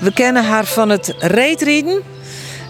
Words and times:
We 0.00 0.12
kennen 0.12 0.44
haar 0.44 0.64
van 0.64 0.88
het 0.88 1.14
reetrieden. 1.18 2.02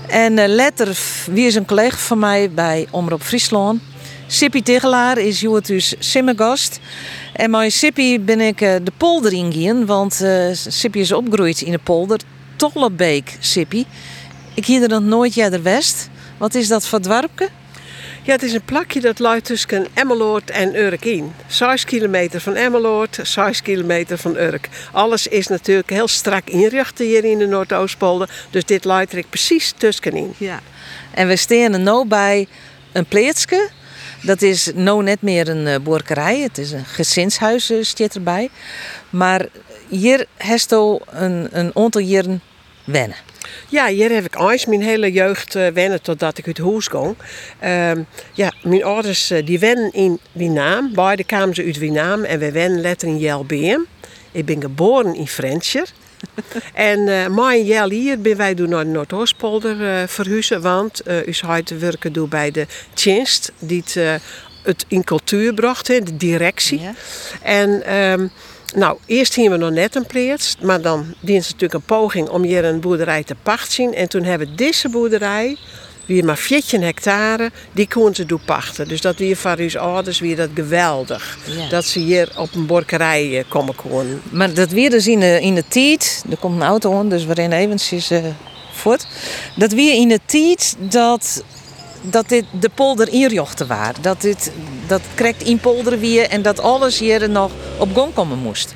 En 0.06 0.38
eh, 0.38 0.48
later 0.48 0.98
wie 1.30 1.46
is 1.46 1.54
een 1.54 1.66
collega 1.66 1.96
van 1.96 2.18
mij 2.18 2.50
bij 2.50 2.86
Omroep 2.90 3.22
Friesland. 3.22 3.80
Sippy 4.26 4.62
Tegelaar 4.62 5.18
is 5.18 5.40
dus 5.66 5.94
simmergast. 5.98 6.80
En 7.32 7.50
met 7.50 7.70
Sippy 7.70 8.20
ben 8.20 8.40
ik 8.40 8.60
eh, 8.60 8.74
de 8.82 8.92
polder 8.96 9.32
ingegaan, 9.32 9.86
want 9.86 10.20
uh, 10.22 10.48
Sippy 10.52 10.98
is 10.98 11.12
opgegroeid 11.12 11.60
in 11.60 11.72
de 11.72 11.78
polder. 11.78 12.20
Tollebeek, 12.56 13.36
Sippy. 13.40 13.84
Ik 14.54 14.66
hier 14.66 14.82
er 14.82 14.88
nog 14.88 15.02
nooit 15.02 15.34
jij 15.34 15.50
west. 15.62 16.08
Wat 16.36 16.54
is 16.54 16.68
dat 16.68 16.86
voor 16.86 17.00
dwarpje? 17.00 17.48
Ja, 18.28 18.34
het 18.34 18.42
is 18.42 18.52
een 18.52 18.64
plakje 18.64 19.00
dat 19.00 19.18
luidt 19.18 19.44
tussen 19.44 19.86
Emmeloord 19.94 20.50
en 20.50 20.76
Urk 20.76 21.04
in. 21.04 21.32
6 21.46 21.84
kilometer 21.84 22.40
van 22.40 22.54
Emmeloord, 22.54 23.18
6 23.22 23.62
kilometer 23.62 24.18
van 24.18 24.36
Urk. 24.36 24.68
Alles 24.92 25.26
is 25.26 25.46
natuurlijk 25.46 25.90
heel 25.90 26.08
strak 26.08 26.48
inricht 26.48 26.98
hier 26.98 27.24
in 27.24 27.38
de 27.38 27.46
Noordoostpolder. 27.46 28.30
Dus 28.50 28.64
dit 28.64 28.84
luidt 28.84 29.12
er 29.12 29.24
precies 29.30 29.74
tussenin. 29.76 30.34
Ja. 30.38 30.60
En 31.10 31.28
we 31.28 31.36
staan 31.36 31.82
nu 31.82 32.06
bij 32.06 32.46
een 32.92 33.06
pleetske. 33.06 33.68
Dat 34.22 34.42
is 34.42 34.70
nou 34.74 35.02
net 35.02 35.22
meer 35.22 35.48
een 35.48 35.66
uh, 35.66 35.76
boerderij. 35.82 36.40
Het 36.40 36.58
is 36.58 36.70
een 36.72 36.84
gezinshuis 36.84 37.70
uh, 37.70 37.84
staat 37.84 38.14
erbij. 38.14 38.50
Maar 39.10 39.46
hier 39.88 40.26
heeft 40.36 40.70
een, 40.70 41.48
een 41.50 41.70
aantal 41.74 42.00
jaren 42.00 42.42
wennen. 42.84 43.16
Ja, 43.68 43.86
hier 43.86 44.10
heb 44.10 44.24
ik 44.24 44.38
eens 44.38 44.66
mijn 44.66 44.82
hele 44.82 45.12
jeugd 45.12 45.54
uh, 45.54 45.66
wennen 45.66 46.02
totdat 46.02 46.38
ik 46.38 46.46
uit 46.46 46.58
huis 46.58 46.86
ging. 46.86 47.14
Uh, 47.64 48.04
ja, 48.32 48.52
mijn 48.62 48.84
ouders 48.84 49.30
uh, 49.30 49.46
die 49.46 49.58
wennen 49.58 49.92
in 49.92 50.18
Wienaam. 50.32 50.94
Beide 50.94 51.24
kwamen 51.24 51.54
ze 51.54 51.64
uit 51.64 51.78
Wienaam 51.78 52.24
en 52.24 52.38
we 52.38 52.52
wennen 52.52 52.80
letter 52.80 53.08
in 53.08 53.18
Jelbeem. 53.18 53.86
Ik 54.32 54.44
ben 54.44 54.60
geboren 54.60 55.14
in 55.14 55.28
Frenscher. 55.28 55.88
en 56.74 56.98
uh, 56.98 57.26
mijn 57.26 57.64
jel 57.64 57.90
hier 57.90 58.20
ben 58.20 58.36
wij 58.36 58.54
doen 58.54 58.68
naar 58.68 58.84
de 58.84 58.90
Noordoostpolder 58.90 59.80
uh, 59.80 60.06
verhuizen, 60.06 60.60
want 60.60 61.00
uh, 61.06 61.26
u 61.26 61.32
zou 61.32 61.62
werken 61.78 62.12
doen 62.12 62.28
bij 62.28 62.50
de 62.50 62.66
Tjenst, 62.94 63.52
die 63.58 63.82
het, 63.84 64.22
het 64.62 64.84
in 64.88 65.04
cultuur 65.04 65.54
bracht, 65.54 65.86
de 65.86 66.16
directie. 66.16 66.80
Ja. 66.80 66.94
En 67.42 67.94
um, 67.96 68.30
nou, 68.74 68.98
eerst 69.06 69.34
hier 69.34 69.50
we 69.50 69.56
nog 69.56 69.70
net 69.70 69.94
een 69.94 70.06
pleert, 70.06 70.56
maar 70.62 70.80
dan 70.80 71.14
dient 71.20 71.42
natuurlijk 71.42 71.74
een 71.74 71.82
poging 71.82 72.28
om 72.28 72.42
hier 72.42 72.64
een 72.64 72.80
boerderij 72.80 73.24
te 73.24 73.34
pacht 73.42 73.72
zien. 73.72 73.94
En 73.94 74.08
toen 74.08 74.22
hebben 74.22 74.48
we 74.48 74.54
deze 74.54 74.88
boerderij, 74.88 75.56
wie 76.06 76.24
maar 76.24 76.36
14 76.36 76.82
hectare, 76.82 77.50
die 77.72 77.88
konden 77.88 78.14
ze 78.14 78.26
doen 78.26 78.40
pachten. 78.44 78.88
Dus 78.88 79.00
dat 79.00 79.16
weer 79.16 79.36
voor 79.36 79.56
uw 79.56 79.78
ouders 79.78 80.20
weer 80.20 80.36
dat 80.36 80.50
geweldig. 80.54 81.38
Ja. 81.44 81.68
Dat 81.68 81.84
ze 81.84 81.98
hier 81.98 82.32
op 82.36 82.54
een 82.54 82.66
borkerij 82.66 83.44
komen 83.48 83.74
konden. 83.74 84.22
Maar 84.30 84.54
dat 84.54 84.70
weer 84.70 84.90
dus 84.90 85.06
in 85.06 85.20
de, 85.20 85.40
in 85.40 85.54
de 85.54 85.64
tijd, 85.68 86.24
er 86.30 86.36
komt 86.36 86.60
een 86.60 86.66
auto 86.66 86.98
aan, 86.98 87.08
dus 87.08 87.24
we 87.24 87.34
rennen 87.34 87.58
eventjes 87.58 88.10
uh, 88.10 88.24
voort. 88.72 89.06
Dat 89.56 89.72
weer 89.72 89.94
in 89.94 90.08
de 90.08 90.20
tijd 90.26 90.76
dat 90.78 91.42
dat 92.00 92.28
dit 92.28 92.44
de 92.50 92.70
polder 92.74 93.08
injochten 93.08 93.66
waren. 93.66 94.02
Dat 94.02 94.20
dit 94.20 94.52
dat 94.86 95.02
krijgt 95.14 95.42
in 95.42 95.58
polder 95.58 95.98
weer 95.98 96.28
en 96.28 96.42
dat 96.42 96.60
alles 96.60 96.98
hier 96.98 97.30
nog 97.30 97.50
op 97.78 97.94
gang 97.94 98.14
komen 98.14 98.38
moest. 98.38 98.74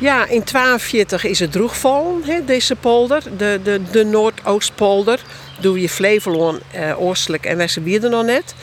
Ja, 0.00 0.26
in 0.26 0.44
42 0.44 1.24
is 1.24 1.38
het 1.38 1.52
droegval, 1.52 2.20
deze 2.46 2.76
polder, 2.76 3.22
de, 3.36 3.60
de, 3.62 3.80
de 3.90 4.04
Noordoostpolder. 4.04 5.20
Doe 5.60 5.80
je 5.80 5.88
Flevoland, 5.88 6.60
uh, 6.74 7.00
oostelijk 7.00 7.46
en 7.46 7.56
Westerwierde 7.56 8.08
nog 8.08 8.24
net. 8.24 8.54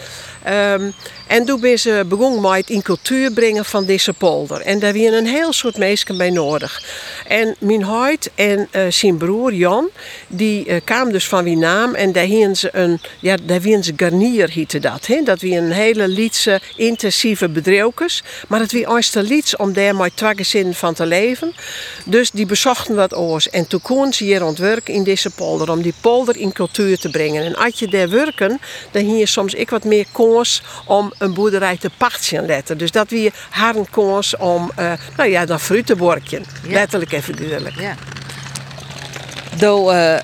Um, 0.48 0.94
en 1.28 1.46
toen 1.46 1.60
ben 1.60 1.80
ze 1.80 2.06
begonnen 2.08 2.64
in 2.66 2.82
cultuur 2.82 3.32
brengen 3.32 3.66
van 3.66 3.86
deze 3.86 4.14
polder. 4.14 4.62
En 4.62 4.80
daar 4.80 4.94
weer 4.94 5.14
een 5.14 5.28
heel 5.28 5.54
soort 5.54 5.78
mensen 5.78 6.18
bij 6.18 6.30
nodig. 6.30 6.84
En 7.28 7.56
mijn 7.60 7.84
huid 7.84 8.32
en 8.36 8.68
uh, 8.72 8.82
zijn 8.90 9.18
broer 9.18 9.54
Jan, 9.54 9.90
die 10.28 10.68
uh, 10.68 10.76
kwam 10.84 11.12
dus 11.12 11.28
van 11.28 11.44
Wienaam 11.44 11.96
en 11.96 12.12
daar 12.12 12.24
hien 12.24 12.56
ze 12.56 12.70
een, 12.72 13.00
ja, 13.20 13.38
daar 13.44 13.62
ze 13.62 13.94
garnier 13.96 14.50
hiette 14.50 14.80
dat. 14.80 15.08
He? 15.08 15.22
Dat 15.24 15.42
wie 15.42 15.58
een 15.58 15.72
hele 15.72 16.08
liedse 16.08 16.62
intensieve 16.76 17.50
bedrijfjes. 17.50 18.24
Maar 18.48 18.60
het 18.60 18.72
wie 18.72 18.90
eerst 18.90 19.16
lieds 19.16 19.56
om 19.56 19.74
daar 19.74 19.96
met 19.96 20.16
twee 20.18 20.36
gezinnen 20.36 20.74
van 20.76 20.94
te 20.94 21.06
leven. 21.06 21.54
Dus 22.06 22.32
die 22.32 22.46
bezochten 22.46 22.96
wat 22.96 23.16
oors. 23.16 23.50
En 23.50 23.68
toen 23.68 23.82
kon 23.82 24.14
ze 24.14 24.24
hier 24.24 24.44
ontwerken 24.44 24.94
in 24.94 25.04
deze 25.04 25.30
polder 25.30 25.72
om 25.72 25.82
die 25.82 25.94
polder 26.02 26.38
in 26.38 26.52
cultuur 26.54 26.98
te 26.98 27.10
brengen. 27.10 27.44
En 27.44 27.56
als 27.56 27.80
je 27.80 27.88
daar 27.88 28.10
werken, 28.10 28.60
dan 28.92 29.04
hier 29.04 29.28
soms 29.28 29.54
ik 29.54 29.70
wat 29.70 29.84
meer 29.84 30.06
kans 30.12 30.62
om 30.86 31.14
een 31.18 31.34
boerderij 31.34 31.78
te 31.78 31.90
pachtje 31.98 32.42
letten. 32.42 32.78
Dus 32.78 32.92
dat 32.92 33.10
wie 33.10 33.32
haar 33.50 33.76
een 33.76 33.90
kans 33.90 34.38
om, 34.38 34.72
uh, 34.80 34.94
nou 35.18 35.30
ja, 35.30 35.46
dan 35.46 35.60
fruitenborkje. 35.60 36.42
Ja. 36.64 36.74
Letterlijk 36.74 37.12
en 37.12 37.24
figuurlijk. 37.24 37.80
Ja. 37.80 37.96
Do 39.58 39.92
uh, 39.92 40.16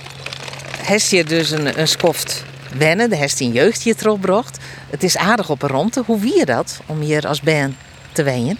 heeft 0.78 1.09
je 1.09 1.24
dus 1.24 1.51
een, 1.51 1.80
een 1.80 1.88
skoft 1.88 2.44
wennen, 2.78 3.09
de 3.09 3.16
heeft 3.16 3.40
in 3.40 3.51
jeugd 3.51 3.81
hier 3.81 3.96
teruggebracht. 3.96 4.57
Het 4.90 5.03
is 5.03 5.18
aardig 5.18 5.50
op 5.50 5.62
een 5.62 5.69
ronde. 5.69 6.03
Hoe 6.06 6.19
wie 6.19 6.38
je 6.38 6.46
dat 6.46 6.80
om 6.85 7.00
hier 7.00 7.28
als 7.28 7.41
band 7.41 7.75
te 8.12 8.24
wennen? 8.24 8.59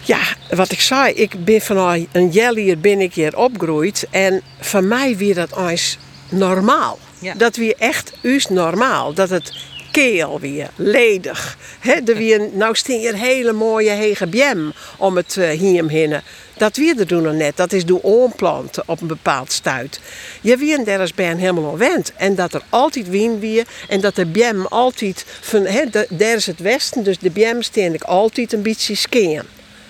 Ja, 0.00 0.20
wat 0.50 0.72
ik 0.72 0.80
zei, 0.80 1.14
ik 1.14 1.44
ben 1.44 1.60
van 1.60 2.06
een 2.12 2.30
jellier 2.30 2.78
ben 2.78 3.00
ik 3.00 3.14
hier 3.14 3.36
opgegroeid. 3.36 4.06
En 4.10 4.42
voor 4.60 4.84
mij 4.84 5.16
weer 5.16 5.34
dat 5.34 5.56
eens 5.56 5.98
normaal. 6.28 6.98
Ja. 7.18 7.34
Dat 7.34 7.56
weer 7.56 7.74
echt 7.78 8.12
us 8.22 8.48
normaal. 8.48 9.12
Dat 9.14 9.30
het 9.30 9.52
keel 9.94 10.40
weer, 10.40 10.70
ledig. 10.76 11.56
He, 11.80 11.92
er 11.92 12.16
weer, 12.16 12.48
nou 12.52 12.74
staan 12.74 12.96
hier 12.96 13.14
hele 13.14 13.52
mooie 13.52 13.90
hege 13.90 14.26
bjem 14.26 14.72
om 14.96 15.16
het 15.16 15.36
uh, 15.36 15.48
hier 15.48 15.88
heen. 15.88 16.20
Dat 16.56 16.76
weer 16.76 16.98
er 16.98 17.06
doen 17.06 17.22
nog 17.22 17.32
net. 17.32 17.56
Dat 17.56 17.72
is 17.72 17.84
door 17.84 18.00
omplanten 18.00 18.82
op 18.86 19.00
een 19.00 19.06
bepaald 19.06 19.52
stuit. 19.52 20.00
Je 20.40 20.56
wie 20.56 20.84
daar 20.84 21.00
is 21.00 21.14
bij 21.14 21.34
helemaal 21.36 21.70
onwend. 21.70 22.12
En 22.16 22.34
dat 22.34 22.54
er 22.54 22.62
altijd 22.68 23.08
wien 23.08 23.40
weer. 23.40 23.66
En 23.88 24.00
dat 24.00 24.14
de 24.14 24.26
bjem 24.26 24.66
altijd 24.66 25.24
van, 25.40 25.64
he, 25.64 25.90
de, 25.90 26.06
daar 26.10 26.34
is 26.34 26.46
het 26.46 26.58
westen, 26.60 27.04
dus 27.04 27.18
de 27.18 27.30
bjem 27.30 27.62
staan 27.62 27.94
ik 27.94 28.02
altijd 28.02 28.52
een 28.52 28.62
beetje 28.62 28.94
skeen. 28.94 29.42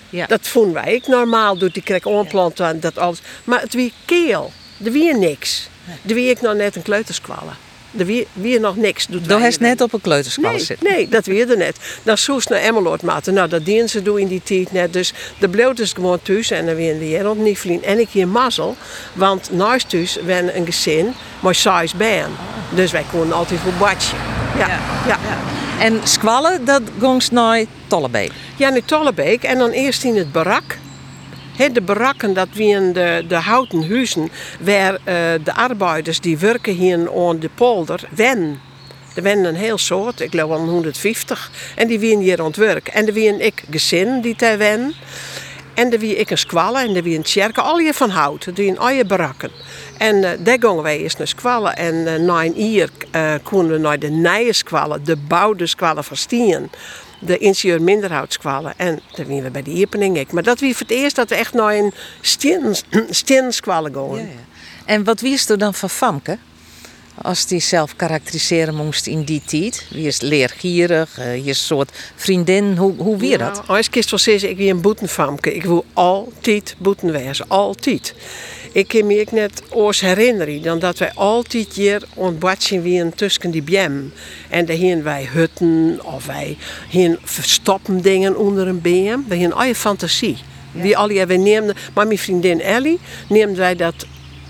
Ja. 0.09 0.25
Dat 0.25 0.47
vonden 0.47 0.73
wij 0.73 0.93
ik 0.93 1.07
normaal 1.07 1.57
doet 1.57 1.73
die 1.73 1.83
krijg 1.83 2.05
omplanten 2.05 2.79
dat 2.79 2.97
alles. 2.97 3.21
Maar 3.43 3.61
het 3.61 3.73
wie 3.73 3.93
keel. 4.05 4.51
Er 4.83 4.91
weer 4.91 5.17
niks. 5.17 5.69
Er 6.07 6.13
wie 6.13 6.29
ik 6.29 6.41
nog 6.41 6.53
net 6.53 6.75
een 6.75 6.81
kleuterskwallen 6.81 7.64
er 7.97 8.05
wie, 8.33 8.59
nog 8.59 8.75
niks 8.75 9.07
doet. 9.07 9.29
Dat 9.29 9.41
is 9.41 9.57
net 9.57 9.81
op 9.81 9.93
een 9.93 10.01
kleuterschool 10.01 10.49
nee, 10.49 10.59
zitten. 10.59 10.87
Nee, 10.91 11.07
dat 11.07 11.25
weer 11.25 11.49
er 11.49 11.57
net. 11.57 11.77
Dan 12.03 12.17
zoest 12.17 12.49
naar 12.49 12.59
Emmeloord 12.59 13.01
maten. 13.01 13.33
Nou, 13.33 13.49
dat 13.49 13.65
dienen 13.65 13.89
ze 13.89 14.01
doen 14.01 14.19
in 14.19 14.27
die 14.27 14.41
tijd 14.43 14.71
net. 14.71 14.93
Dus 14.93 15.13
de 15.39 15.49
bleef 15.49 15.73
dus 15.73 15.93
gewoon 15.93 16.19
thuis 16.21 16.51
en 16.51 16.65
dan 16.65 16.75
weer 16.75 16.91
in 16.91 16.99
de 16.99 17.21
rond 17.21 17.39
niet 17.39 17.59
vliegen. 17.59 17.87
En 17.87 17.99
ik 17.99 18.09
hier 18.09 18.27
mazzel, 18.27 18.75
want 19.13 19.51
naast 19.51 19.89
thuis 19.89 20.17
ben 20.25 20.57
een 20.57 20.65
gezin 20.65 21.13
maar 21.39 21.55
zes 21.55 21.93
ben. 21.93 22.31
Dus 22.69 22.91
wij 22.91 23.05
konden 23.11 23.35
altijd 23.35 23.59
voor 23.59 23.73
badje. 23.73 24.15
Ja, 24.57 24.67
ja. 24.67 24.79
ja. 25.07 25.17
En 25.79 25.99
squallen, 26.03 26.65
dat 26.65 26.81
gongs 26.99 27.29
naar 27.29 27.65
Tollebeek? 27.87 28.31
Ja, 28.55 28.69
naar 28.69 28.85
Tollebeek. 28.85 29.43
En 29.43 29.57
dan 29.57 29.69
eerst 29.69 30.03
in 30.03 30.15
het 30.15 30.31
barak. 30.31 30.77
De 31.57 31.81
barakken, 31.81 32.33
dat 32.33 32.47
waren 32.53 32.93
de, 32.93 33.25
de 33.27 33.35
houten 33.35 33.87
huizen 33.87 34.29
waar 34.59 34.93
uh, 34.93 34.99
de 35.43 35.53
arbeiders 35.53 36.19
die 36.19 36.37
werken 36.37 36.73
hier 36.73 37.11
aan 37.15 37.39
de 37.39 37.49
polder 37.55 38.07
wen. 38.15 38.59
Er 39.15 39.23
waren 39.23 39.43
een 39.43 39.55
heel 39.55 39.77
soort, 39.77 40.19
ik 40.19 40.29
geloof 40.29 40.51
al 40.51 40.65
150. 40.65 41.51
En 41.75 41.87
die 41.87 41.99
waren 41.99 42.19
hier 42.19 42.39
aan 42.39 42.45
het 42.45 42.55
werk. 42.55 42.87
En 42.87 43.07
er 43.07 43.13
waren 43.13 43.45
ik 43.45 43.63
gezin 43.71 44.21
die 44.21 44.35
daar 44.37 44.57
wen. 44.57 44.93
En 45.73 45.93
er 45.93 45.99
wie 45.99 46.15
ik 46.15 46.29
een 46.29 46.37
squallen 46.37 46.81
en 46.81 46.95
er 46.95 47.03
wie 47.03 47.17
een 47.17 47.23
tjerken, 47.23 47.63
al 47.63 47.77
je 47.77 47.93
van 47.93 48.09
hout. 48.09 48.55
Die 48.55 48.65
in 48.65 48.79
al 48.79 49.05
barakken. 49.07 49.51
En 49.97 50.15
uh, 50.15 50.29
daar 50.39 50.57
gingen 50.59 50.83
wij 50.83 50.99
eens 50.99 51.15
naar 51.15 51.27
squallen. 51.27 51.75
En 51.75 51.95
uh, 51.95 52.15
na 52.15 52.43
een 52.45 52.61
uur 52.61 52.89
konden 53.43 53.71
we 53.71 53.77
naar 53.77 53.99
de 53.99 54.09
nieuwe 54.09 54.53
squallen, 54.53 55.03
de 55.03 55.15
bouwde 55.15 55.67
squallen 55.67 56.03
van 56.03 56.17
Stien 56.17 56.69
de 57.19 57.37
ingenieur 57.37 57.81
minderhoudskwalen. 57.81 58.73
En 58.77 58.99
toen 59.13 59.25
waren 59.25 59.43
we 59.43 59.49
bij 59.49 59.63
de 59.63 59.71
Iepening 59.71 60.17
ik. 60.17 60.31
Maar 60.31 60.43
dat 60.43 60.59
was 60.59 60.71
voor 60.71 60.87
het 60.87 60.91
eerst 60.97 61.15
dat 61.15 61.29
we 61.29 61.35
echt 61.35 61.53
naar 61.53 61.75
een 61.75 61.93
stinskwalen 63.09 63.93
gaan. 63.95 64.15
Ja, 64.15 64.21
ja. 64.21 64.27
En 64.85 65.03
wat 65.03 65.21
wist 65.21 65.49
er 65.49 65.57
dan 65.57 65.73
van 65.73 65.89
Famke? 65.89 66.37
Als 67.21 67.45
die 67.45 67.59
zelf 67.59 67.95
karakteriseren 67.95 68.75
moest 68.75 69.07
in 69.07 69.23
die 69.23 69.41
tijd. 69.45 69.85
Wie 69.89 70.07
is 70.07 70.21
leergierig, 70.21 71.15
je 71.15 71.41
is 71.43 71.47
een 71.47 71.55
soort 71.55 71.91
vriendin. 72.15 72.77
Hoe, 72.77 72.93
hoe 72.97 73.17
wie 73.17 73.37
dat? 73.37 73.61
als 73.67 73.89
kist 73.89 74.09
wel 74.09 74.19
zeggen, 74.19 74.49
ik 74.49 74.57
wie 74.57 74.71
een 74.71 74.81
boetenfamke. 74.81 75.55
Ik 75.55 75.63
wil 75.63 75.85
altijd 75.93 76.75
boeten 76.77 77.11
wezen, 77.11 77.47
altijd. 77.47 78.13
Ik 78.75 78.87
kan 78.87 79.07
me 79.07 79.19
ook 79.19 79.31
net 79.31 79.61
oors 79.69 79.99
herinneren 80.01 80.61
dan 80.61 80.79
dat 80.79 80.97
wij 80.97 81.11
altijd 81.13 81.73
hier 81.73 82.03
ontbadjen 82.13 82.81
wie 82.81 83.09
tussen 83.09 83.51
die 83.51 83.61
bjem. 83.61 84.13
En 84.49 84.65
daar 84.65 84.75
hien 84.75 85.03
wij 85.03 85.29
hutten 85.31 85.99
of 86.03 86.25
wij 86.25 86.57
hien 86.89 87.17
verstoppen 87.23 88.01
dingen 88.01 88.37
onder 88.37 88.67
een 88.67 88.81
bm. 88.81 89.19
We 89.27 89.35
hien 89.35 89.53
al 89.53 89.63
je 89.63 89.75
fantasie. 89.75 90.37
Wie 90.71 90.97
al 90.97 91.09
je, 91.09 91.25
we 91.25 91.35
neemden, 91.35 91.75
maar 91.93 92.07
mijn 92.07 92.19
vriendin 92.19 92.61
Ellie 92.61 92.99
neemden 93.29 93.57
wij 93.57 93.75
dat 93.75 94.05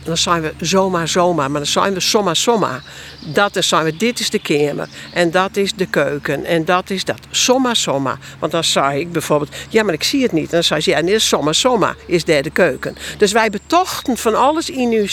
dan 0.05 0.17
zijn 0.17 0.41
we 0.41 0.53
zomaar 0.59 1.07
zomaar, 1.07 1.51
maar 1.51 1.61
dan 1.61 1.69
zijn 1.69 1.93
we 1.93 1.99
somma 1.99 2.33
somma. 2.33 2.81
Dat 3.25 3.55
is, 3.55 3.67
zijn 3.67 3.83
we, 3.83 3.97
dit 3.97 4.19
is 4.19 4.29
de 4.29 4.39
kamer 4.39 4.87
en 5.13 5.31
dat 5.31 5.57
is 5.57 5.73
de 5.73 5.85
keuken 5.85 6.45
en 6.45 6.65
dat 6.65 6.89
is 6.89 7.05
dat. 7.05 7.19
Somma 7.29 7.73
somma. 7.73 8.17
Want 8.39 8.51
dan 8.51 8.63
zei 8.63 8.99
ik 8.99 9.11
bijvoorbeeld, 9.11 9.55
ja 9.69 9.83
maar 9.83 9.93
ik 9.93 10.03
zie 10.03 10.23
het 10.23 10.31
niet. 10.31 10.49
Dan 10.49 10.63
zei 10.63 10.81
ze, 10.81 10.89
ja 10.89 10.99
nee, 10.99 11.19
somma 11.19 11.53
somma 11.53 11.95
is 12.05 12.25
daar 12.25 12.41
de 12.41 12.49
keuken. 12.49 12.95
Dus 13.17 13.31
wij 13.31 13.49
betochten 13.49 14.17
van 14.17 14.35
alles 14.35 14.69
in 14.69 14.91
uw 14.91 15.07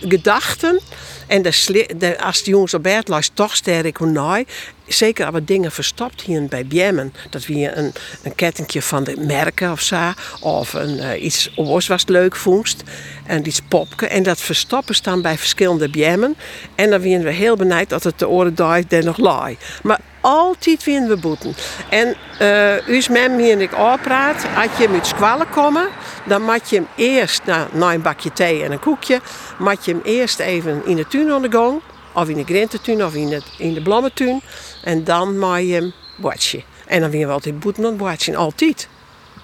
gedachten. 0.00 0.80
En 1.26 1.42
de, 1.42 1.88
de, 1.96 2.22
als 2.22 2.42
de 2.42 2.50
jongens 2.50 2.74
op 2.74 2.82
bed 2.82 3.08
lag, 3.08 3.26
toch 3.34 3.56
sterk 3.56 3.96
hoe. 3.96 4.44
Zeker 4.86 5.26
als 5.26 5.34
we 5.34 5.44
dingen 5.44 5.72
verstopt 5.72 6.22
hier 6.22 6.46
bij 6.46 6.66
Bjemmen. 6.66 7.14
Dat 7.30 7.46
we 7.46 7.76
een, 7.76 7.92
een 8.22 8.82
van 8.82 9.04
de 9.04 9.16
merken 9.16 9.72
of 9.72 9.80
zo. 9.80 10.12
Of 10.40 10.72
een, 10.72 10.96
uh, 10.96 11.24
iets 11.24 11.50
oors 11.56 11.86
was 11.86 12.06
leuk 12.06 12.36
vondst. 12.36 12.82
En 13.26 13.46
iets 13.46 13.60
popken. 13.68 14.10
En 14.10 14.22
dat 14.22 14.40
verstoppen 14.40 14.94
staan 14.94 15.22
bij 15.22 15.38
verschillende 15.38 15.88
Bjemmen. 15.88 16.36
En 16.74 16.90
dan 16.90 17.00
werden 17.00 17.24
we 17.24 17.32
heel 17.32 17.56
benijd 17.56 17.88
dat 17.88 18.04
het 18.04 18.18
de 18.18 18.28
oren 18.28 18.54
daait 18.54 18.92
er 18.92 19.04
nog 19.04 19.16
laai. 19.16 19.56
Maar 19.82 20.00
altijd 20.26 20.84
winnen 20.84 21.08
we 21.08 21.16
boeten. 21.16 21.54
En 21.90 22.16
uh, 22.42 22.86
uw 22.86 23.00
mem 23.10 23.38
hier 23.38 23.52
en 23.52 23.60
ik 23.60 23.70
praat, 24.02 24.46
als 24.56 24.78
je 24.78 24.88
moet 24.88 25.06
squallen 25.06 25.48
komen, 25.48 25.88
dan 26.24 26.42
moet 26.42 26.70
je 26.70 26.76
hem 26.76 26.86
eerst, 26.96 27.44
nou, 27.44 27.68
na 27.72 27.94
een 27.94 28.02
bakje 28.02 28.32
thee 28.32 28.62
en 28.62 28.72
een 28.72 28.78
koekje, 28.78 29.20
moet 29.58 29.84
je 29.84 29.90
hem 29.90 30.00
eerst 30.04 30.38
even 30.38 30.82
in 30.86 30.96
de 30.96 31.06
tuin 31.06 31.30
aan 31.30 31.42
de 31.42 31.50
gang, 31.50 31.80
of 32.12 32.28
in 32.28 32.36
de 32.36 32.44
grententuin 32.44 33.04
of 33.04 33.14
in 33.14 33.28
de, 33.28 33.40
in 33.58 33.74
de 33.74 33.82
blommentuin, 33.82 34.40
en 34.86 35.04
dan 35.04 35.38
moet 35.38 35.58
je 35.58 35.72
hem 35.72 35.92
watje. 36.16 36.62
En 36.86 37.00
dan 37.00 37.10
winnen 37.10 37.28
we 37.28 37.34
altijd 37.34 37.60
boeten 37.60 37.86
aan 37.86 37.98
watje, 37.98 38.36
altijd. 38.36 38.88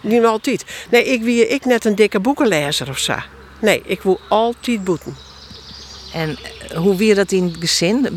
Niet 0.01 0.25
altijd. 0.25 0.65
Nee, 0.91 1.05
ik 1.05 1.23
wie 1.23 1.49
ik 1.49 1.65
net 1.65 1.85
een 1.85 1.95
dikke 1.95 2.21
boekenlezer 2.21 2.89
of 2.89 2.99
zo. 2.99 3.15
Nee, 3.61 3.83
ik 3.85 4.03
wil 4.03 4.21
altijd 4.29 4.85
boeten. 4.85 5.17
En 6.13 6.39
hoe 6.75 6.97
weer 6.97 7.15
dat 7.15 7.33
in 7.33 7.45
het 7.45 7.57
gezin? 7.59 8.09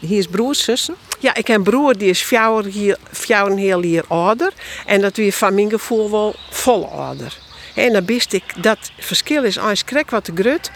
Hier 0.00 0.18
is 0.18 0.26
broers, 0.26 0.64
zussen? 0.64 0.94
Ja, 1.18 1.34
ik 1.34 1.46
heb 1.46 1.56
een 1.56 1.62
broer 1.62 1.98
die 1.98 2.08
is 2.08 2.22
vier 2.22 3.56
heel 3.56 3.82
jaar 3.82 4.04
ouder. 4.08 4.52
En 4.86 5.00
dat 5.00 5.16
weer 5.16 5.32
van 5.32 5.54
mijn 5.54 5.70
gevoel 5.70 6.10
wel 6.10 6.34
vol 6.50 6.86
ouder. 6.86 7.38
En 7.74 7.92
dan 7.92 8.04
wist 8.04 8.32
ik 8.32 8.62
dat 8.62 8.78
verschil 8.98 9.44
is 9.44 9.58
als 9.58 9.84
krek 9.84 10.10
wat 10.10 10.24
te 10.24 10.32
grut. 10.34 10.70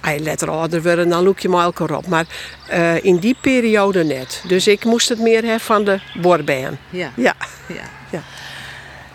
Hij 0.00 0.18
letter 0.18 0.50
ouder 0.50 0.82
worden, 0.82 1.08
dan 1.08 1.24
loop 1.24 1.38
je 1.38 1.48
maar 1.48 1.64
elkaar 1.64 1.96
op. 1.96 2.06
Maar 2.06 2.26
uh, 2.72 3.04
in 3.04 3.16
die 3.16 3.36
periode 3.40 4.04
net. 4.04 4.42
Dus 4.48 4.66
ik 4.66 4.84
moest 4.84 5.08
het 5.08 5.18
meer 5.18 5.42
hebben 5.42 5.60
van 5.60 5.84
de 5.84 6.00
borbaan. 6.14 6.78
Ja. 6.90 7.10
ja. 7.16 7.34
ja. 7.68 7.82
ja. 8.10 8.22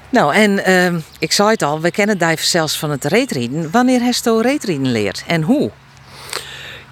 Nou, 0.10 0.34
en 0.34 0.52
uh, 0.68 1.02
ik 1.20 1.32
zei 1.32 1.50
het 1.50 1.62
al, 1.62 1.82
we 1.82 1.92
kennen 1.92 2.18
die 2.18 2.38
zelfs 2.40 2.78
van 2.78 2.90
het 2.90 3.06
reetrieden. 3.06 3.72
Wanneer 3.72 4.02
heeft 4.02 4.24
je 4.24 4.42
reetrieden 4.42 4.92
leert 4.92 5.24
en 5.28 5.42
hoe? 5.42 5.72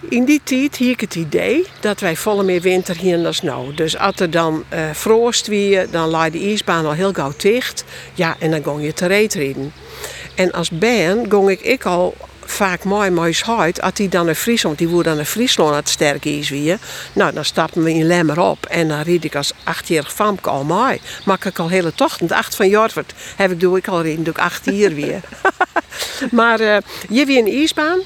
In 0.10 0.26
die 0.26 0.42
tijd 0.44 0.78
had 0.78 0.88
ik 0.88 1.00
het 1.02 1.16
idee 1.16 1.66
dat 1.80 2.00
wij 2.00 2.16
volle 2.16 2.44
meer 2.44 2.62
winter 2.62 2.98
hier 2.98 3.26
als 3.26 3.42
nou. 3.42 3.74
Dus 3.74 3.98
als 3.98 4.20
er 4.20 4.32
dan 4.32 4.64
uh, 4.74 4.80
frost 4.94 5.48
wie, 5.48 5.90
dan 5.90 6.10
lag 6.10 6.30
de 6.30 6.40
ijsbaan 6.40 6.86
al 6.86 6.92
heel 6.92 7.14
gauw 7.14 7.34
dicht. 7.38 7.84
Ja, 8.14 8.36
en 8.40 8.52
dan 8.52 8.64
ging 8.64 8.84
je 8.84 8.94
te 8.94 9.06
reetrieden. 9.06 9.74
En 10.36 10.52
als 10.52 10.70
band 10.70 11.26
ging 11.30 11.50
ik, 11.50 11.62
ik 11.62 11.86
al 11.86 12.16
vaak 12.50 12.84
mooi 12.84 13.10
mooi 13.10 13.36
huid. 13.46 13.82
Als 13.82 13.94
die 13.94 14.10
dan 14.10 14.26
naar 14.26 14.36
Friesland, 14.36 14.78
die 14.78 14.88
woer 14.88 15.04
dan 15.04 15.16
naar 15.16 15.26
Friesland 15.26 15.76
het 15.76 15.90
sterk 15.90 16.26
is 16.26 16.50
weer. 16.50 16.78
Nou, 17.14 17.34
dan 17.34 17.46
stappen 17.46 17.84
we 17.84 17.94
in 17.94 18.06
Lemmer 18.06 18.40
op. 18.40 18.66
En 18.66 18.88
dan 18.88 19.02
ried 19.02 19.24
ik 19.24 19.36
als 19.36 19.54
achtjarig 19.64 20.14
famke 20.14 20.50
al 20.50 20.64
mooi. 20.64 21.00
Maak 21.26 21.46
ik 21.46 21.60
al 21.60 21.70
hele 21.70 21.94
tochten. 21.94 22.32
Acht 22.32 22.56
van 22.56 22.70
Jorvert 22.70 23.14
heb 23.36 23.52
ik, 23.52 23.60
doe 23.60 23.78
ik 23.78 23.88
al 23.88 24.02
reden, 24.02 24.24
doe 24.24 24.34
ik 24.34 24.40
acht 24.40 24.66
hier 24.66 24.94
weer. 24.94 25.22
maar 26.32 26.62
uh, 26.62 26.78
je 27.10 27.26
weer 27.26 27.38
een 27.38 27.52
ijsbaan. 27.52 28.00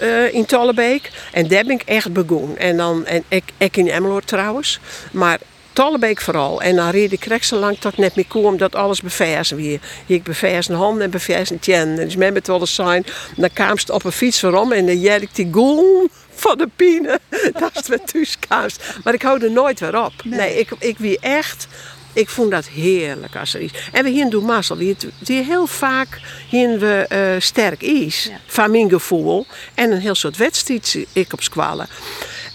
Uh, 0.00 0.34
in 0.34 0.46
Tollebeek. 0.46 1.10
En 1.32 1.48
daar 1.48 1.64
ben 1.64 1.74
ik 1.74 1.82
echt 1.82 2.12
begonnen. 2.12 2.58
En, 2.58 2.76
dan, 2.76 3.06
en 3.06 3.24
ik, 3.28 3.44
ik 3.56 3.76
in 3.76 3.88
Emmeloord 3.88 4.26
trouwens. 4.26 4.80
Maar 5.10 5.38
Tollebeek 5.76 6.20
vooral. 6.20 6.62
En 6.62 6.76
dan 6.76 6.90
reed 6.90 7.12
ik 7.12 7.42
zo 7.42 7.56
lang 7.56 7.78
tot 7.78 7.96
net 7.96 8.16
meer 8.16 8.26
kwam 8.26 8.56
dat 8.56 8.74
alles 8.74 9.00
beversen 9.00 9.56
weer. 9.56 9.80
Ik 10.06 10.22
beversen 10.22 10.74
handen 10.74 11.02
en 11.02 11.10
beversen 11.10 11.58
tjen. 11.58 11.96
Dus 11.96 12.16
met 12.16 12.34
het 12.34 12.46
wel 12.46 12.66
zijn. 12.66 13.04
Dan 13.36 13.50
kwam 13.52 13.76
op 13.90 14.04
een 14.04 14.12
fiets 14.12 14.40
waarom 14.40 14.72
en 14.72 14.86
dan 14.86 15.00
jij 15.00 15.20
ik 15.20 15.34
die 15.34 15.48
goel 15.52 16.08
van 16.34 16.58
de 16.58 16.68
pine. 16.76 17.20
dat 17.60 17.70
is 17.74 17.88
het 17.88 18.36
thuis 18.48 18.76
Maar 19.04 19.14
ik 19.14 19.22
hou 19.22 19.44
er 19.44 19.50
nooit 19.50 19.80
weer 19.80 20.04
op. 20.04 20.12
Nee, 20.24 20.58
ik, 20.58 20.70
ik 20.78 20.98
wie 20.98 21.18
echt 21.20 21.66
ik 22.12 22.28
vond 22.28 22.50
dat 22.50 22.66
heerlijk 22.66 23.36
als 23.36 23.54
er 23.54 23.60
is. 23.60 23.70
En 23.92 24.04
we 24.04 24.10
hier 24.10 24.30
doen 24.30 24.44
mazzel. 24.44 24.76
Die, 24.76 24.96
die 25.18 25.44
heel 25.44 25.66
vaak 25.66 26.20
hier 26.48 26.78
we 26.78 27.06
uh, 27.12 27.40
sterk 27.40 27.82
is. 27.82 28.30
Van 28.46 28.70
mijn 28.70 28.90
gevoel. 28.90 29.46
En 29.74 29.92
een 29.92 30.00
heel 30.00 30.14
soort 30.14 30.36
wedstrijd 30.36 31.06
ik 31.12 31.32
op 31.32 31.42
squallen. 31.42 31.88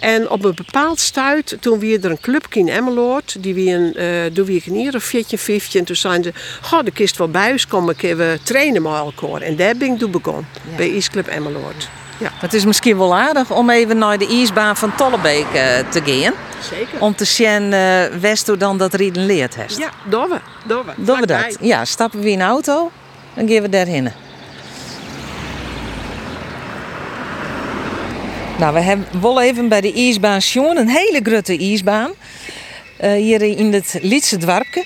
En 0.01 0.30
op 0.30 0.45
een 0.45 0.56
bepaald 0.56 1.00
stuit, 1.00 1.57
toen 1.59 1.80
we 1.80 2.00
er 2.01 2.09
een 2.12 2.19
clubje 2.19 2.59
in 2.59 2.69
Emmeloord, 2.69 3.36
die 3.39 3.53
we 3.53 3.62
een, 3.62 3.94
uh, 3.98 4.33
doen 4.33 4.62
een 4.65 4.95
of 4.95 5.03
viertje, 5.03 5.38
vijftje. 5.38 5.80
En 5.80 5.86
toen 5.86 5.95
zeiden 5.95 6.24
ze, 6.24 6.39
goh, 6.62 6.83
de 6.83 6.92
kist 6.92 7.18
wel 7.18 7.30
bij 7.30 7.51
ons 7.51 7.68
komen, 7.68 7.95
we 7.98 8.39
trainen 8.44 8.81
met 8.81 8.92
elkaar. 8.92 9.42
En 9.42 9.56
daar 9.56 9.75
ben 9.75 10.00
ik 10.00 10.12
begonnen, 10.12 10.48
bij 10.77 11.03
Club 11.12 11.27
Emmeloord. 11.27 11.89
Ja. 12.18 12.31
Het 12.33 12.53
is 12.53 12.65
misschien 12.65 12.98
wel 12.98 13.15
aardig 13.15 13.51
om 13.51 13.69
even 13.69 13.98
naar 13.98 14.18
de 14.18 14.27
ijsbaan 14.27 14.77
van 14.77 14.95
Tollebeek 14.95 15.45
uh, 15.45 15.89
te 15.89 16.01
gaan. 16.06 16.33
Zeker. 16.69 17.00
Om 17.00 17.15
te 17.15 17.25
zien 17.25 17.71
uh, 17.71 18.06
Westo 18.06 18.57
dan 18.57 18.77
dat 18.77 18.94
Rieden 18.94 19.25
leert 19.25 19.56
heeft. 19.56 19.77
Ja, 19.77 19.89
doen 20.09 20.30
we. 20.30 20.39
Doen 20.65 20.86
we. 20.86 20.92
Doen 20.95 21.19
we 21.19 21.25
dat? 21.25 21.57
Ja, 21.59 21.86
stappen 21.86 22.19
we 22.19 22.30
in 22.30 22.39
een 22.39 22.48
auto 22.48 22.92
en 23.33 23.50
gaan 23.50 23.62
we 23.62 23.69
daarheen. 23.69 24.12
Nou, 28.62 28.74
we 28.74 28.80
hebben 28.80 29.22
wel 29.22 29.42
even 29.42 29.68
bij 29.68 29.81
de 29.81 29.94
ijsbaan 29.94 30.42
Sjoen, 30.42 30.78
een 30.78 30.90
hele 30.90 31.19
grote 31.24 31.58
ijsbaan. 31.58 32.12
Uh, 33.04 33.12
hier 33.12 33.42
in 33.42 33.74
het 33.74 33.98
Lietse 34.02 34.38
dwarpje. 34.38 34.86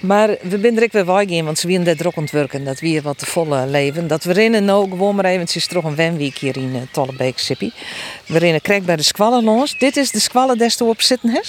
Maar 0.00 0.28
we 0.28 0.58
zijn 0.60 0.76
er 0.76 0.82
ook 0.82 0.92
weer 0.92 1.04
bij 1.04 1.42
want 1.42 1.58
ze 1.58 1.66
willen 1.66 1.84
daar 1.84 1.96
druk 1.96 2.16
ontwerken. 2.16 2.64
Dat 2.64 2.80
we 2.80 3.02
wat 3.02 3.18
te 3.18 3.26
volle 3.26 3.66
leven. 3.66 4.06
Dat 4.06 4.24
we 4.24 4.32
rennen 4.32 4.64
nou 4.64 4.88
gewoon 4.88 5.14
maar 5.14 5.24
eventjes 5.24 5.66
terug 5.66 5.84
een 5.84 5.94
wenweek 5.94 6.38
hier 6.38 6.56
in 6.56 6.70
uh, 6.74 6.80
Tollebeek 6.90 7.38
Sippy. 7.38 7.70
We 8.26 8.38
rennen 8.38 8.60
krijg 8.60 8.82
bij 8.82 8.96
de 8.96 9.02
squallen 9.02 9.44
langs. 9.44 9.78
Dit 9.78 9.96
is 9.96 10.10
de 10.10 10.20
squallen 10.20 10.58
des 10.58 10.76
te 10.76 10.94
zitten? 10.98 11.42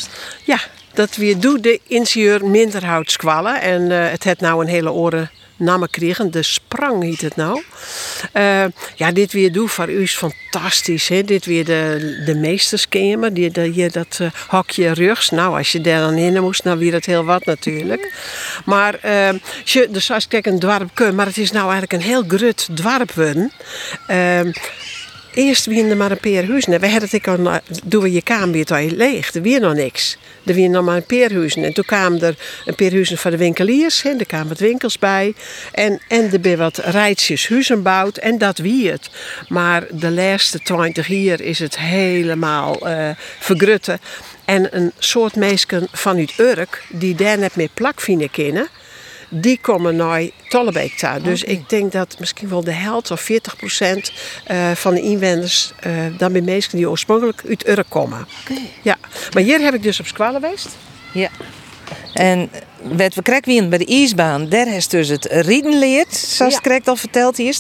Ja, 0.44 0.60
dat 0.94 1.16
we 1.16 1.38
doen 1.38 1.62
de 1.62 1.80
ingenieur 1.88 2.46
Minderhout 2.46 3.12
squallen. 3.12 3.62
En 3.62 3.82
uh, 3.82 4.10
het 4.10 4.24
heeft 4.24 4.40
nou 4.40 4.62
een 4.62 4.70
hele 4.70 4.92
oren 4.92 5.32
namen 5.62 5.90
kregen. 5.90 6.32
De 6.32 6.44
Sprang 6.44 7.04
heet 7.04 7.22
het 7.22 7.36
nou. 7.36 7.64
Uh, 8.34 8.64
ja, 8.96 9.12
dit 9.12 9.32
weer 9.32 9.52
doen 9.52 9.70
voor 9.70 9.90
u 9.90 10.02
is 10.02 10.16
fantastisch. 10.16 11.08
Hè? 11.08 11.24
Dit 11.24 11.46
weer 11.46 11.66
de, 11.66 12.22
de 12.26 12.36
meesterskamer. 12.36 13.34
Die, 13.34 13.52
de, 13.52 13.62
hier 13.62 13.92
dat 13.92 14.18
uh, 14.22 14.32
hokje 14.48 14.92
rugs. 14.92 15.30
Nou, 15.30 15.58
als 15.58 15.72
je 15.72 15.82
daar 15.82 16.02
dan 16.02 16.18
in 16.18 16.42
moest, 16.42 16.64
dan 16.64 16.78
weer 16.78 16.94
het 16.94 17.06
heel 17.06 17.24
wat 17.24 17.46
natuurlijk. 17.46 18.14
Maar 18.66 19.00
uh, 19.06 19.30
je, 19.64 19.88
dus 19.92 20.12
als 20.12 20.26
ik 20.30 20.46
een 20.46 20.60
dwarp 20.60 21.10
maar 21.14 21.26
het 21.26 21.38
is 21.38 21.52
nou 21.52 21.72
eigenlijk 21.72 21.94
een 21.94 22.10
heel 22.10 22.24
grut 22.28 22.68
dwarp 22.74 23.12
worden. 23.12 23.52
Eerst 25.34 25.66
wie 25.66 25.90
er 25.90 25.98
maar 25.98 26.12
een 26.12 26.18
paar 26.18 26.46
huizen. 26.46 26.80
We 26.80 26.90
hadden 26.90 27.10
het 27.12 27.28
al, 27.28 27.60
doen 27.84 28.02
we 28.02 28.12
je 28.12 28.22
kamer 28.22 28.52
weer 28.52 28.92
leeg. 28.92 29.34
Er 29.34 29.42
weer 29.42 29.60
nog 29.60 29.74
niks. 29.74 30.18
Er 30.46 30.56
waren 30.56 30.72
nog 30.72 30.86
maar 30.86 30.96
een 30.96 31.06
paar 31.06 31.32
huizen. 31.32 31.64
En 31.64 31.74
toen 31.74 31.86
kwamen 31.86 32.22
er 32.22 32.36
een 32.66 32.76
paar 32.76 32.92
huizen 32.92 33.18
van 33.18 33.32
de 33.32 33.38
winkeliers. 33.38 34.04
En 34.04 34.20
er 34.20 34.26
kwamen 34.26 34.48
wat 34.48 34.60
winkels 34.60 35.00
bij. 35.00 35.34
En, 35.72 36.00
en 36.08 36.32
er 36.32 36.40
ben 36.40 36.58
wat 36.58 36.78
rijtjes 36.78 37.48
huizen 37.48 37.76
gebouwd. 37.76 38.18
En 38.18 38.38
dat 38.38 38.58
wie 38.58 38.90
het. 38.92 39.10
Maar 39.48 39.84
de 39.92 40.12
laatste 40.12 40.60
20 40.60 41.08
jaar 41.08 41.42
is 41.42 41.60
het 41.60 41.78
helemaal 41.78 42.88
uh, 42.88 43.10
vergrutten. 43.40 44.00
En 44.46 44.78
een 44.78 44.92
soort 44.98 45.36
mensen 45.36 45.88
vanuit 45.92 46.34
Urk 46.38 46.84
die 46.90 47.16
daar 47.16 47.38
net 47.38 47.56
meer 47.56 47.70
plak 47.74 48.02
vinden 48.02 48.32
kennen 48.32 48.68
die 49.34 49.60
komen 49.62 49.96
naar 49.96 50.30
Tollebeek 50.50 51.00
daar. 51.00 51.22
Dus 51.22 51.44
ik 51.44 51.70
denk 51.70 51.92
dat 51.92 52.16
misschien 52.20 52.50
wel 52.50 52.64
de 52.64 52.72
helft 52.72 53.12
of 53.12 53.22
40 53.22 53.56
procent 53.56 54.12
uh, 54.52 54.72
van 54.72 54.94
de 54.94 55.02
inwoners 55.02 55.74
uh, 55.88 55.94
dan 56.18 56.32
bij 56.32 56.42
mensen 56.42 56.78
die 56.78 56.90
oorspronkelijk 56.90 57.42
uit 57.50 57.68
Urk 57.68 57.86
komen. 57.90 58.28
Ja. 58.82 58.98
Maar 59.34 59.44
hier 59.44 59.60
heb 59.60 59.74
ik 59.74 59.84
dus 59.84 60.00
op 60.00 60.06
squallen 60.06 60.42
geweest. 60.42 60.68
Ja. 61.14 61.30
En 62.14 62.50
wat 62.82 63.14
we 63.14 63.22
bij 63.70 63.78
de 63.78 63.86
ijsbaan, 63.86 64.50
daar 64.50 64.76
is 64.76 64.88
dus 64.88 65.08
het 65.08 65.26
rieden 65.26 65.80
leert, 65.80 66.14
zoals 66.14 66.60
ja. 66.64 66.80
al 66.86 66.96
verteld 66.96 67.40
is. 67.40 67.60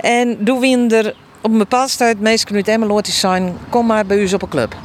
En 0.00 0.36
doen 0.40 0.60
we 0.60 0.96
er 0.96 1.14
op 1.40 1.50
een 1.52 1.58
bepaald 1.58 1.96
tijd 1.96 2.20
mensen 2.20 2.54
uit 2.54 2.68
Emmeloord 2.68 3.06
zijn, 3.06 3.56
kom 3.68 3.86
maar 3.86 4.06
bij 4.06 4.18
u 4.18 4.32
op 4.32 4.42
een 4.42 4.48
club. 4.48 4.76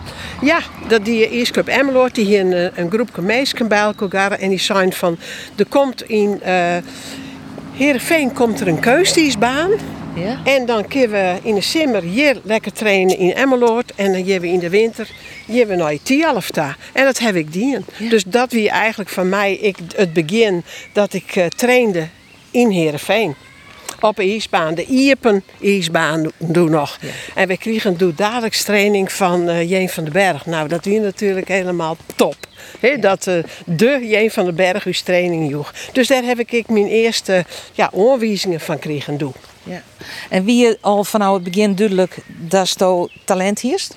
Ja, 0.42 0.60
dat 0.88 1.06
die 1.06 1.30
Ijsclub 1.30 1.68
Emmeloord, 1.68 2.16
die 2.16 2.26
hier 2.26 2.40
een, 2.40 2.54
eh, 2.54 2.78
een 2.78 2.92
groep 2.92 3.18
meisjes 3.18 3.68
bij 3.68 3.80
elkaar 3.80 4.32
en 4.32 4.50
die 4.50 4.60
zijn 4.60 4.94
van, 4.94 5.18
er 5.56 5.66
komt 5.66 6.02
in 6.02 6.42
uh, 6.46 6.76
Heerenveen 7.74 8.34
komt 8.34 8.60
er 8.60 8.68
een 8.68 8.80
keusdienstbaan 8.80 9.72
Ja? 10.16 10.40
En 10.44 10.66
dan 10.66 10.88
kunnen 10.88 11.12
we 11.12 11.40
in 11.44 11.56
de 11.56 11.62
zomer 11.62 12.02
hier 12.02 12.42
lekker 12.44 12.74
trainen 12.74 13.18
in 13.18 13.34
Emmeloord. 13.34 13.94
En 13.96 14.12
dan 14.12 14.24
hebben 14.24 14.42
we 14.42 14.48
in 14.48 14.60
de 14.60 14.70
winter 14.70 15.10
hier 15.46 15.68
we 15.68 15.76
naar 15.76 15.98
Tialfta. 16.04 16.76
En 16.94 17.04
dat 17.06 17.20
heb 17.20 17.36
ik 17.36 17.54
dien. 17.54 17.86
Dus 18.10 18.24
dat 18.24 18.52
wie 18.52 18.70
eigenlijk 18.70 19.10
van 19.10 19.30
mij 19.30 19.54
ik, 19.56 19.78
het 19.96 20.14
begin 20.14 20.64
dat 20.92 21.14
ik 21.14 21.36
eh, 21.36 21.46
trainde 21.46 22.08
in 22.52 22.70
Heerenveen. 22.70 23.36
Op 24.04 24.16
de 24.16 24.24
ijsbaan, 24.24 24.76
de 24.76 24.86
Iepen 24.86 25.44
ijsbaan 25.62 26.32
doe 26.38 26.70
nog. 26.70 27.00
En 27.36 27.48
we 27.48 27.58
kregen 27.58 27.98
doe 27.98 28.14
dagelijks 28.14 28.64
training 28.64 29.12
van 29.12 29.68
Jeen 29.68 29.90
van 29.90 30.04
den 30.04 30.14
Berg. 30.14 30.46
Nou, 30.46 30.68
dat 30.68 30.86
wie 30.86 31.00
natuurlijk 31.00 31.48
helemaal 31.48 31.98
top. 32.16 32.36
Dat 33.00 33.28
eh, 33.28 33.44
de 33.66 34.00
Jeen 34.08 34.32
van 34.32 34.46
den 34.46 34.56
Berg 34.56 34.86
uw 34.86 34.94
training 35.04 35.50
joeg. 35.50 35.74
Dus 35.92 36.08
daar 36.08 36.24
heb 36.24 36.40
ik 36.40 36.70
mijn 36.70 36.88
eerste 36.88 37.46
ja, 37.74 37.90
van 38.60 38.80
kregen 38.80 39.18
doen. 39.18 39.34
Ja. 39.64 39.82
En 40.30 40.46
wie 40.46 40.66
je 40.66 40.78
al 40.82 41.04
vanaf 41.04 41.34
het 41.34 41.44
begin 41.44 41.76
duidelijk 41.76 42.18
dat 42.28 42.68
sto 42.68 43.08
talent 43.26 43.60
hierst? 43.60 43.96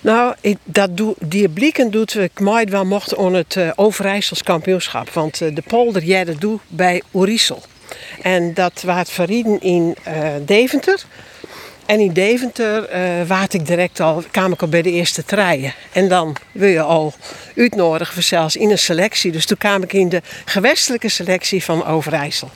Nou, 0.00 0.34
ik, 0.40 0.56
dat 0.64 0.96
doe, 0.96 1.14
die 1.18 1.48
blikken 1.48 1.90
doet 1.90 2.14
ik 2.14 2.40
mij 2.40 2.66
wel 2.66 2.84
mocht 2.84 3.16
aan 3.16 3.34
het 3.34 3.56
Overijssels 3.76 4.42
kampioenschap. 4.42 5.10
Want 5.10 5.38
de 5.38 5.62
polder 5.66 6.02
jij 6.04 6.24
dat 6.24 6.40
doe 6.40 6.58
bij 6.68 7.02
Oerisel. 7.14 7.62
En 8.22 8.54
dat 8.54 8.82
waard 8.82 9.10
verrieden 9.10 9.60
in 9.60 9.96
eh, 10.02 10.14
Deventer. 10.44 11.04
En 11.86 12.00
in 12.00 12.12
Deventer 12.12 12.84
eh 12.84 13.26
waard 13.26 13.54
ik 13.54 13.66
direct 13.66 14.00
al, 14.00 14.22
kwam 14.30 14.52
ik 14.52 14.62
al 14.62 14.68
bij 14.68 14.82
de 14.82 14.90
eerste 14.90 15.24
treien. 15.24 15.74
En 15.92 16.08
dan 16.08 16.36
wil 16.52 16.68
je 16.68 16.82
al 16.82 17.12
uitnodigen 17.56 18.14
voor 18.14 18.22
zelfs 18.22 18.56
in 18.56 18.70
een 18.70 18.78
selectie. 18.78 19.32
Dus 19.32 19.46
toen 19.46 19.58
kwam 19.58 19.82
ik 19.82 19.92
in 19.92 20.08
de 20.08 20.22
gewestelijke 20.44 21.08
selectie 21.08 21.64
van 21.64 21.86
Overijssel. 21.86 22.50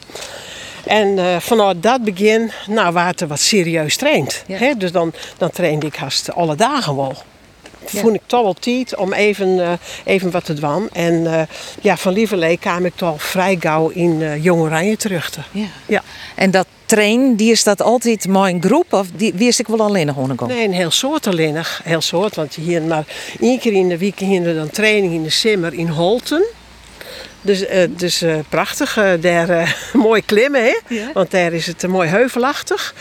En 0.85 1.19
eh, 1.19 1.37
vanuit 1.41 1.83
dat 1.83 2.05
begin, 2.05 2.51
nou, 2.67 2.93
waard 2.93 3.21
er 3.21 3.27
wat 3.27 3.41
serieus 3.41 3.97
traind. 3.97 4.45
Ja. 4.47 4.57
Hè? 4.57 4.75
Dus 4.77 4.93
dan, 4.93 5.13
dan 5.39 5.51
trainde 5.51 5.87
ik 5.87 5.97
haast 5.97 6.33
alle 6.33 6.57
dagen 6.57 6.97
wel. 6.97 7.17
Vond 7.87 8.15
ik 8.15 8.21
toch 8.27 8.43
wel 8.43 8.55
tijd 8.55 8.97
om 8.97 9.13
even, 9.13 9.61
eh, 9.61 9.73
even 10.05 10.31
wat 10.31 10.45
te 10.45 10.55
doen. 10.55 10.89
En 10.93 11.27
eh, 11.27 11.43
ja, 11.81 11.97
van 11.97 12.13
Lieverlee 12.13 12.59
kwam 12.59 12.85
ik 12.85 12.93
toch 12.97 13.23
vrij 13.23 13.57
gauw 13.61 13.89
in 13.89 14.23
eh 14.23 14.45
Jong 14.45 14.61
Oranje 14.61 14.97
terug. 14.97 15.31
Te. 15.31 15.41
Ja. 15.51 15.67
Ja. 15.87 16.03
En 16.35 16.51
dat 16.51 16.67
train, 16.87 17.37
die 17.37 17.51
is 17.51 17.65
dat 17.65 17.83
altijd 17.83 18.29
mijn 18.29 18.63
groep 18.63 18.93
of 18.93 19.07
die 19.17 19.33
wist 19.35 19.59
ik 19.59 19.67
wel 19.67 19.81
alleen 19.81 20.07
nog 20.07 20.17
Nee, 20.49 20.65
een 20.65 20.73
heel 20.73 20.91
soort 20.91 21.27
alleenig. 21.27 21.81
Heel 21.85 22.01
soort, 22.01 22.35
want 22.35 22.55
hier 22.55 22.83
maar 22.83 23.05
één 23.41 23.59
keer 23.59 23.73
in 23.73 23.89
de 23.89 23.99
week 23.99 24.19
we 24.19 24.55
dan 24.55 24.71
training 24.71 25.13
in 25.13 25.23
de 25.23 25.31
Simmer 25.31 25.75
in 25.75 25.89
Holten. 25.89 26.45
Dus, 27.41 27.65
dus 27.89 28.23
eh, 28.23 28.35
prachtig, 28.49 28.99
daar 29.21 29.77
mooi 29.93 30.23
klimmen, 30.25 30.65
hè? 30.65 30.79
Ja. 30.89 31.11
want 31.13 31.31
daar 31.31 31.53
is 31.53 31.67
het 31.67 31.87
mooi 31.87 32.09
heuvelachtig. 32.09 32.95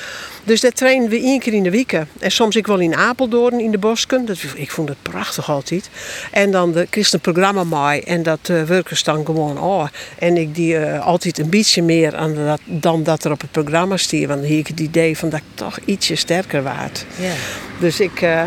Dus 0.43 0.61
daar 0.61 0.71
trainen 0.71 1.09
we 1.09 1.19
één 1.19 1.39
keer 1.39 1.53
in 1.53 1.63
de 1.63 1.71
week. 1.71 1.91
En 2.19 2.31
soms 2.31 2.55
ik 2.55 2.67
wel 2.67 2.79
in 2.79 2.95
Apeldoorn 2.95 3.59
in 3.59 3.71
de 3.71 3.77
bosken. 3.77 4.25
Dat, 4.25 4.37
ik 4.55 4.71
vond 4.71 4.89
het 4.89 4.97
prachtig 5.01 5.49
altijd. 5.49 5.89
En 6.31 6.51
dan 6.51 6.71
de 6.71 6.87
christenprogramma 6.89 7.63
mij. 7.63 8.03
En 8.03 8.23
dat 8.23 8.49
uh, 8.51 8.63
werkers 8.63 9.03
dan 9.03 9.25
gewoon 9.25 9.59
oh. 9.59 9.87
En 10.19 10.37
ik 10.37 10.55
die 10.55 10.77
eh, 10.77 11.05
altijd 11.05 11.37
een 11.37 11.49
beetje 11.49 11.81
meer 11.81 12.15
aan 12.15 12.35
dat, 12.35 12.59
dan 12.65 13.03
dat 13.03 13.23
er 13.23 13.31
op 13.31 13.41
het 13.41 13.51
programma 13.51 13.97
stier. 13.97 14.27
Want 14.27 14.41
dan 14.41 14.49
heb 14.49 14.59
ik 14.59 14.67
het 14.67 14.79
idee 14.79 15.17
van 15.17 15.29
dat 15.29 15.39
ik 15.39 15.45
toch 15.53 15.79
ietsje 15.85 16.15
sterker 16.15 16.63
waard. 16.63 17.05
Ja. 17.19 17.33
Dus 17.79 17.99
ik, 17.99 18.21
eh 18.21 18.43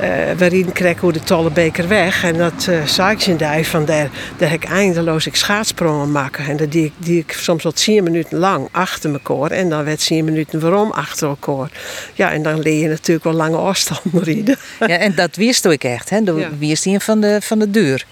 eh 0.00 0.36
we 0.36 0.46
rieden 0.46 0.72
kreeg 0.72 1.00
hoe 1.00 1.12
de 1.12 1.20
Tollebeker 1.20 1.88
weg. 1.88 2.24
En 2.24 2.36
dat 2.36 2.66
eh 2.68 2.84
zag 2.84 3.10
ik 3.12 3.26
in 3.26 3.36
de 3.36 3.64
van 3.64 3.84
daar, 3.84 4.08
daar 4.36 4.50
heb 4.50 4.62
ik 4.62 4.68
eindeloos 4.70 5.26
ik 5.26 5.36
schaatsprongen 5.36 6.10
maken. 6.12 6.44
En 6.46 6.56
dat 6.56 6.72
die, 6.72 6.84
ik- 6.84 6.92
die 6.98 7.18
ik 7.18 7.32
soms 7.32 7.62
wat 7.62 7.76
10 7.76 8.02
minuten 8.04 8.38
lang 8.38 8.68
achter 8.72 9.12
elkaar. 9.12 9.50
En 9.50 9.68
dan 9.68 9.84
werd 9.84 10.06
10 10.06 10.24
minuten 10.24 10.60
waarom 10.60 10.90
achter 10.90 11.28
elkaar. 11.28 11.70
Ja, 12.14 12.32
en 12.32 12.42
dan 12.42 12.60
leer 12.60 12.80
je 12.82 12.88
natuurlijk 12.88 13.24
wel 13.24 13.34
lange 13.34 13.56
afstanden 13.56 14.22
rieden. 14.32 14.56
ja, 14.80 14.88
en 14.98 15.14
dat 15.14 15.36
wist 15.36 15.64
ik 15.64 15.84
echt. 15.84 16.10
Hè? 16.10 16.22
Dat 16.22 16.38
Ja. 16.38 16.48
wist 16.58 16.82
die 16.84 16.98
van 17.00 17.20
de, 17.20 17.38
van 17.42 17.58
de 17.58 17.70
deur. 17.70 18.04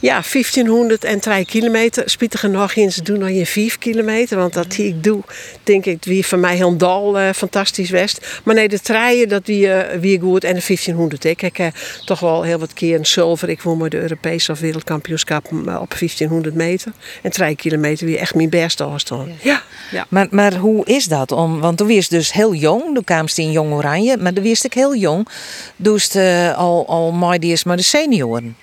Ja, 0.00 0.22
1503 0.32 1.44
kilometer. 1.44 2.10
Spietig 2.10 2.42
nog 2.42 2.74
eens 2.74 2.96
doen 2.96 3.18
nog 3.18 3.28
in 3.28 3.46
5 3.46 3.78
kilometer. 3.78 4.36
Want 4.36 4.52
dat 4.52 4.70
die 4.70 4.86
ik 4.86 5.04
doe, 5.04 5.22
denk 5.62 5.86
ik, 5.86 6.04
wie 6.04 6.26
voor 6.26 6.38
mij 6.38 6.56
heel 6.56 6.76
dal 6.76 7.18
eh, 7.18 7.32
fantastisch 7.32 7.90
west. 7.90 8.40
Maar 8.44 8.54
nee, 8.54 8.68
de 8.68 8.80
treien, 8.80 9.28
dat 9.28 9.46
wie, 9.46 9.72
eh, 9.72 9.98
wie 9.98 10.20
goed. 10.20 10.44
En 10.44 10.54
de 10.54 10.62
1500. 10.66 11.24
Ik 11.24 11.40
heb 11.40 11.58
eh, 11.58 11.66
toch 12.04 12.20
wel 12.20 12.42
heel 12.42 12.58
wat 12.58 12.72
keer 12.72 12.98
een 12.98 13.06
zilver. 13.06 13.48
Ik 13.48 13.62
won 13.62 13.78
maar 13.78 13.88
de 13.88 14.00
Europese 14.00 14.52
of 14.52 14.60
wereldkampioenschap 14.60 15.44
eh, 15.44 15.80
op 15.80 15.94
1500 15.98 16.54
meter. 16.54 16.92
En 17.22 17.30
3 17.30 17.56
kilometer 17.56 18.06
wie 18.06 18.18
echt 18.18 18.34
mijn 18.34 18.50
beste 18.50 18.84
afstand. 18.84 19.30
Ja. 19.42 19.62
ja. 19.90 20.06
Maar, 20.08 20.26
maar 20.30 20.54
hoe 20.54 20.86
is 20.86 21.04
dat? 21.04 21.32
Om, 21.32 21.60
want 21.60 21.78
toen 21.78 21.94
was 21.94 22.08
dus 22.08 22.32
heel 22.32 22.54
jong. 22.54 22.94
Toen 22.94 23.04
kwam 23.04 23.28
ze 23.28 23.42
in 23.42 23.50
Jong 23.50 23.72
Oranje. 23.72 24.16
Maar 24.16 24.32
toen 24.32 24.44
wist 24.44 24.64
ik 24.64 24.74
heel 24.74 24.96
jong. 24.96 25.28
Dus 25.76 26.16
al, 26.56 26.86
al 26.86 27.12
mooi 27.12 27.38
die 27.38 27.52
is 27.52 27.64
maar 27.64 27.76
de 27.76 27.82
senioren. 27.82 28.56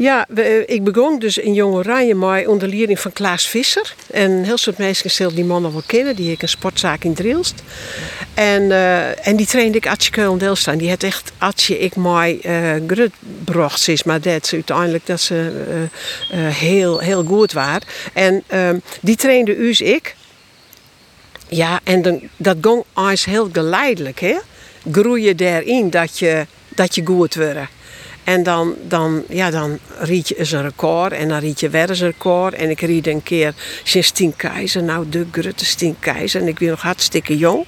Ja, 0.00 0.26
eh, 0.34 0.60
ik 0.66 0.84
begon 0.84 1.18
dus 1.18 1.38
in 1.38 1.54
Jong 1.54 1.74
Oranje 1.74 2.14
maar 2.14 2.46
onder 2.46 2.68
leiding 2.68 3.00
van 3.00 3.12
Klaas 3.12 3.48
Visser. 3.48 3.94
En 4.10 4.30
een 4.30 4.44
heel 4.44 4.56
soort 4.56 4.78
mensen 4.78 5.10
zullen 5.10 5.34
die 5.34 5.44
mannen 5.44 5.72
wel 5.72 5.82
kennen. 5.86 6.16
Die 6.16 6.28
heeft 6.28 6.42
een 6.42 6.48
sportzaak 6.48 7.04
in 7.04 7.14
Drielst. 7.14 7.62
En, 8.34 8.70
eh, 8.70 9.26
en 9.26 9.36
die 9.36 9.46
trainde 9.46 9.76
ik 9.76 9.86
Atje 9.86 10.10
Keulen 10.10 10.38
Delstaan. 10.38 10.78
Die 10.78 10.88
had 10.88 11.02
echt 11.02 11.32
Atje 11.38 11.78
ik 11.78 11.96
mij 11.96 12.40
uh, 12.42 12.86
grutbracht. 12.86 13.88
Is 13.88 14.02
maar 14.02 14.20
dat 14.20 14.46
ze 14.46 14.54
uiteindelijk 14.54 15.06
dat 15.06 15.20
ze 15.20 15.50
heel, 16.34 16.98
heel 16.98 17.24
goed 17.24 17.52
waren. 17.52 17.88
En 18.12 18.42
ehm, 18.46 18.78
die 19.00 19.16
trainde 19.16 19.58
us 19.58 19.80
ik. 19.80 20.16
Ja, 21.48 21.80
en 21.84 22.02
dan, 22.02 22.20
dat 22.36 22.56
ging 22.60 22.84
eens 22.94 23.24
heel 23.24 23.48
geleidelijk, 23.52 24.20
hè? 24.20 24.36
Groei 24.92 25.22
je 25.22 25.34
daarin 25.34 25.90
dat 25.90 26.18
je, 26.18 26.46
dat 26.68 26.94
je 26.94 27.06
goed 27.06 27.34
wordt. 27.34 27.78
En 28.24 28.42
dan, 28.42 28.74
dan, 28.88 29.22
ja, 29.28 29.50
dan 29.50 29.78
riet 29.98 30.28
je 30.28 30.38
een 30.38 30.62
record 30.62 31.12
en 31.12 31.28
dan 31.28 31.38
riet 31.38 31.60
je 31.60 31.68
weer 31.68 31.88
eens 31.88 32.00
een 32.00 32.06
record. 32.06 32.54
En 32.54 32.70
ik 32.70 32.80
ried 32.80 33.06
een 33.06 33.22
keer 33.22 33.54
sinds 33.82 34.10
Tien 34.10 34.36
Keizer, 34.36 34.82
nou 34.82 35.08
de 35.08 35.26
grote 35.30 35.76
Tien 35.76 35.96
Keizer. 35.98 36.40
En 36.40 36.48
ik 36.48 36.58
ben 36.58 36.68
nog 36.68 36.82
hartstikke 36.82 37.36
jong. 37.36 37.64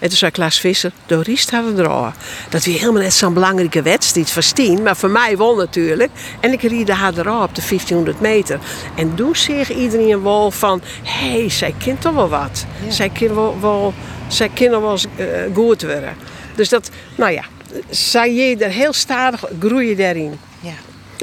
En 0.00 0.08
toen 0.08 0.18
zei 0.18 0.30
Klaas 0.30 0.60
Visser, 0.60 0.92
de 1.06 1.22
riest 1.22 1.50
hadden 1.50 1.78
er 1.78 1.88
al. 1.88 2.12
Dat 2.48 2.64
was 2.64 2.74
helemaal 2.74 3.02
net 3.02 3.12
zo'n 3.12 3.34
belangrijke 3.34 3.82
wedstrijd 3.82 4.30
voor 4.30 4.42
Stien, 4.42 4.82
maar 4.82 4.96
voor 4.96 5.10
mij 5.10 5.36
wel 5.36 5.56
natuurlijk. 5.56 6.10
En 6.40 6.52
ik 6.52 6.62
ried 6.62 6.88
haar 6.88 7.18
erop 7.18 7.42
op 7.42 7.54
de 7.54 7.62
1500 7.68 8.20
meter. 8.20 8.58
En 8.96 9.14
toen 9.14 9.36
zag 9.36 9.70
iedereen 9.70 10.22
wel 10.22 10.50
van, 10.50 10.82
hé, 11.02 11.38
hey, 11.38 11.48
zij 11.48 11.74
kent 11.78 12.00
toch 12.00 12.14
wel 12.14 12.28
wat. 12.28 12.64
Ja. 12.84 12.90
Zij 12.90 13.08
kan 13.08 13.34
wel, 13.34 13.60
wel, 13.60 13.94
zij 14.28 14.48
kan 14.48 14.70
wel 14.70 14.90
eens 14.90 15.06
eh, 15.16 15.26
goed 15.54 15.82
worden. 15.82 16.16
Dus 16.54 16.68
dat, 16.68 16.90
nou 17.16 17.32
ja, 17.32 17.44
zij 17.90 18.34
je 18.34 18.56
er 18.56 18.70
heel 18.70 18.92
stadig 18.92 19.44
groeien 19.60 19.96
daarin. 19.96 20.38
Ja. 20.60 20.74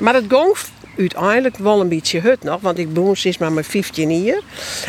Maar 0.01 0.13
het 0.13 0.27
ging 0.27 0.70
uiteindelijk 0.98 1.58
wel 1.58 1.82
een 1.82 1.89
beetje 1.89 2.20
hut 2.20 2.44
nog. 2.44 2.62
Want 2.62 2.77
ik 2.77 2.94
begon 2.94 3.16
sinds 3.16 3.38
maar 3.38 3.51
mijn 3.51 3.66
15 3.66 4.10
hier. 4.10 4.42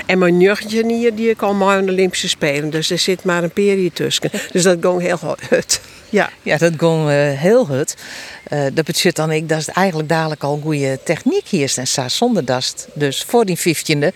En 0.06 0.18
mijn 0.18 0.36
19 0.36 0.88
hier 0.88 1.14
die 1.14 1.30
ik 1.30 1.42
al 1.42 1.54
maar 1.54 1.76
aan 1.76 1.86
de 1.86 1.92
Olympische 1.92 2.28
Spelen. 2.28 2.70
Dus 2.70 2.90
er 2.90 2.98
zit 2.98 3.24
maar 3.24 3.42
een 3.42 3.50
periode 3.50 3.92
tussen. 3.92 4.30
Dus 4.52 4.62
dat 4.62 4.76
ging 4.80 5.00
heel 5.00 5.36
hut. 5.48 5.80
Ja. 6.10 6.30
Ja, 6.42 6.56
dat 6.56 6.72
ging 6.76 7.08
eh, 7.08 7.38
heel 7.38 7.64
goed. 7.64 7.96
Eh, 8.44 8.60
dat 8.72 8.84
betekent 8.84 9.16
dan 9.16 9.32
ik 9.32 9.48
dat 9.48 9.58
het 9.58 9.68
eigenlijk 9.68 10.08
dadelijk 10.08 10.42
al 10.42 10.60
goede 10.62 10.98
techniek 11.04 11.48
hier 11.48 11.62
is. 11.62 11.76
En 11.76 11.88
zo, 11.88 12.08
zonder 12.08 12.44
dat 12.44 12.88
dus 12.94 13.24
voor 13.26 13.44
die 13.44 13.58
15e 13.58 14.14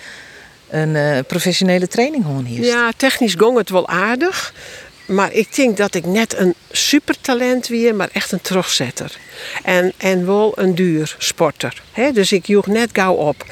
een 0.71 0.97
eh, 0.97 1.19
professionele 1.27 1.89
training 1.89 2.25
gewoon 2.25 2.45
hier 2.45 2.65
ja, 2.65 2.93
technisch 2.97 3.37
ging 3.37 3.57
het 3.57 3.71
wel 3.71 3.89
aardig. 3.89 4.55
Maar 5.13 5.33
ik 5.33 5.55
denk 5.55 5.77
dat 5.77 5.95
ik 5.95 6.07
net 6.07 6.37
een 6.37 6.55
supertalent 6.71 7.69
weer, 7.69 7.95
maar 7.95 8.09
echt 8.13 8.33
een 8.33 8.41
terugzetter. 8.41 9.17
En, 9.63 9.93
en 9.97 10.27
wel 10.27 10.53
een 10.57 10.75
duur 10.75 11.17
sporter. 11.19 11.83
Dus 12.13 12.33
ik 12.33 12.47
joeg 12.47 12.67
net 12.67 12.91
gauw 12.93 13.15
op. 13.15 13.45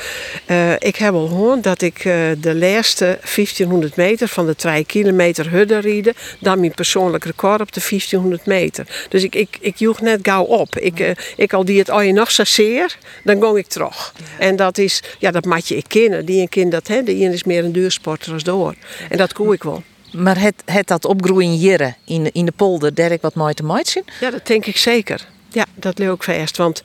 Eh, 0.47 0.73
ik 0.73 0.97
heb 0.97 1.15
al 1.15 1.27
gehoord 1.27 1.63
dat 1.63 1.83
ik 1.83 1.99
eh, 1.99 2.05
de 2.39 2.55
laatste 2.55 3.05
1500 3.05 3.97
meter 3.97 4.29
van 4.29 4.47
de 4.47 4.57
2 4.57 4.85
kilometer 4.85 5.51
hudde 5.51 5.79
rieden. 5.79 6.15
Dan 6.39 6.61
mijn 6.61 6.75
persoonlijk 6.75 7.25
record 7.25 7.61
op 7.61 7.73
de 7.73 7.81
1500 7.89 8.47
meter. 8.47 8.87
Dus 9.09 9.23
ik, 9.23 9.35
ik, 9.35 9.57
ik 9.61 9.77
joeg 9.77 10.01
net 10.01 10.19
gauw 10.23 10.45
op. 10.45 10.79
Ik, 10.79 11.01
eh, 11.01 11.11
ik 11.37 11.53
al 11.53 11.65
die 11.65 11.79
het 11.79 11.91
al 11.91 12.01
je 12.01 12.13
nog 12.13 12.31
zo 12.31 12.45
zeer, 12.45 12.97
dan 13.25 13.43
ging 13.43 13.57
ik 13.57 13.67
terug. 13.67 14.15
En 14.39 14.57
dat 14.57 14.79
is, 14.79 15.03
ja, 15.19 15.31
dat 15.31 15.45
mag 15.45 15.67
je 15.67 15.77
ik 15.77 15.89
kennen. 15.89 16.25
Die 16.25 16.41
een 16.41 16.49
kind 16.49 16.73
dat, 16.73 16.89
hè, 16.89 17.03
de 17.03 17.15
een 17.15 17.33
is 17.33 17.45
meer 17.45 17.65
een 17.65 17.73
duursporter 17.73 18.33
als 18.33 18.43
door. 18.43 18.75
En 19.09 19.17
dat 19.17 19.33
koe 19.33 19.55
ik 19.55 19.63
wel. 19.63 19.83
Maar 20.13 20.41
het, 20.41 20.63
het 20.65 20.89
dat 20.89 21.05
opgroeien 21.05 21.51
hier 21.51 21.95
in, 22.05 22.33
in 22.33 22.45
de 22.45 22.53
polder, 22.53 22.95
daar 22.95 23.11
ik 23.11 23.21
wat 23.21 23.35
mooi 23.35 23.55
te 23.55 23.65
mooi 23.65 23.83
zien. 23.85 24.05
Ja, 24.21 24.31
dat 24.31 24.47
denk 24.47 24.67
ik 24.67 24.77
zeker. 24.77 25.27
Ja, 25.49 25.67
dat 25.75 25.99
leuk 25.99 26.15
ik 26.15 26.23
vast. 26.23 26.57
Want 26.57 26.83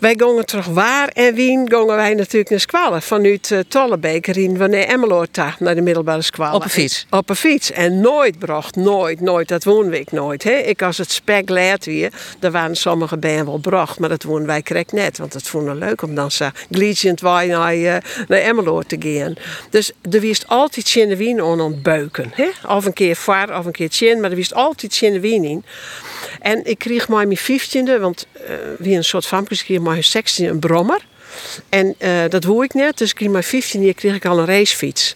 wij 0.00 0.14
gingen 0.16 0.46
terug 0.46 0.66
waar 0.66 1.08
en 1.08 1.34
wien 1.34 1.68
gingen 1.68 1.86
wij 1.86 2.14
natuurlijk 2.14 2.50
naar 2.50 2.60
Squallen. 2.60 3.02
Vanuit 3.02 3.50
uh, 3.50 3.58
Tollebeek 3.68 4.26
reden 4.26 4.58
we 4.58 4.66
naar 4.66 4.80
Emmeloord 4.80 5.38
naar 5.58 5.74
de 5.74 5.80
middelbare 5.80 6.22
Squallen. 6.22 6.54
Op 6.54 6.64
een 6.64 6.70
fiets? 6.70 7.06
Op 7.10 7.30
een 7.30 7.36
fiets. 7.36 7.72
En 7.72 8.00
nooit 8.00 8.38
bracht, 8.38 8.76
nooit, 8.76 9.20
nooit. 9.20 9.48
Dat 9.48 9.64
woon 9.64 9.92
ik 9.92 10.12
nooit. 10.12 10.42
Hè. 10.42 10.52
Ik 10.52 10.82
als 10.82 10.98
het 10.98 11.10
spek 11.10 11.48
leert 11.48 11.84
weer, 11.84 12.12
daar 12.38 12.50
waren 12.50 12.76
sommige 12.76 13.16
bijen 13.16 13.44
wel 13.44 13.58
bracht. 13.58 13.98
Maar 13.98 14.08
dat 14.08 14.22
woon 14.22 14.46
wij 14.46 14.62
correct 14.62 14.92
net. 14.92 15.18
Want 15.18 15.32
het 15.32 15.48
vonden 15.48 15.78
leuk 15.78 16.02
om 16.02 16.14
dan 16.14 16.30
zo 16.30 16.48
gliedjend 16.70 17.22
naar, 17.22 17.76
uh, 17.76 17.96
naar 18.28 18.38
Emmeloord 18.38 18.88
te 18.88 18.96
gaan. 18.98 19.34
Dus 19.70 19.92
er 20.10 20.20
wist 20.20 20.44
altijd 20.46 20.88
chin 20.88 21.16
wien 21.16 21.40
aan 21.40 21.58
het 21.58 21.82
beuken. 21.82 22.32
Hè. 22.34 22.48
Of 22.68 22.84
een 22.84 22.92
keer 22.92 23.16
vaar, 23.16 23.58
of 23.58 23.64
een 23.64 23.72
keer 23.72 23.88
chin. 23.90 24.20
Maar 24.20 24.30
er 24.30 24.36
wist 24.36 24.54
altijd 24.54 24.94
chin 24.94 25.20
wien 25.20 25.44
in. 25.44 25.64
En 26.40 26.66
ik 26.66 26.78
kreeg 26.78 27.08
maar 27.08 27.26
mijn 27.26 27.38
15e, 27.38 28.00
want 28.00 28.26
uh, 28.34 28.54
wie 28.78 28.96
een 28.96 29.04
soort 29.04 29.26
vampjes 29.26 29.64
kreeg 29.64 29.80
maar 29.90 30.04
16 30.04 30.46
een 30.46 30.58
brommer. 30.58 31.00
En 31.68 31.94
uh, 31.98 32.20
dat 32.28 32.44
hoor 32.44 32.64
ik 32.64 32.74
net, 32.74 32.98
dus 32.98 33.10
ik 33.10 33.14
kreeg 33.14 33.28
maar 33.28 33.44
15 33.44 33.82
jaar 33.82 33.94
kreeg 33.94 34.14
ik 34.14 34.24
al 34.24 34.38
een 34.38 34.46
racefiets. 34.46 35.14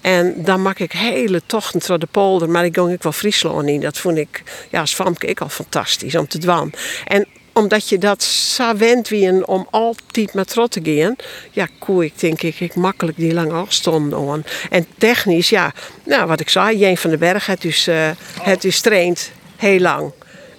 En 0.00 0.34
dan 0.36 0.62
maak 0.62 0.78
ik 0.78 0.92
hele 0.92 1.42
tochten 1.46 1.80
door 1.86 1.98
de 1.98 2.06
polder, 2.10 2.50
maar 2.50 2.64
ik 2.64 2.74
ging 2.74 2.92
ik 2.92 3.02
wel 3.02 3.12
Friesland 3.12 3.68
in. 3.68 3.80
Dat 3.80 3.98
vond 3.98 4.18
ik 4.18 4.42
ja, 4.70 4.80
als 4.80 4.94
famke 4.94 5.26
ik 5.26 5.40
al 5.40 5.48
fantastisch 5.48 6.14
om 6.14 6.28
te 6.28 6.38
dwan. 6.38 6.72
En 7.06 7.26
omdat 7.52 7.88
je 7.88 7.98
dat 7.98 8.22
zo 8.22 8.76
went 8.76 9.08
wie 9.08 9.46
om 9.46 9.66
altijd 9.70 10.34
met 10.34 10.48
trot 10.48 10.70
te 10.70 10.80
gaan, 10.82 11.16
ja, 11.50 11.68
koe 11.78 12.04
ik 12.04 12.20
denk 12.20 12.42
ik, 12.42 12.60
ik 12.60 12.74
makkelijk 12.74 13.16
die 13.16 13.32
lange 13.32 13.52
afstand. 13.52 14.46
En 14.70 14.86
technisch, 14.98 15.48
ja, 15.48 15.72
nou 16.04 16.26
wat 16.26 16.40
ik 16.40 16.48
zei, 16.48 16.78
Jeen 16.78 16.96
van 16.96 17.10
den 17.10 17.18
Berg, 17.18 17.46
het 17.46 17.60
dus, 17.60 17.88
uh, 17.88 18.10
het 18.40 18.62
dus 18.62 18.80
traint 18.80 19.30
heel 19.56 19.80
lang. 19.80 20.12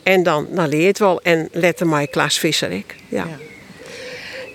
En 0.03 0.23
dan, 0.23 0.47
dan 0.51 0.67
leer 0.67 0.81
je 0.81 0.87
het 0.87 0.99
wel. 0.99 1.21
En 1.21 1.49
letter 1.51 1.87
mij 1.87 2.07
Klaas 2.07 2.39
Visser 2.39 2.71
ik. 2.71 2.95
Ja. 3.07 3.27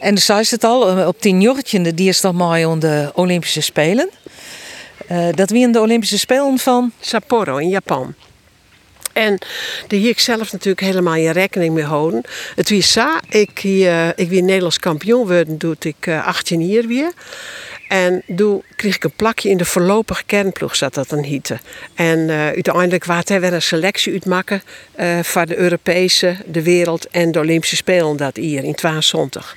En 0.00 0.14
de 0.14 0.20
zei 0.20 0.44
het 0.48 0.64
al, 0.64 0.98
eh, 0.98 1.06
op 1.06 1.20
10 1.20 1.40
jortje, 1.40 1.94
die 1.94 2.08
is 2.08 2.20
dan 2.20 2.36
mooi 2.36 2.66
om 2.66 2.78
de 2.78 3.10
Olympische 3.14 3.60
Spelen. 3.60 4.10
Uh, 5.10 5.28
dat 5.34 5.50
wie 5.50 5.62
in 5.62 5.72
de 5.72 5.80
Olympische 5.80 6.18
Spelen 6.18 6.58
van? 6.58 6.92
Sapporo 7.00 7.56
in 7.56 7.68
Japan. 7.68 8.14
En 9.12 9.38
daar 9.86 9.98
hier 9.98 10.10
ik 10.10 10.20
zelf 10.20 10.52
natuurlijk 10.52 10.80
helemaal 10.80 11.14
je 11.14 11.30
rekening 11.30 11.74
mee 11.74 11.84
houden. 11.84 12.22
Het 12.54 12.68
sa, 12.80 13.20
ik, 13.28 13.64
uh, 13.64 14.08
ik 14.08 14.28
Nederlands 14.44 14.78
kampioen 14.78 15.26
worden, 15.26 15.58
doe 15.58 15.76
ik 15.78 16.06
uh, 16.06 16.26
18 16.26 16.66
jaar 16.66 16.86
weer. 16.86 17.12
En 17.88 18.22
toen 18.36 18.62
kreeg 18.76 18.94
ik 18.94 19.04
een 19.04 19.12
plakje 19.16 19.48
in 19.48 19.56
de 19.56 19.64
voorlopige 19.64 20.22
kernploeg, 20.26 20.76
zat 20.76 20.94
dat 20.94 21.10
een 21.10 21.24
hitte. 21.24 21.58
En 21.94 22.18
uh, 22.18 22.46
uiteindelijk 22.46 23.04
was 23.04 23.24
er 23.24 23.40
weer 23.40 23.52
een 23.52 23.62
selectie 23.62 24.12
uitmaken 24.12 24.62
uh, 25.00 25.18
voor 25.22 25.46
de 25.46 25.56
Europese, 25.56 26.36
de 26.46 26.62
wereld 26.62 27.08
en 27.08 27.32
de 27.32 27.38
Olympische 27.38 27.76
Spelen 27.76 28.16
dat 28.16 28.36
hier 28.36 28.64
in 28.64 28.74
72. 28.74 29.54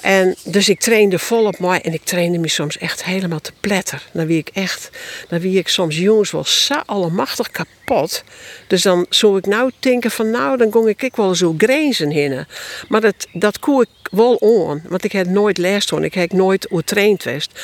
En 0.00 0.36
dus 0.44 0.68
ik 0.68 0.80
trainde 0.80 1.18
volop 1.18 1.58
mij 1.58 1.80
en 1.80 1.92
ik 1.92 2.04
trainde 2.04 2.38
me 2.38 2.48
soms 2.48 2.78
echt 2.78 3.04
helemaal 3.04 3.40
te 3.40 3.52
pletter. 3.60 4.02
Dan 4.12 4.26
wie 4.26 4.38
ik 4.38 4.50
echt, 4.52 4.90
dan 5.28 5.40
wie 5.40 5.58
ik 5.58 5.68
soms 5.68 5.96
jongens 5.96 6.30
wel 6.30 6.44
zo 6.44 6.74
allemachtig 6.86 7.50
kapot. 7.50 8.24
Dus 8.66 8.82
dan 8.82 9.06
zou 9.08 9.38
ik 9.38 9.46
nou 9.46 9.70
denken 9.78 10.10
van 10.10 10.30
nou, 10.30 10.56
dan 10.56 10.70
kon 10.70 10.88
ik, 10.88 11.02
ik 11.02 11.16
wel 11.16 11.34
zo 11.34 11.54
grenzen 11.58 12.10
hinnen. 12.10 12.48
Maar 12.88 13.00
dat, 13.00 13.26
dat 13.32 13.58
koe 13.58 13.82
ik 13.82 14.08
wel 14.10 14.40
aan, 14.68 14.82
want 14.88 15.04
ik 15.04 15.12
heb 15.12 15.26
nooit 15.26 15.58
les 15.58 15.86
toen, 15.86 16.04
ik 16.04 16.14
heb 16.14 16.32
nooit 16.32 16.66
getraind 16.70 17.22
geweest. 17.22 17.60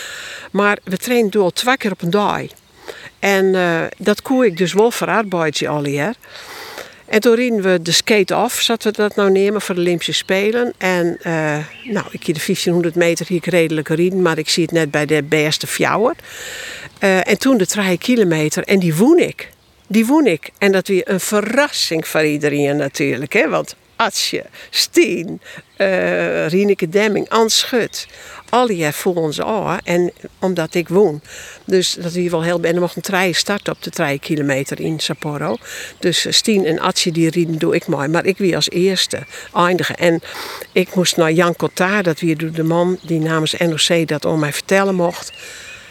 Maar 0.51 0.79
we 0.85 0.97
trainen 0.97 1.31
door 1.31 1.53
twee 1.53 1.77
keer 1.77 1.93
op 1.93 2.03
een 2.03 2.11
dag. 2.11 2.43
En 3.19 3.45
uh, 3.45 3.83
dat 3.99 4.23
koe 4.23 4.47
ik 4.47 4.57
dus 4.57 4.73
wel 4.73 4.91
verarbeid 4.91 5.67
al 5.67 5.87
jaar. 5.87 6.15
En 7.09 7.21
toen 7.21 7.35
reden 7.35 7.63
we 7.63 7.83
de 7.83 7.93
skate 7.93 8.35
af, 8.35 8.61
zaten 8.61 8.93
we 8.93 8.97
dat 8.97 9.15
nou 9.15 9.31
nemen 9.31 9.61
voor 9.61 9.75
de 9.75 9.81
Olympische 9.81 10.13
Spelen. 10.13 10.73
En 10.79 11.19
uh, 11.27 11.59
nou, 11.85 12.07
ik 12.11 12.25
hier 12.27 12.35
de 12.35 12.43
1500 12.47 12.95
meter 12.95 13.27
hier 13.27 13.41
redelijk 13.45 13.89
rijden, 13.89 14.23
maar 14.23 14.39
ik 14.39 14.49
zie 14.49 14.63
het 14.63 14.73
net 14.73 14.91
bij 14.91 15.07
de 15.07 15.23
beste 15.23 15.67
fjouwer. 15.67 16.15
Uh, 17.01 17.29
en 17.29 17.39
toen 17.39 17.57
de 17.57 17.67
3 17.67 17.99
kilometer 17.99 18.63
en 18.65 18.79
die 18.79 18.95
woon 18.95 19.19
ik. 19.19 19.49
Die 19.87 20.07
woon 20.07 20.27
ik. 20.27 20.51
En 20.59 20.73
dat 20.73 20.89
weer 20.89 21.11
een 21.11 21.21
verrassing 21.21 22.09
voor 22.09 22.25
iedereen 22.25 22.77
natuurlijk. 22.77 23.33
Hè? 23.33 23.49
Want 23.49 23.77
Atsje, 23.97 24.45
Steen, 24.71 25.41
uh, 25.77 26.49
Rieneke 26.49 26.89
Demming, 26.89 27.29
Ans 27.29 27.59
Schut. 27.59 28.07
Al 28.49 28.67
die 28.67 28.93
voor 28.93 29.15
ons 29.15 29.41
aan. 29.41 29.79
En 29.85 30.13
omdat 30.41 30.75
ik 30.75 30.89
woon. 30.89 31.21
Dus 31.65 31.97
dat 32.01 32.13
we 32.13 32.31
wel 32.31 32.43
heel... 32.43 32.61
En 32.61 32.75
er 32.75 32.81
mocht 32.81 32.97
een 32.97 33.03
trein 33.03 33.35
starten 33.35 33.73
op 33.73 33.83
de 33.83 33.91
3 33.91 34.19
kilometer 34.19 34.81
in 34.81 35.01
Sapporo. 35.01 35.57
Dus 35.99 36.27
Stien 36.31 36.67
en 36.67 36.81
Atsje 36.81 37.13
die 37.13 37.31
rieden 37.31 37.59
doe 37.59 37.75
ik 37.75 37.87
mooi. 37.87 38.09
Maar 38.09 38.25
ik 38.25 38.39
wie 38.39 38.57
als 38.57 38.71
eerste 38.71 39.19
eindigen. 39.55 39.97
En 39.97 40.21
ik 40.73 40.95
moest 40.95 41.17
naar 41.17 41.33
Jan 41.33 41.57
Cotard, 41.57 42.05
dat 42.05 42.21
weer 42.21 42.53
de 42.53 42.63
man 42.63 42.99
die 43.03 43.21
namens 43.21 43.55
NOC 43.59 44.09
dat 44.09 44.25
om 44.25 44.39
mij 44.39 44.53
vertellen 44.53 44.95
mocht. 44.95 45.33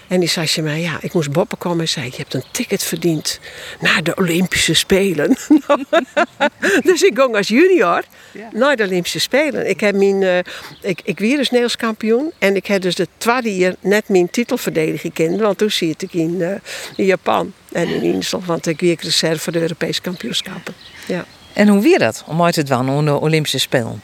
En 0.07 0.19
die 0.19 0.29
zei 0.29 0.47
ze 0.47 0.61
mij, 0.61 0.81
ja, 0.81 0.97
ik 1.01 1.13
moest 1.13 1.31
boppen 1.31 1.57
komen 1.57 1.79
en 1.79 1.89
zei, 1.89 2.05
je 2.05 2.17
hebt 2.17 2.33
een 2.33 2.43
ticket 2.51 2.83
verdiend 2.83 3.39
naar 3.79 4.03
de 4.03 4.15
Olympische 4.15 4.73
Spelen. 4.73 5.27
dus 6.83 7.01
ik 7.01 7.19
ging 7.19 7.35
als 7.35 7.47
junior 7.47 8.03
ja. 8.31 8.49
naar 8.53 8.75
de 8.75 8.83
Olympische 8.83 9.19
Spelen. 9.19 9.69
Ik 9.69 9.79
heb 9.79 9.95
mijn, 9.95 10.21
uh, 10.21 10.37
ik, 10.81 11.01
ik 11.03 11.19
weer 11.19 11.37
dus 11.37 11.45
Nederlands 11.45 11.75
kampioen 11.75 12.31
en 12.39 12.55
ik 12.55 12.67
heb 12.67 12.81
dus 12.81 12.95
de 12.95 13.07
tweede 13.17 13.55
jaar 13.55 13.75
net 13.79 14.09
mijn 14.09 14.29
titelverdediging 14.29 14.99
gekend, 14.99 15.41
want 15.41 15.57
toen 15.57 15.71
zit 15.71 16.01
ik 16.01 16.13
in, 16.13 16.35
uh, 16.39 16.51
in 16.95 17.05
Japan 17.05 17.53
en 17.71 17.87
in 17.87 18.01
Insel, 18.01 18.41
want 18.45 18.67
ik 18.67 18.79
weer 18.79 18.97
reserve 18.99 19.39
voor 19.39 19.53
de 19.53 19.61
Europese 19.61 20.01
kampioenschappen. 20.01 20.73
Ja. 21.07 21.25
En 21.53 21.67
hoe 21.67 21.81
weer 21.81 21.99
dat 21.99 22.23
om 22.27 22.43
uit 22.43 22.53
te 22.53 22.63
doen 22.63 22.89
onder 22.89 23.13
de 23.13 23.19
Olympische 23.19 23.59
Spelen? 23.59 24.01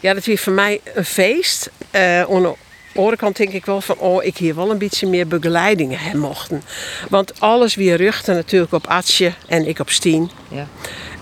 Ja, 0.00 0.14
dat 0.14 0.26
was 0.26 0.40
voor 0.40 0.52
mij 0.52 0.80
een 0.94 1.04
feest. 1.04 1.70
Uh, 1.96 2.24
onder 2.26 2.54
andere 2.96 3.16
kant 3.16 3.36
denk 3.36 3.52
ik 3.52 3.66
wel 3.66 3.80
van, 3.80 3.96
oh, 3.98 4.24
ik 4.24 4.36
hier 4.36 4.54
wel 4.54 4.70
een 4.70 4.78
beetje 4.78 5.06
meer 5.06 5.26
begeleidingen 5.26 5.98
hebben 5.98 6.20
mochten. 6.20 6.62
Want 7.08 7.40
alles 7.40 7.74
weer 7.74 7.96
ruchten 7.96 8.34
natuurlijk 8.34 8.72
op 8.72 8.86
Atsje 8.86 9.32
en 9.46 9.68
ik 9.68 9.78
op 9.78 9.90
Stien. 9.90 10.30
Ja. 10.48 10.66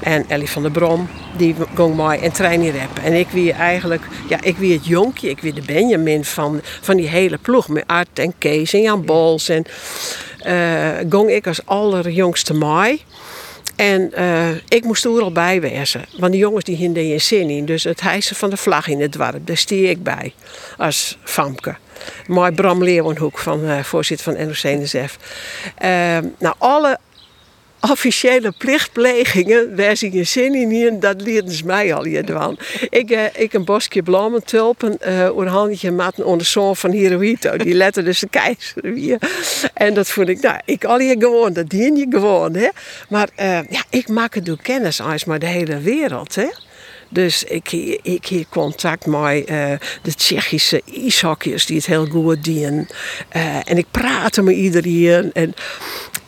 En 0.01 0.25
Ellie 0.29 0.51
van 0.51 0.63
der 0.63 0.71
Brom, 0.71 1.09
die 1.37 1.55
ging 1.75 1.95
mooi 1.95 2.19
en 2.19 2.33
trainen 2.33 2.79
rap. 2.79 2.99
En 3.05 3.13
ik 3.13 3.29
wie 3.29 3.53
eigenlijk, 3.53 4.03
ja, 4.29 4.39
ik 4.43 4.57
wie 4.57 4.73
het 4.73 4.87
jonkje, 4.87 5.29
ik 5.29 5.41
wie 5.41 5.53
de 5.53 5.63
Benjamin 5.63 6.25
van, 6.25 6.61
van 6.63 6.97
die 6.97 7.09
hele 7.09 7.39
ploeg. 7.39 7.69
Met 7.69 7.85
Art 7.87 8.19
en 8.19 8.35
Kees 8.39 8.73
en 8.73 8.81
Jan 8.81 9.05
Bols. 9.05 9.49
En 9.49 9.65
uh, 10.47 11.11
ging 11.11 11.31
ik 11.31 11.47
als 11.47 11.61
allerjongste 11.65 12.55
maai. 12.55 13.03
En 13.81 14.13
uh, 14.19 14.49
ik 14.69 14.85
moest 14.85 15.05
er 15.05 15.23
al 15.23 15.33
bij 15.33 15.61
wezen. 15.61 16.05
Want 16.19 16.33
die 16.33 16.41
jongens 16.41 16.65
die 16.65 16.77
hinden 16.77 17.09
je 17.09 17.19
zin 17.19 17.51
in. 17.51 17.65
Dus 17.65 17.85
het 17.85 18.01
hijsen 18.01 18.37
van 18.37 18.51
de 18.51 18.57
vlag 18.57 18.89
in 18.89 19.01
het 19.01 19.13
dorp, 19.13 19.47
daar 19.47 19.57
stier 19.57 19.91
ik 19.91 20.03
bij. 20.03 20.35
Als 20.77 21.19
famke. 21.25 21.77
Mooi 22.27 22.53
Bram 22.53 22.85
Leeuwenhoek, 22.85 23.39
van, 23.39 23.65
uh, 23.65 23.83
voorzitter 23.83 24.35
van 24.35 24.47
NOC-NSF. 24.47 25.19
Uh, 25.83 26.19
nou, 26.39 26.55
alle 26.59 26.99
officiële 27.81 28.53
plichtplegingen, 28.59 29.77
waar 29.77 29.97
ze 29.97 30.13
je 30.13 30.25
zin 30.25 30.55
in 30.55 31.01
dat 31.01 31.21
leerden 31.21 31.53
ze 31.53 31.65
mij 31.65 31.95
al 31.95 32.05
hier 32.05 32.25
doen. 32.25 32.59
ik, 32.91 33.11
uh, 33.11 33.25
ik 33.35 33.53
een 33.53 33.65
bosje 33.65 34.03
bloemen 34.03 34.45
tulpen, 34.45 34.97
een 35.01 35.47
handje 35.47 36.13
onder 36.25 36.47
zoon 36.47 36.77
van 36.77 36.91
Hirohito, 36.91 37.57
die 37.57 37.75
lette 37.75 38.03
dus 38.03 38.21
de 38.21 38.29
keizer 38.29 38.85
hier. 38.95 39.19
En 39.75 39.95
dat 39.95 40.09
vond 40.09 40.29
ik, 40.29 40.41
nou, 40.41 40.61
ik 40.65 40.85
al 40.85 40.99
hier 40.99 41.17
gewoon, 41.19 41.53
dat 41.53 41.69
dien 41.69 41.97
je 41.97 42.07
gewoon, 42.11 42.55
hè. 42.55 42.69
Maar 43.09 43.29
uh, 43.41 43.59
ja, 43.71 43.85
ik 43.91 44.09
maak 44.09 44.35
het 44.35 44.47
door 44.47 44.63
kennis 44.63 45.01
als 45.01 45.25
maar 45.25 45.39
de 45.39 45.47
hele 45.47 45.79
wereld, 45.79 46.35
hè. 46.35 46.49
Dus 47.09 47.45
ik, 47.45 47.73
ik 48.03 48.27
hier 48.27 48.45
contact 48.49 49.07
met 49.07 49.51
uh, 49.51 49.73
de 50.03 50.15
Tsjechische 50.15 50.83
ijshockeyers 50.95 51.67
die 51.67 51.77
het 51.77 51.87
heel 51.87 52.07
goed 52.07 52.45
doen. 52.45 52.89
Uh, 53.37 53.71
en 53.71 53.79
ik 53.79 53.87
praatte 53.91 54.43
met 54.43 54.57
iedereen. 54.57 55.31
En, 55.33 55.55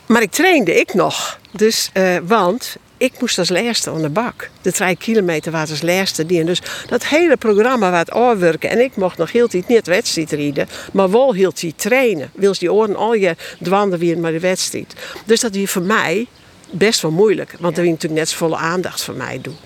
maar 0.07 0.23
ik 0.23 0.31
trainde 0.31 0.75
ik 0.75 0.95
nog. 0.95 1.41
Dus, 1.53 1.91
uh, 1.95 2.17
want 2.27 2.77
ik 2.97 3.21
moest 3.21 3.39
als 3.39 3.49
laatste 3.49 3.91
aan 3.91 4.03
de 4.03 4.09
bak. 4.09 4.51
De 4.63 4.73
drie 4.73 4.97
kilometer 4.97 5.53
was 5.53 5.71
als 5.71 5.83
laatste 5.83 6.27
die. 6.27 6.45
Dus 6.45 6.63
dat 6.89 7.05
hele 7.05 7.37
programma 7.37 7.91
wat 7.91 8.11
afwerken. 8.11 8.71
En 8.71 8.81
ik 8.81 8.97
mocht 8.97 9.19
nog 9.19 9.33
heel 9.33 9.49
tijd 9.49 9.69
niet 9.69 9.87
wedstrijd 9.87 10.31
rijden, 10.31 10.69
maar 10.93 11.11
wel 11.11 11.33
heel 11.33 11.53
tijd 11.53 11.79
trainen. 11.79 12.31
Wils 12.35 12.59
die 12.59 12.73
oren 12.73 12.97
al 12.97 13.15
je 13.15 13.37
dwanden 13.63 13.99
weer 13.99 14.19
maar 14.19 14.33
de 14.33 14.41
wedstrijd. 14.41 14.95
Dus 15.25 15.41
dat 15.41 15.55
was 15.55 15.71
voor 15.71 15.83
mij 15.83 16.27
best 16.71 17.01
wel 17.01 17.11
moeilijk. 17.11 17.55
Want 17.61 17.77
er 17.77 17.83
was 17.83 17.93
natuurlijk 17.93 18.21
net 18.21 18.33
volle 18.33 18.57
aandacht 18.57 19.03
van 19.03 19.17
mij 19.17 19.41
doen. 19.41 19.57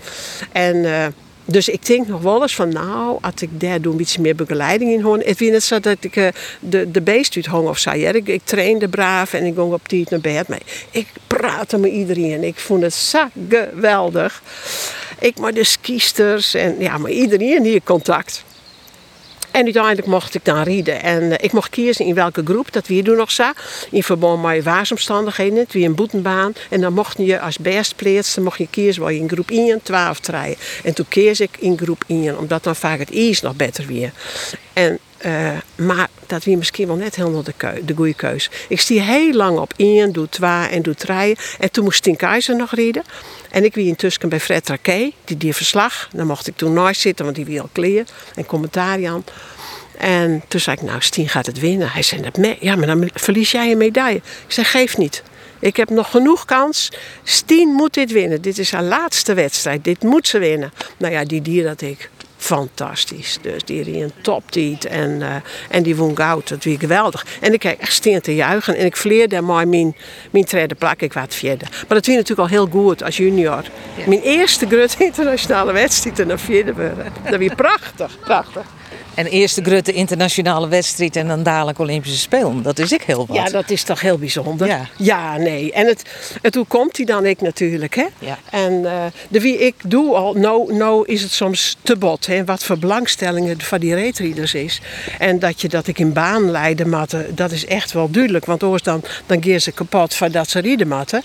En... 0.53 0.77
Uh, 0.77 1.07
dus 1.47 1.69
ik 1.69 1.87
denk 1.87 2.07
nog 2.07 2.23
wel 2.23 2.43
eens 2.43 2.55
van, 2.55 2.69
nou, 2.69 3.19
als 3.21 3.35
ik 3.41 3.61
daar 3.61 3.81
doe 3.81 3.93
een 3.93 3.99
beetje 3.99 4.21
meer 4.21 4.35
begeleiding 4.35 4.93
in 4.93 5.01
hoor. 5.01 5.19
Het 5.19 5.39
was 5.39 5.49
net 5.49 5.63
zo 5.63 5.81
dat 5.81 5.97
ik 6.01 6.17
uh, 6.17 6.29
de, 6.61 6.91
de 6.91 7.01
beest 7.01 7.37
uit 7.37 7.47
hong 7.47 7.69
of 7.69 7.79
zo. 7.79 7.95
Ja. 7.95 8.13
Ik, 8.13 8.29
ik 8.29 8.41
trainde 8.45 8.89
braaf 8.89 9.33
en 9.33 9.45
ik 9.45 9.55
ging 9.55 9.73
op 9.73 9.89
tijd 9.89 10.11
naar 10.11 10.21
bed. 10.21 10.49
Maar 10.49 10.61
ik 10.91 11.07
praatte 11.27 11.79
met 11.79 11.91
iedereen. 11.91 12.45
Ik 12.45 12.59
vond 12.59 12.83
het 12.83 12.95
zo 12.95 13.25
geweldig. 13.49 14.43
Ik 15.19 15.39
met 15.39 15.55
de 15.55 15.65
skiesters 15.65 16.55
en 16.55 16.75
ja, 16.79 16.99
met 16.99 17.13
iedereen 17.13 17.65
hier 17.65 17.81
contact. 17.85 18.45
En 19.57 19.65
uiteindelijk 19.65 20.07
mocht 20.07 20.35
ik 20.35 20.45
dan 20.45 20.63
rijden. 20.63 21.03
En 21.03 21.23
uh, 21.23 21.35
ik 21.41 21.53
mocht 21.53 21.71
kiezen 21.71 22.05
in 22.05 22.15
welke 22.15 22.43
groep, 22.45 22.73
dat 22.73 22.87
wie 22.87 23.03
doen 23.03 23.17
nog 23.17 23.31
zo. 23.31 23.51
In 23.91 24.03
verband 24.03 24.43
met 24.43 24.65
waarsomstandigheden, 24.65 25.59
het 25.59 25.73
wie 25.73 25.87
een 25.87 25.95
boetenbaan. 25.95 26.53
En 26.71 26.81
dan 26.81 26.93
mocht 26.93 27.17
je 27.19 27.41
als 27.41 27.59
best 27.59 27.95
dan 28.35 28.45
mocht 28.45 28.59
je 28.59 28.69
kiezen 28.71 29.03
waar 29.03 29.13
je 29.13 29.19
in 29.19 29.29
groep 29.29 29.51
1, 29.51 29.83
12 29.83 30.21
rijden. 30.21 30.57
En 30.85 30.95
toen 30.95 31.09
kees 31.09 31.41
ik 31.41 31.57
in 31.59 31.79
groep 31.79 32.05
1, 32.07 32.39
omdat 32.39 32.65
dan 32.65 32.77
vaak 32.77 32.99
het 32.99 33.11
is 33.11 33.41
nog 33.41 33.57
beter 33.57 33.87
weer. 33.87 34.13
En 34.73 34.99
uh, 35.25 35.51
maar 35.75 36.09
dat 36.27 36.45
wie 36.45 36.57
misschien 36.57 36.87
wel 36.87 36.97
net 36.97 37.17
helemaal 37.17 37.43
de, 37.43 37.95
goede 37.95 38.15
keus. 38.15 38.51
Ik 38.69 38.81
stier 38.81 39.03
heel 39.03 39.33
lang 39.33 39.59
op 39.59 39.73
1, 39.77 40.13
doe 40.13 40.29
2 40.29 40.51
en 40.51 40.83
doe 40.83 40.95
3. 40.95 41.37
En 41.59 41.71
toen 41.71 41.85
moest 41.85 42.03
Tien 42.03 42.17
Keizer 42.17 42.57
nog 42.57 42.75
rijden. 42.75 43.03
En 43.51 43.65
ik 43.65 43.75
wie 43.75 43.87
intussen 43.87 44.29
bij 44.29 44.41
Fred 44.41 44.69
Raquet, 44.69 45.13
die 45.25 45.37
die 45.37 45.55
verslag. 45.55 46.09
Dan 46.13 46.27
mocht 46.27 46.47
ik 46.47 46.57
toen 46.57 46.73
nooit 46.73 46.97
zitten, 46.97 47.25
want 47.25 47.37
die 47.37 47.45
wie 47.45 47.61
al 47.61 47.69
kleer 47.73 48.05
en 48.35 48.47
commentaar 48.47 49.07
aan. 49.07 49.25
En 49.99 50.43
toen 50.49 50.61
zei 50.61 50.77
ik, 50.77 50.83
nou, 50.83 51.01
Stien 51.01 51.29
gaat 51.29 51.47
het 51.47 51.59
winnen. 51.59 51.91
Hij 51.91 52.03
zei, 52.03 52.23
ja, 52.61 52.77
maar 52.77 52.87
dan 52.87 53.11
verlies 53.15 53.51
jij 53.51 53.71
een 53.71 53.79
medaille. 53.79 54.21
Ik 54.47 54.53
zei, 54.53 54.67
geef 54.67 54.97
niet. 54.97 55.23
Ik 55.59 55.77
heb 55.77 55.91
nog 55.91 56.11
genoeg 56.11 56.45
kans. 56.45 56.93
Stien 57.23 57.69
moet 57.69 57.95
dit 57.95 58.13
winnen. 58.13 58.43
Dit 58.43 58.59
is 58.59 58.71
haar 58.71 58.83
laatste 58.83 59.35
wedstrijd. 59.35 59.85
Dit 59.85 60.03
moet 60.03 60.29
ze 60.29 60.39
winnen. 60.39 60.73
Nou 60.97 61.13
ja, 61.13 61.25
die 61.25 61.43
dier 61.43 61.65
dat 61.65 61.81
ik 61.81 62.11
fantastisch. 62.37 63.39
Dus 63.41 63.65
die 63.65 64.03
een 64.03 64.13
toptiet 64.21 64.85
en, 64.85 65.11
uh, 65.11 65.35
en 65.69 65.83
die 65.83 65.97
won 65.97 66.17
goud. 66.17 66.49
Dat 66.49 66.65
was 66.65 66.75
geweldig. 66.79 67.27
En 67.41 67.53
ik 67.53 67.59
kreeg 67.59 67.77
echt 67.77 67.93
steen 67.93 68.21
te 68.21 68.35
juichen. 68.35 68.77
En 68.77 68.87
ik 68.87 68.97
vleerde 68.97 69.41
maar 69.41 69.69
mijn, 69.69 69.97
mijn 70.31 70.45
tweede 70.45 70.75
plak. 70.75 71.01
Ik 71.01 71.13
was 71.13 71.25
vierde. 71.29 71.65
Maar 71.71 71.85
dat 71.89 72.07
was 72.07 72.15
natuurlijk 72.15 72.41
al 72.41 72.49
heel 72.49 72.67
goed 72.67 73.03
als 73.03 73.17
junior. 73.17 73.63
Mijn 74.07 74.21
eerste 74.21 74.67
grote 74.67 75.05
internationale 75.05 75.73
wedstrijd 75.73 76.19
en 76.19 76.29
dan 76.29 76.39
vierde 76.39 76.75
worden. 76.75 77.13
Dat 77.31 77.39
was 77.41 77.55
prachtig, 77.57 78.19
prachtig. 78.25 78.65
En 79.17 79.27
eerste 79.27 79.63
grote 79.63 79.93
internationale 79.93 80.69
wedstrijd 80.69 81.17
en 81.17 81.29
dan 81.29 81.43
dadelijk 81.43 81.79
Olympische 81.79 82.19
Spelen. 82.19 82.63
Dat 82.63 82.79
is 82.79 82.93
ik 82.93 83.03
heel 83.03 83.27
wat. 83.27 83.37
Ja, 83.37 83.45
dat 83.45 83.71
is 83.71 83.83
toch 83.83 84.01
heel 84.01 84.19
bijzonder. 84.19 84.67
Ja, 84.67 84.89
ja 84.97 85.37
nee. 85.37 85.73
En 85.73 85.87
het, 85.87 86.03
het, 86.43 86.55
hoe 86.55 86.67
komt 86.67 86.97
hij 86.97 87.07
dan 87.07 87.27
ik 87.27 87.41
natuurlijk. 87.41 87.95
Hè? 87.95 88.07
Ja. 88.19 88.39
En 88.51 88.73
uh, 88.73 89.05
de 89.29 89.41
wie 89.41 89.59
ik 89.59 89.75
doe 89.87 90.15
al, 90.15 90.35
nou, 90.35 90.75
nou 90.75 91.07
is 91.07 91.23
het 91.23 91.33
soms 91.33 91.77
te 91.83 91.97
bot. 91.97 92.27
Hè? 92.27 92.45
Wat 92.45 92.65
voor 92.65 92.79
belangstellingen 92.79 93.61
van 93.61 93.81
die 93.81 93.95
reetreaders 93.95 94.55
is. 94.55 94.81
En 95.19 95.39
dat 95.39 95.61
je 95.61 95.69
dat 95.69 95.87
ik 95.87 95.99
in 95.99 96.13
baan 96.13 96.51
leide 96.51 96.87
matten, 96.87 97.35
dat 97.35 97.51
is 97.51 97.67
echt 97.67 97.93
wel 97.93 98.11
duidelijk. 98.11 98.45
Want 98.45 98.63
anders 98.63 98.83
dan, 98.83 99.03
dan 99.27 99.43
geer 99.43 99.59
ze 99.59 99.73
kapot 99.73 100.15
van 100.15 100.31
dat 100.31 100.49
ze 100.49 100.61
rieden 100.61 100.89
matten 100.89 101.23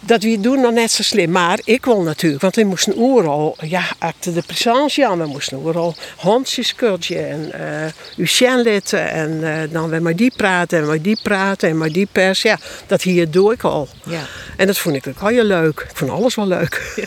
dat 0.00 0.22
we 0.22 0.40
doen 0.40 0.60
nog 0.60 0.72
net 0.72 0.90
zo 0.90 1.02
slim. 1.02 1.30
Maar 1.30 1.60
ik 1.64 1.84
wil 1.84 2.02
natuurlijk, 2.02 2.42
want 2.42 2.56
we 2.56 2.64
moesten 2.64 2.98
overal, 2.98 3.56
ja, 3.60 3.82
acte 3.98 4.32
de 4.32 4.42
présence 4.46 5.06
aan. 5.06 5.18
We 5.18 5.26
moesten 5.26 5.58
overal 5.58 5.94
hondjes 6.16 6.74
en 7.08 7.52
uh, 8.16 8.44
en 8.92 9.30
uh, 9.40 9.58
dan 9.70 9.90
weer 9.90 10.02
maar 10.02 10.16
die 10.16 10.32
praten 10.36 10.78
en 10.78 10.86
maar 10.86 11.02
die 11.02 11.18
praten 11.22 11.68
en 11.68 11.78
maar 11.78 11.92
die 11.92 12.08
pers. 12.12 12.42
Ja, 12.42 12.58
dat 12.86 13.02
hier 13.02 13.30
doe 13.30 13.52
ik 13.52 13.62
al. 13.62 13.88
Ja. 14.04 14.22
En 14.56 14.66
dat 14.66 14.78
vond 14.78 14.96
ik 14.96 15.06
ook 15.06 15.30
heel 15.30 15.44
leuk. 15.44 15.80
Ik 15.80 15.96
vond 15.96 16.10
alles 16.10 16.34
wel 16.34 16.46
leuk. 16.46 17.04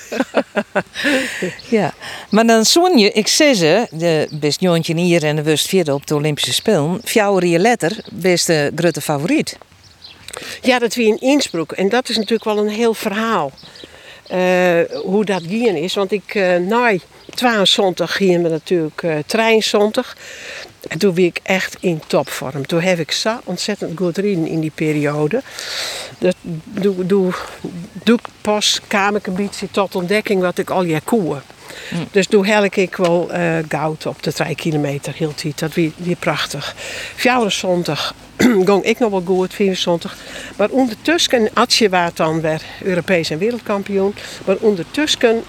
ja, 1.70 1.94
maar 2.30 2.46
dan 2.46 2.66
zoon 2.66 2.98
je, 2.98 3.12
ik 3.12 3.28
zei 3.28 3.54
ze, 3.54 3.88
de 3.92 4.28
best 4.32 4.60
jongetje 4.60 4.96
hier 4.96 5.24
en 5.24 5.36
de 5.36 5.44
wust 5.44 5.68
vierde 5.68 5.94
op 5.94 6.08
de 6.08 6.16
Olympische 6.16 6.54
Spelen. 6.54 7.02
Fjouwer 7.04 7.60
letter, 7.60 7.98
beste 8.12 8.72
grote 8.76 9.02
favoriet. 9.02 9.58
Ja, 10.62 10.80
dat 10.80 10.94
wie 10.94 11.08
in 11.08 11.20
Innsbruck. 11.20 11.72
En 11.72 11.90
dat 11.90 12.10
is 12.10 12.16
natuurlijk 12.16 12.44
wel 12.44 12.58
een 12.58 12.70
heel 12.70 12.94
verhaal. 12.94 13.52
Uh, 14.32 14.82
hoe 15.04 15.26
dat 15.26 15.42
gaan 15.48 15.76
is. 15.76 15.94
Want 15.94 16.12
ik, 16.12 16.36
uh, 16.36 16.58
na 16.58 16.96
22 17.34 18.16
gingen 18.16 18.44
we 18.44 18.50
natuurlijk 18.50 19.02
uh, 19.02 19.16
treinzondag. 19.26 20.16
En 20.88 21.00
toen 21.00 21.14
ben 21.14 21.24
ik 21.24 21.40
echt 21.44 21.78
in 21.80 22.02
topvorm. 22.08 22.68
Toen 22.68 22.82
heb 22.82 23.00
ik 23.00 23.12
zo 23.12 23.40
ontzettend 23.44 23.98
goed 23.98 24.18
rijden 24.18 24.48
in 24.48 24.60
die 24.60 24.72
periode. 24.76 25.42
Dat 26.18 26.36
doe, 26.64 27.06
doe, 27.06 27.34
doe 28.04 28.20
pas 28.42 28.82
ik 28.90 29.28
een 29.28 29.36
beetje 29.36 29.72
tot 29.72 29.96
ontdekking 29.96 30.42
wat 30.42 30.58
ik 30.58 30.70
al 30.70 30.84
je 30.84 31.02
koeën. 31.02 31.42
Mm. 31.92 32.08
Dus 32.12 32.28
toen 32.28 32.46
helk 32.46 32.76
ik 32.76 32.96
wel 32.96 33.30
uh, 33.32 33.58
goud 33.68 34.06
op 34.06 34.24
de 34.24 34.34
3 34.34 34.56
kilometer 34.56 35.14
hield 35.14 35.42
hij. 35.42 35.52
Dat 35.56 35.74
weer, 35.74 35.92
weer 35.96 36.16
prachtig. 36.16 36.76
zondag 37.48 38.14
ging 38.66 38.84
ik 38.84 39.00
nog 39.00 39.12
wel 39.12 39.24
goed, 39.26 39.54
24. 39.54 40.18
Maar 40.58 40.70
ondertussen, 40.70 41.50
Atje 41.54 41.90
was 41.90 42.14
dan 42.14 42.42
weer 42.42 42.62
Europees 42.84 43.30
en 43.30 43.38
wereldkampioen. 43.38 44.16
Maar 44.46 44.56
ondertussen 44.60 45.44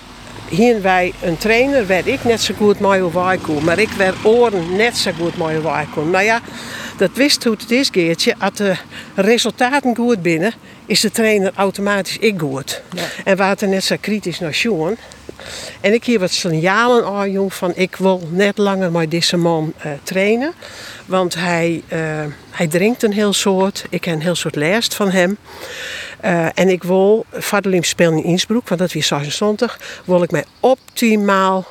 hier 0.49 0.83
wij 0.83 1.13
een 1.23 1.37
trainer, 1.37 1.87
werd 1.87 2.07
ik 2.07 2.25
net 2.25 2.41
zo 2.41 2.55
goed 2.55 2.81
mooi 2.81 3.03
Wijkoen. 3.03 3.65
Maar 3.65 3.79
ik 3.79 3.91
werd 3.91 4.25
oren 4.25 4.77
net 4.77 4.97
zo 4.97 5.11
goed 5.19 5.37
mooi 5.37 5.59
Wijkoen. 5.59 6.11
Nou 6.11 6.25
ja, 6.25 6.41
dat 6.97 7.11
wist 7.15 7.45
hoe 7.45 7.57
het 7.59 7.71
is, 7.71 7.89
Geertje. 7.93 8.35
Als 8.39 8.55
de 8.55 8.77
resultaten 9.15 9.97
goed 9.97 10.23
binnen, 10.23 10.53
is 10.87 11.01
de 11.01 11.11
trainer 11.11 11.53
automatisch 11.55 12.19
ik 12.19 12.41
goed. 12.41 12.83
Ja. 12.95 13.03
En 13.25 13.37
waar 13.37 13.57
er 13.61 13.69
net 13.69 13.85
zo 13.85 13.97
kritisch 14.01 14.41
naar 14.41 14.55
Sjoen. 14.55 14.97
En 15.81 15.93
ik 15.93 16.05
hier 16.05 16.19
wat 16.19 16.31
signalen 16.31 17.05
aan, 17.07 17.31
jong, 17.31 17.55
van 17.55 17.73
ik 17.75 17.97
wil 17.97 18.29
net 18.31 18.59
langer 18.59 18.91
met 18.91 19.11
deze 19.11 19.37
man 19.37 19.73
uh, 19.79 19.93
trainen. 20.03 20.53
Want 21.07 21.35
hij, 21.35 21.83
uh, 21.93 21.99
hij 22.51 22.67
drinkt 22.67 23.03
een 23.03 23.13
heel 23.13 23.33
soort. 23.33 23.85
Ik 23.91 24.05
heb 24.05 24.15
een 24.15 24.23
heel 24.23 24.35
soort 24.35 24.55
lijst 24.55 24.95
van 24.95 25.11
hem. 25.11 25.37
Uh, 26.25 26.47
en 26.55 26.69
ik 26.69 26.83
wil, 26.83 27.27
Vaderlim 27.33 27.83
spelen 27.83 28.17
in 28.17 28.25
Innsbruck, 28.25 28.69
want 28.69 28.81
dat 28.81 28.95
is 28.95 29.07
26, 29.07 29.79
wil 30.05 30.23
ik 30.23 30.31
mij 30.31 30.45
optimaal 30.61 31.67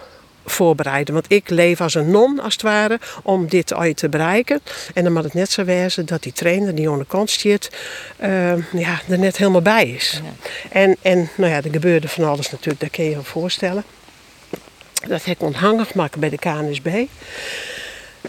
voorbereiden. 0.45 1.13
Want 1.13 1.25
ik 1.27 1.49
leef 1.49 1.82
als 1.82 1.93
een 1.93 2.12
non, 2.12 2.39
als 2.39 2.53
het 2.53 2.62
ware, 2.62 2.99
om 3.23 3.47
dit 3.47 3.73
ooit 3.73 3.97
te 3.97 4.10
bereiken. 4.10 4.62
En 4.93 5.03
dan 5.03 5.13
moet 5.13 5.23
het 5.23 5.34
net 5.34 5.51
zo 5.51 5.63
wezen 5.63 6.06
dat 6.06 6.23
die 6.23 6.34
trainer 6.34 6.75
die 6.75 7.06
kant 7.08 7.29
zit, 7.29 7.69
uh, 8.23 8.71
ja, 8.73 9.01
er 9.10 9.19
net 9.19 9.38
helemaal 9.38 9.62
bij 9.62 9.88
is. 9.88 10.21
En, 10.69 10.97
en 11.01 11.29
nou 11.36 11.51
ja, 11.51 11.58
er 11.58 11.71
gebeurde 11.71 12.08
van 12.08 12.23
alles 12.23 12.51
natuurlijk, 12.51 12.79
dat 12.79 12.89
kun 12.89 13.03
je 13.03 13.10
je 13.10 13.23
voorstellen. 13.23 13.84
Dat 15.08 15.25
heb 15.25 15.36
ik 15.36 15.41
onthangig 15.41 15.93
maken 15.93 16.19
bij 16.19 16.29
de 16.29 16.38
KNSB. 16.38 16.89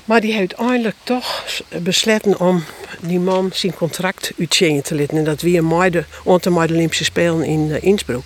Maar 0.05 0.21
die 0.21 0.33
heeft 0.33 0.57
uiteindelijk 0.57 0.97
toch 1.03 1.45
besloten 1.83 2.41
om 2.41 2.65
die 3.01 3.21
man 3.21 3.51
zijn 3.53 3.75
contract 3.75 4.33
uit 4.39 4.85
te 4.85 4.95
laten. 4.95 5.17
En 5.17 5.25
dat 5.25 5.41
weer 5.41 5.63
een 5.63 5.91
de, 5.91 6.05
de 6.43 6.51
Olympische 6.51 7.05
Spelen 7.05 7.45
in 7.45 7.69
uh, 7.69 7.83
Innsbruck. 7.83 8.25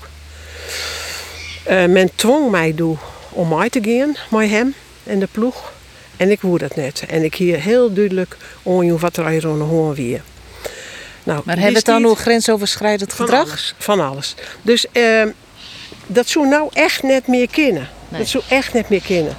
Uh, 1.70 1.84
men 1.84 2.10
dwong 2.14 2.50
mij 2.50 2.72
toe 2.72 2.96
om 3.38 3.48
mij 3.48 3.70
te 3.70 3.80
gaan 3.82 4.16
met 4.30 4.48
hem 4.50 4.74
en 5.04 5.18
de 5.18 5.28
ploeg. 5.32 5.72
En 6.16 6.30
ik 6.30 6.40
woe 6.40 6.58
dat 6.58 6.76
net. 6.76 7.04
En 7.08 7.24
ik 7.24 7.34
hier 7.34 7.60
heel 7.60 7.92
duidelijk 7.92 8.36
on 8.62 8.98
wat 8.98 9.16
er 9.16 9.24
aan 9.24 9.60
hoorn 9.60 9.94
weer. 9.94 10.22
Nou, 11.22 11.42
maar 11.44 11.58
hebben 11.58 11.74
we 11.74 11.84
dan 11.84 12.02
nog 12.02 12.20
grensoverschrijdend 12.20 13.12
gedrag? 13.12 13.46
Van 13.46 13.50
alles. 13.50 13.74
Van 13.78 14.00
alles. 14.00 14.34
Dus 14.62 14.86
uh, 14.92 15.22
dat 16.06 16.28
zou 16.28 16.48
nou 16.48 16.68
echt 16.72 17.02
net 17.02 17.26
meer 17.26 17.50
kennen. 17.50 17.88
Dat 18.08 18.28
zou 18.28 18.44
echt 18.48 18.72
net 18.72 18.88
meer 18.88 19.02
kennen. 19.02 19.36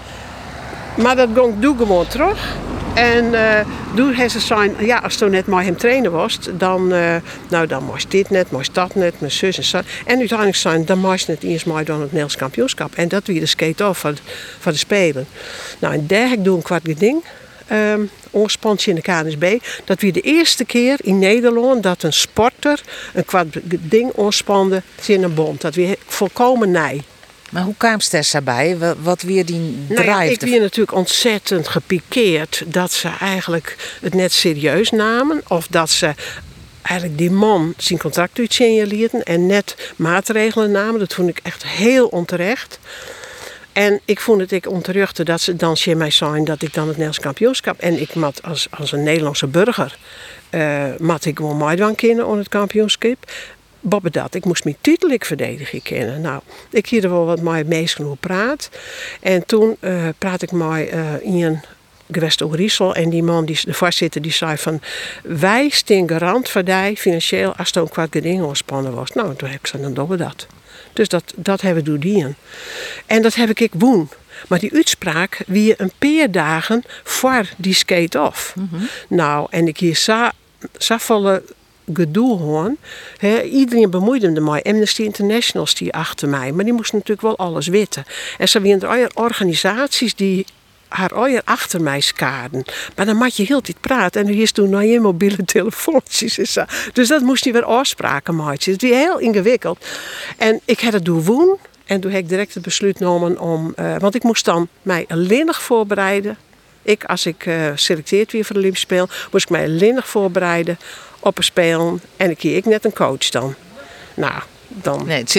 Maar 0.98 1.16
dat 1.16 1.30
ging 1.36 1.60
doe 1.60 1.78
gewoon 1.78 2.08
terug. 2.08 2.56
En 2.94 3.26
uh, 3.26 3.60
toen 3.96 4.14
hij 4.14 4.30
ze 4.30 4.40
zijn, 4.40 4.76
ja, 4.80 4.98
als 4.98 5.16
toen 5.16 5.32
net 5.32 5.48
met 5.48 5.64
hem 5.64 5.78
trainen 5.78 6.12
was, 6.12 6.40
dan, 6.58 6.94
uh, 6.94 7.16
nou, 7.50 7.68
dan 7.68 7.84
moest 7.84 8.12
dit 8.12 8.30
net, 8.30 8.52
moest 8.52 8.74
dat 8.74 8.96
net, 8.96 9.20
mijn 9.20 9.32
zus 9.32 9.58
en 9.58 9.64
zo. 9.64 9.78
En 10.06 10.18
uiteindelijk 10.18 10.58
zijn, 10.58 10.86
dan 10.86 11.00
moest 11.00 11.28
het 11.28 11.44
eerst 11.44 11.66
maar 11.66 11.86
dan 11.86 11.96
het 11.96 12.06
Nederlands 12.06 12.36
kampioenschap. 12.36 12.96
En 12.96 13.08
dat 13.08 13.28
weer 13.28 13.40
de 13.40 13.46
skate-off 13.46 14.00
van, 14.00 14.18
van 14.60 14.72
de 14.72 14.78
Spelen. 14.78 15.28
Nou, 15.80 15.94
en 15.94 16.08
daar 16.08 16.30
heb 16.30 16.40
ik 16.40 16.46
een 16.46 16.62
kwart 16.62 17.00
ding. 17.00 17.24
Um, 17.72 18.10
in 18.86 18.96
de 18.96 19.02
KNSB. 19.02 19.58
Dat 19.86 20.02
weer 20.02 20.14
de 20.14 20.22
eerste 20.22 20.66
keer 20.66 20.98
in 21.02 21.20
Nederland 21.20 21.84
dat 21.84 22.04
een 22.04 22.14
sporter 22.14 22.82
een 23.14 23.26
kwart 23.26 23.58
ding 23.64 24.12
ontspande 24.12 24.82
in 25.08 25.24
een 25.24 25.34
bond. 25.34 25.62
Dat 25.62 25.76
weer 25.76 25.96
volkomen 26.08 26.72
nij. 26.72 27.02
Maar 27.52 27.64
hoe 27.64 27.76
kwam 27.78 28.00
Stessa 28.00 28.42
daarbij? 28.42 28.96
Wat 29.00 29.22
weer 29.22 29.46
die 29.46 29.86
drive? 29.88 30.04
Nou 30.04 30.24
ik 30.24 30.40
ben 30.40 30.62
natuurlijk 30.62 30.98
ontzettend 30.98 31.68
gepikeerd 31.68 32.64
dat 32.66 32.92
ze 32.92 33.10
eigenlijk 33.20 33.98
het 34.02 34.14
net 34.14 34.32
serieus 34.32 34.92
namen. 34.92 35.42
Of 35.48 35.68
dat 35.68 35.90
ze 35.90 36.14
eigenlijk 36.82 37.18
die 37.18 37.32
man 37.32 37.74
zijn 37.78 38.00
contract 38.00 38.40
uitsignaleerden 38.40 39.24
en 39.24 39.46
net 39.46 39.94
maatregelen 39.96 40.72
namen. 40.72 41.00
Dat 41.00 41.14
vond 41.14 41.30
ik 41.30 41.40
echt 41.44 41.66
heel 41.66 42.08
onterecht. 42.08 42.80
En 43.74 44.00
ik 44.06 44.20
vond 44.20 44.42
het 44.42 44.52
ik 44.52 44.70
onterecht 44.70 45.26
dat 45.26 45.42
ze 45.42 45.56
dan 45.56 45.76
tegen 45.76 45.98
mij 45.98 46.12
zijn 46.12 46.46
dat 46.46 46.62
ik 46.62 46.74
dan 46.74 46.84
het 46.84 46.92
Nederlands 46.92 47.20
kampioenschap... 47.20 47.80
En 47.80 48.02
ik 48.02 48.16
mat 48.16 48.44
als, 48.44 48.68
als 48.70 48.92
een 48.92 49.04
Nederlandse 49.04 49.48
burger... 49.48 49.98
Uh, 50.52 50.84
mat 50.98 51.26
ik 51.26 51.38
gewoon 51.38 51.58
meedoen 51.58 51.96
kennen 51.96 52.28
op 52.28 52.38
het 52.38 52.50
kampioenschap. 52.50 53.32
Bobbe 53.80 54.10
dat, 54.10 54.34
ik 54.34 54.46
moest 54.46 54.64
mijn 54.64 54.78
titel 54.82 55.10
ik 55.10 55.26
verdedigen 55.26 55.82
kennen. 55.82 56.22
Nou, 56.22 56.42
ik 56.70 56.88
hier 56.88 57.04
er 57.04 57.10
wel 57.10 57.26
wat 57.26 57.42
mee 57.42 57.64
meest 57.64 57.96
genoeg 57.96 58.20
praat. 58.20 58.70
En 59.22 59.46
toen 59.46 59.78
uh, 59.80 60.08
praat 60.18 60.42
ik 60.42 60.52
met 60.52 60.94
uh, 60.94 61.36
Ian 61.36 61.62
gewest 62.12 62.42
over 62.42 62.60
En 62.96 63.10
die 63.10 63.24
man, 63.24 63.46
die, 63.46 63.60
de 63.64 63.74
voorzitter, 63.74 64.22
die 64.22 64.32
zei 64.32 64.58
van... 64.58 64.82
Wij 65.24 65.70
staan 65.70 66.10
garant 66.10 66.50
voor 66.50 66.64
die 66.64 66.98
financieel 66.98 67.56
als 67.56 67.72
er 67.72 67.82
een 67.82 67.90
kwart 67.90 68.12
geding 68.12 68.44
ontspannen 68.44 68.96
was. 68.96 69.12
Nou, 69.12 69.36
toen 69.36 69.50
heb 69.50 69.60
ik 69.60 69.68
ze 69.68 69.82
dan 69.82 69.94
doen 69.94 70.08
we 70.08 70.18
dat. 70.18 70.48
Dus 70.94 71.08
dat, 71.08 71.34
dat 71.36 71.62
hebben 71.62 71.84
we 71.84 72.00
doen. 72.00 72.36
En 73.06 73.22
dat 73.22 73.36
heb 73.36 73.50
ik 73.50 73.60
ik 73.60 73.72
woen. 73.78 74.10
Maar 74.48 74.60
die 74.60 74.74
uitspraak 74.74 75.44
wie 75.48 75.74
een 75.78 75.92
paar 75.98 76.32
dagen 76.32 76.84
voor 77.04 77.46
die 77.58 77.74
skate-off. 77.74 78.54
Nou, 79.08 79.48
en 79.50 79.68
ik 79.68 79.78
hier 79.78 79.96
za, 79.96 80.34
zoveel 80.78 81.42
gedoe 81.94 82.38
hoor. 82.38 82.76
Iedereen 83.52 83.90
bemoeide 83.90 84.26
hem 84.26 84.36
ermee. 84.36 84.64
Amnesty 84.64 85.02
International 85.02 85.68
die 85.74 85.94
achter 85.94 86.30
mij. 86.30 86.52
Maar 86.52 86.64
die 86.64 86.74
moesten 86.74 86.98
natuurlijk 86.98 87.28
wel 87.28 87.38
alles 87.38 87.68
weten. 87.68 88.04
En 88.38 88.50
ze 88.50 88.62
waren 88.62 89.02
er 89.02 89.12
organisaties 89.14 90.16
die 90.16 90.46
haar 90.90 91.14
ooit 91.16 91.46
achter 91.46 91.82
mij 91.82 92.00
skaden. 92.00 92.64
Maar 92.96 93.06
dan 93.06 93.16
moet 93.16 93.36
je 93.36 93.44
heel 93.44 93.62
tijd 93.62 93.82
praten. 93.82 94.22
En 94.22 94.28
nu 94.28 94.42
is 94.42 94.52
toen 94.52 94.70
nog 94.70 94.84
je 94.84 95.00
mobiele 95.00 95.46
telefoontjes 95.56 96.38
en 96.38 96.48
zo. 96.48 96.64
Dus 96.94 97.08
dat 97.08 97.22
moest 97.22 97.46
niet 97.46 97.54
weer 97.54 97.64
afspraken 97.64 98.36
maken. 98.36 98.72
Het 98.72 98.82
was 98.82 98.92
heel 98.92 99.20
ingewikkeld. 99.20 99.86
En 100.38 100.60
ik 100.66 100.80
had 100.80 100.94
het 100.94 101.06
doen. 101.06 101.58
En 101.86 102.00
toen 102.00 102.12
heb 102.12 102.22
ik 102.22 102.30
direct 102.30 102.54
het 102.54 102.64
besluit 102.64 102.98
genomen 102.98 103.40
om... 103.40 103.74
eh, 103.76 103.96
want 103.98 104.16
ik 104.16 104.24
moest 104.24 104.46
dan 104.46 104.68
mij 104.82 105.06
nog 105.46 105.62
voorbereiden. 105.62 106.38
Ik, 106.82 107.04
als 107.04 107.26
ik 107.26 107.46
eh 107.46 107.72
selecteerd 107.76 108.32
weer 108.32 108.46
voor 108.46 108.54
de 108.54 108.60
Olympische 108.62 109.08
moest 109.32 109.44
ik 109.44 109.50
mij 109.50 109.92
nog 109.92 110.08
voorbereiden 110.08 110.78
op 111.20 111.38
een 111.38 111.44
spelen. 111.44 112.02
En 112.18 112.30
ik 112.30 112.38
kreeg 112.38 112.58
ik 112.58 112.66
net 112.66 112.86
een 112.86 112.94
coach 112.94 113.30
dan. 113.30 113.56
Nou, 114.14 114.42
dan... 114.68 115.06
Nee, 115.06 115.18
het 115.20 115.32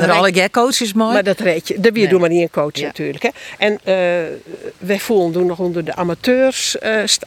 gaan 0.00 0.08
er 0.08 0.10
alle 0.10 0.30
jij 0.30 0.50
coaches 0.50 0.92
mooi. 0.92 1.12
Maar 1.12 1.22
dat 1.24 1.40
red 1.40 1.68
je. 1.68 1.80
Dat 1.80 1.92
Nee. 2.02 2.10
doen 2.10 2.20
maar 2.20 2.28
niet 2.28 2.42
een 2.42 2.50
coach 2.50 2.76
Ja. 2.76 2.86
natuurlijk. 2.86 3.22
Hè. 3.22 3.28
En 3.58 3.78
eh, 3.84 3.94
wij 4.78 5.00
voelen 5.00 5.32
toen 5.32 5.46
nog 5.46 5.58
onder 5.58 5.84
de 5.84 5.94
amateurs, 5.94 6.76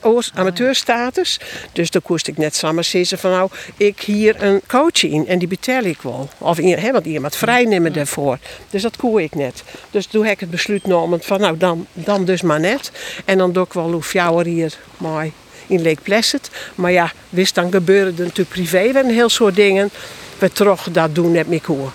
oors- 0.01 0.31
amateurstatus. 0.33 1.39
Dus 1.71 1.91
dan 1.91 2.01
koest 2.01 2.27
ik 2.27 2.37
net 2.37 2.55
samen 2.55 2.85
zeggen 2.85 3.17
van 3.17 3.31
nou, 3.31 3.49
ik 3.77 3.99
hier 3.99 4.43
een 4.43 4.61
coach 4.67 5.03
in 5.03 5.27
en 5.27 5.39
die 5.39 5.47
betaal 5.47 5.83
ik 5.83 6.01
wel. 6.01 6.29
Of 6.37 6.57
hè, 6.57 6.91
want 6.91 7.05
iemand 7.05 7.35
vrijnemen 7.35 7.93
daarvoor. 7.93 8.37
Dus 8.69 8.81
dat 8.81 8.95
koe 8.97 9.23
ik 9.23 9.35
net. 9.35 9.63
Dus 9.91 10.05
toen 10.05 10.23
heb 10.23 10.33
ik 10.33 10.39
het 10.39 10.49
besluit 10.51 10.81
genomen 10.81 11.21
van 11.21 11.39
nou 11.39 11.57
dan, 11.57 11.87
dan 11.93 12.25
dus 12.25 12.41
maar 12.41 12.59
net. 12.59 12.91
En 13.25 13.37
dan 13.37 13.51
doe 13.51 13.63
ik 13.65 13.73
wel 13.73 13.91
hoe 13.91 14.03
fjouwer 14.03 14.45
hier 14.45 14.77
mooi 14.97 15.31
in 15.67 15.83
Lake 15.83 16.01
Placid. 16.01 16.49
Maar 16.75 16.91
ja, 16.91 17.11
wist 17.29 17.55
dan 17.55 17.71
gebeuren 17.71 18.13
er 18.17 18.23
natuurlijk 18.23 18.49
privé 18.49 18.79
weer 18.79 18.95
een 18.95 19.09
heel 19.09 19.29
soort 19.29 19.55
dingen. 19.55 19.89
We 20.37 20.51
toch 20.51 20.87
dat 20.91 21.15
doen 21.15 21.31
net 21.31 21.47
meer 21.47 21.61
koer. 21.61 21.91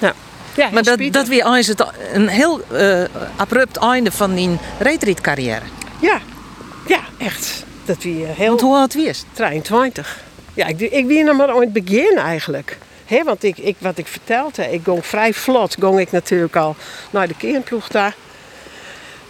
Ja. 0.00 0.14
Ja, 0.56 0.70
maar 0.70 0.82
dat, 0.82 1.00
dat 1.10 1.26
weer 1.26 1.54
eens 1.54 1.66
het 1.66 1.86
een 2.12 2.28
heel 2.28 2.60
eh, 2.72 3.04
abrupt 3.36 3.76
einde 3.76 4.12
van 4.12 4.34
die 4.34 4.58
retreatcarrière. 4.78 5.64
Ja, 6.00 6.20
ja, 6.86 7.00
echt. 7.18 7.64
Dat 7.84 8.02
wie 8.02 8.24
heel 8.26 8.48
Want 8.48 8.60
hoe 8.60 8.76
oud 8.76 8.94
was 8.94 9.24
23. 9.32 10.24
Ja, 10.54 10.66
ik, 10.66 10.80
ik 10.80 11.06
wie 11.06 11.24
nog 11.24 11.36
maar 11.36 11.50
aan 11.50 11.60
het 11.60 11.72
begin 11.72 12.18
eigenlijk. 12.18 12.78
Hè, 13.04 13.24
want 13.24 13.42
ik, 13.42 13.58
ik, 13.58 13.76
wat 13.78 13.98
ik 13.98 14.06
vertelde, 14.06 14.72
ik 14.72 14.80
ging 14.84 15.04
vrij 15.04 15.32
vlot, 15.32 15.76
ging 15.80 16.00
ik 16.00 16.12
natuurlijk 16.12 16.56
al 16.56 16.76
naar 17.10 17.28
de 17.28 17.34
kernploeg 17.36 17.88
daar. 17.88 18.14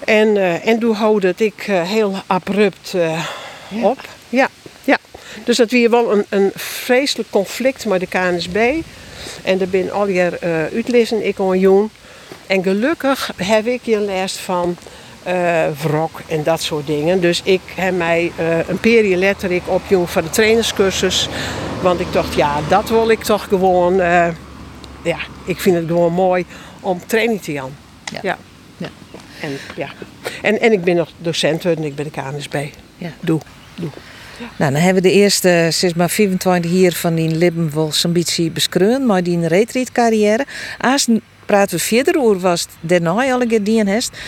En, 0.05 0.37
eh, 0.37 0.67
en 0.67 0.79
toen 0.79 0.95
ik 1.41 1.65
eh, 1.67 1.83
heel 1.83 2.23
abrupt 2.27 2.95
eh, 3.71 3.85
op. 3.85 4.09
Ja, 4.29 4.49
ja. 4.85 4.99
Dus 5.45 5.57
dat 5.57 5.71
weer 5.71 5.91
wel 5.91 6.13
een, 6.13 6.25
een 6.29 6.51
vreselijk 6.55 7.31
conflict 7.31 7.87
met 7.87 8.01
de 8.01 8.07
KNSB. 8.07 8.75
En 9.43 9.61
er 9.61 9.69
ben 9.69 9.93
al 9.93 10.09
jaar 10.09 10.33
uh, 10.33 10.65
uitlezen, 10.75 11.27
ik 11.27 11.39
en 11.39 11.59
Joen. 11.59 11.91
En 12.47 12.63
gelukkig 12.63 13.33
heb 13.37 13.67
ik 13.67 13.81
hier 13.83 13.99
les 13.99 14.33
van 14.33 14.77
eh 15.23 15.67
wrok 15.83 16.21
en 16.29 16.43
dat 16.43 16.63
soort 16.63 16.87
dingen. 16.87 17.21
Dus 17.21 17.41
ik 17.45 17.61
heb 17.75 17.97
mij 17.97 18.33
eh, 18.37 18.69
een 18.69 18.81
periode 18.81 19.19
later 19.19 19.51
ik 19.51 19.63
opjoen 19.67 20.09
voor 20.09 20.23
de 20.23 20.31
trainerscursus. 20.31 21.29
Want 21.83 22.01
ik 22.01 22.13
dacht, 22.13 22.35
ja, 22.35 22.61
dat 22.69 22.89
wil 22.89 23.11
ik 23.11 23.23
toch 23.23 23.45
gewoon. 23.45 24.01
eh, 24.01 24.29
ja, 25.03 25.19
ik 25.45 25.61
vind 25.61 25.77
het 25.77 25.87
gewoon 25.87 26.13
mooi 26.13 26.45
om 26.81 27.01
training 27.07 27.43
te 27.43 27.53
gaan. 27.53 27.77
Ja. 28.13 28.19
ja. 28.23 28.39
Ja. 28.77 28.89
En, 29.41 29.59
ja. 29.77 29.89
En, 30.43 30.61
en 30.61 30.73
ik 30.73 30.85
ben 30.85 30.97
nog 30.97 31.11
docent 31.19 31.65
en 31.65 31.85
ik 31.85 31.95
ben 31.95 32.05
de 32.05 32.11
KNSB. 32.11 32.65
Ja. 32.97 33.11
Doe. 33.21 33.41
Nou, 34.57 34.73
dan 34.73 34.83
hebben 34.83 35.03
we 35.03 35.09
de 35.09 35.15
eerste, 35.15 35.69
zeg 35.71 35.95
maar 35.95 36.11
25 36.11 36.71
hier 36.71 36.93
van 36.93 37.15
die 37.15 37.29
Libben 37.29 37.75
wel 37.75 37.93
zo'n 37.93 38.13
beetje 38.13 38.51
beschreven, 38.51 39.07
maar 39.07 39.23
die 39.23 39.47
retreatcarrière. 39.47 40.47
Als 40.79 41.09
praten 41.47 41.77
we 41.77 41.85
verder 41.85 42.19
over 42.21 42.41
was 42.41 42.67
daarna 42.81 43.33
al 43.33 43.43
een 43.43 43.65
die 43.65 43.85
hest. 43.85 44.19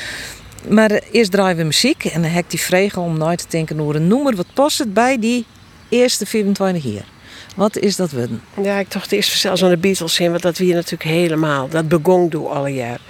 Maar 0.68 1.00
eerst 1.12 1.30
draaien 1.30 1.56
we 1.56 1.64
muziek 1.64 2.04
en 2.04 2.22
dan 2.22 2.30
heb 2.30 2.44
ik 2.44 2.50
die 2.50 2.61
vragen 2.61 3.02
om 3.02 3.18
nooit 3.18 3.38
te 3.38 3.46
denken 3.48 3.80
over 3.80 3.96
een 3.96 4.06
noemer. 4.06 4.37
Wat 4.37 4.54
past 4.54 4.78
het 4.78 4.94
bij 4.94 5.18
die 5.18 5.46
eerste 5.88 6.26
24 6.26 6.82
hier? 6.82 7.04
Wat 7.56 7.76
is 7.76 7.96
dat 7.96 8.12
worden? 8.12 8.42
Ja, 8.62 8.78
ik 8.78 8.90
dacht 8.90 9.12
eerst 9.12 9.38
zelfs 9.38 9.64
aan 9.64 9.70
de 9.70 9.76
Beatles 9.76 10.20
in, 10.20 10.30
want 10.30 10.42
dat 10.42 10.58
weer 10.58 10.74
natuurlijk 10.74 11.11
helemaal. 11.11 11.68
Dat 11.68 11.88
begon 11.88 12.28
door 12.28 12.48
alle 12.48 12.74
jaar. 12.74 13.00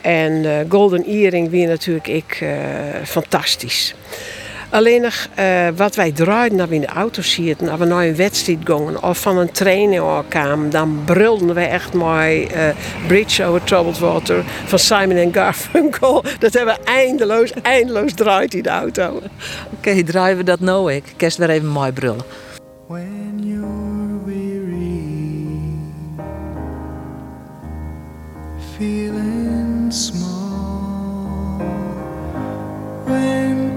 En 0.00 0.44
eh, 0.44 0.70
Golden 0.70 1.04
Earring 1.04 1.50
weer 1.50 1.68
natuurlijk 1.68 2.08
ik 2.08 2.38
eh, 2.40 2.48
fantastisch. 3.04 3.94
Alleen 4.70 5.00
nog 5.00 5.28
eh, 5.34 5.68
wat 5.76 5.94
wij 5.94 6.12
draaiden 6.12 6.58
naar 6.58 6.68
we 6.68 6.74
in 6.74 6.80
de 6.80 6.86
auto 6.86 7.22
zitten, 7.22 7.68
als 7.68 7.78
we 7.78 7.84
naar 7.84 8.04
een 8.04 8.16
wedstrijd 8.16 8.58
gingen 8.64 9.02
of 9.02 9.18
van 9.20 9.38
een 9.38 9.52
training 9.52 10.04
kwamen, 10.28 10.70
dan 10.70 11.02
brulden 11.04 11.54
we 11.54 11.60
echt 11.60 11.92
mooi 11.92 12.44
eh, 12.44 12.68
Bridge 13.06 13.44
Over 13.44 13.64
Troubled 13.64 13.98
Water 13.98 14.44
van 14.64 14.78
Simon 14.78 15.32
Garfunkel. 15.32 16.24
Dat 16.38 16.52
hebben 16.52 16.74
we 16.74 16.84
eindeloos, 16.84 17.52
eindeloos 17.62 18.12
draait 18.12 18.54
in 18.54 18.62
de 18.62 18.68
auto. 18.68 19.20
Oké, 19.72 20.02
draaien 20.02 20.36
we 20.36 20.44
dat 20.44 20.60
nou 20.60 20.92
ik. 20.92 21.04
Kerst 21.16 21.38
weer 21.38 21.50
even 21.50 21.68
mooi 21.68 21.92
brullen. 21.92 22.24
When 22.86 23.38
you're 23.42 24.24
weary, 24.24 25.04
feeling 28.76 29.92
small, 29.92 31.58
when 33.04 33.76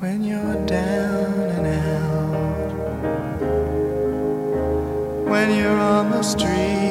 When 0.00 0.22
you're 0.22 0.64
down 0.64 1.34
and 1.56 1.66
out, 1.66 2.70
when 5.28 5.56
you're 5.56 5.76
on 5.76 6.12
the 6.12 6.22
street, 6.22 6.87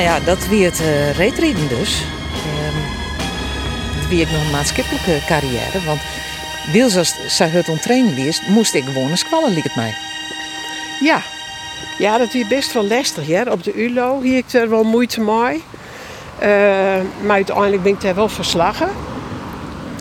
Nou 0.00 0.12
ja, 0.12 0.20
dat 0.24 0.46
het 0.64 0.80
uh, 0.80 1.12
reetrieden 1.12 1.68
dus. 1.68 2.04
Ehm 2.32 2.90
dat 4.00 4.08
ik 4.20 4.30
nog 4.30 4.44
een 4.44 4.50
maatschappelijke 4.50 5.18
carrière. 5.26 5.84
Want 5.86 6.00
Wils 6.72 6.96
als 6.96 7.14
zij 7.26 7.48
het 7.48 7.68
ontrainen 7.68 8.14
wist, 8.14 8.42
moest 8.48 8.74
ik 8.74 8.84
gewoon 8.84 9.16
squallen, 9.16 9.52
liep 9.52 9.62
het 9.62 9.74
mij. 9.74 9.94
Ja. 11.00 11.22
Ja, 11.98 12.18
dat 12.18 12.34
is 12.34 12.46
best 12.46 12.72
wel 12.72 12.86
lastig. 12.86 13.26
Ja. 13.26 13.44
Op 13.50 13.62
de 13.62 13.74
ULO 13.74 14.20
hier 14.20 14.36
ik 14.36 14.52
er 14.52 14.68
wel 14.68 14.84
moeite 14.84 15.20
mee. 15.20 15.62
Eh, 16.38 16.48
maar 17.22 17.36
uiteindelijk 17.36 17.82
ben 17.82 17.92
ik 17.92 18.00
daar 18.00 18.14
wel 18.14 18.28
verslagen. 18.28 18.88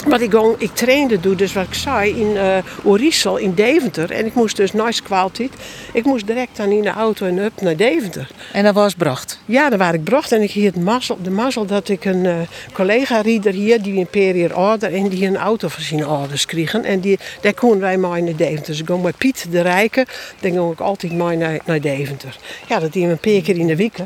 Wat 0.08 0.22
ik, 0.22 0.32
gewoon, 0.32 0.56
ik 0.58 0.76
trainde 0.76 1.20
doe, 1.20 1.36
dus 1.36 1.54
wat 1.54 1.66
ik 1.66 1.74
zei, 1.74 2.20
in 2.20 2.28
uh, 2.28 2.58
Orisel 2.84 3.38
in 3.38 3.54
Deventer. 3.54 4.12
En 4.12 4.26
ik 4.26 4.34
moest 4.34 4.56
dus 4.56 4.74
nice 4.74 5.04
kwaliteit. 5.04 5.52
Ik 5.94 6.06
moest 6.06 6.28
direct 6.28 6.58
dan 6.58 6.72
in 6.72 6.82
de 6.82 6.90
auto 6.90 7.26
en 7.26 7.38
up 7.38 7.62
naar 7.62 7.76
Deventer. 7.76 8.28
En 8.54 8.64
dat 8.64 8.74
was 8.74 8.94
bracht. 8.94 9.40
Ja, 9.46 9.70
daar 9.70 9.78
waar 9.78 9.94
ik 9.94 10.04
bracht. 10.04 10.32
En 10.32 10.42
ik 10.42 10.52
het 10.52 10.84
mazzel, 10.84 11.18
de 11.22 11.30
mazzel 11.30 11.66
dat 11.66 11.90
ik 11.90 12.06
een 12.06 12.24
uh, 12.24 12.36
collega-rieder 12.74 13.54
hier, 13.54 13.82
die 13.82 14.08
een 14.12 14.36
jaar 14.36 14.54
ouder, 14.54 14.94
en 14.94 15.08
die 15.08 15.28
een 15.28 15.38
auto 15.38 15.68
van 15.68 15.84
zijn 15.84 16.04
ouders 16.04 16.46
kregen. 16.46 16.84
En 16.84 17.00
die, 17.00 17.20
daar 17.42 17.54
konden 17.54 17.80
wij 17.80 17.98
mee 17.98 18.22
naar 18.22 18.36
Deventer. 18.36 18.66
Dus 18.66 18.80
ik 18.80 18.88
ging 18.88 19.04
met 19.04 19.18
Piet 19.18 19.46
de 19.50 19.62
Rijke, 19.62 20.06
dan 20.40 20.52
ging 20.52 20.72
ik 20.72 20.80
altijd 20.80 21.12
mee 21.12 21.38
naar, 21.38 21.60
naar 21.66 21.82
Deventer. 21.82 22.38
Ja, 22.68 22.80
dat 22.80 22.94
die 22.94 23.08
een 23.08 23.18
paar 23.18 23.42
keer 23.42 23.58
in 23.58 23.68
de 23.68 23.76
week. 23.76 23.98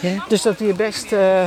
Ja. 0.00 0.24
Dus 0.28 0.42
dat 0.42 0.58
die 0.58 0.74
best... 0.74 1.12
Uh, 1.12 1.42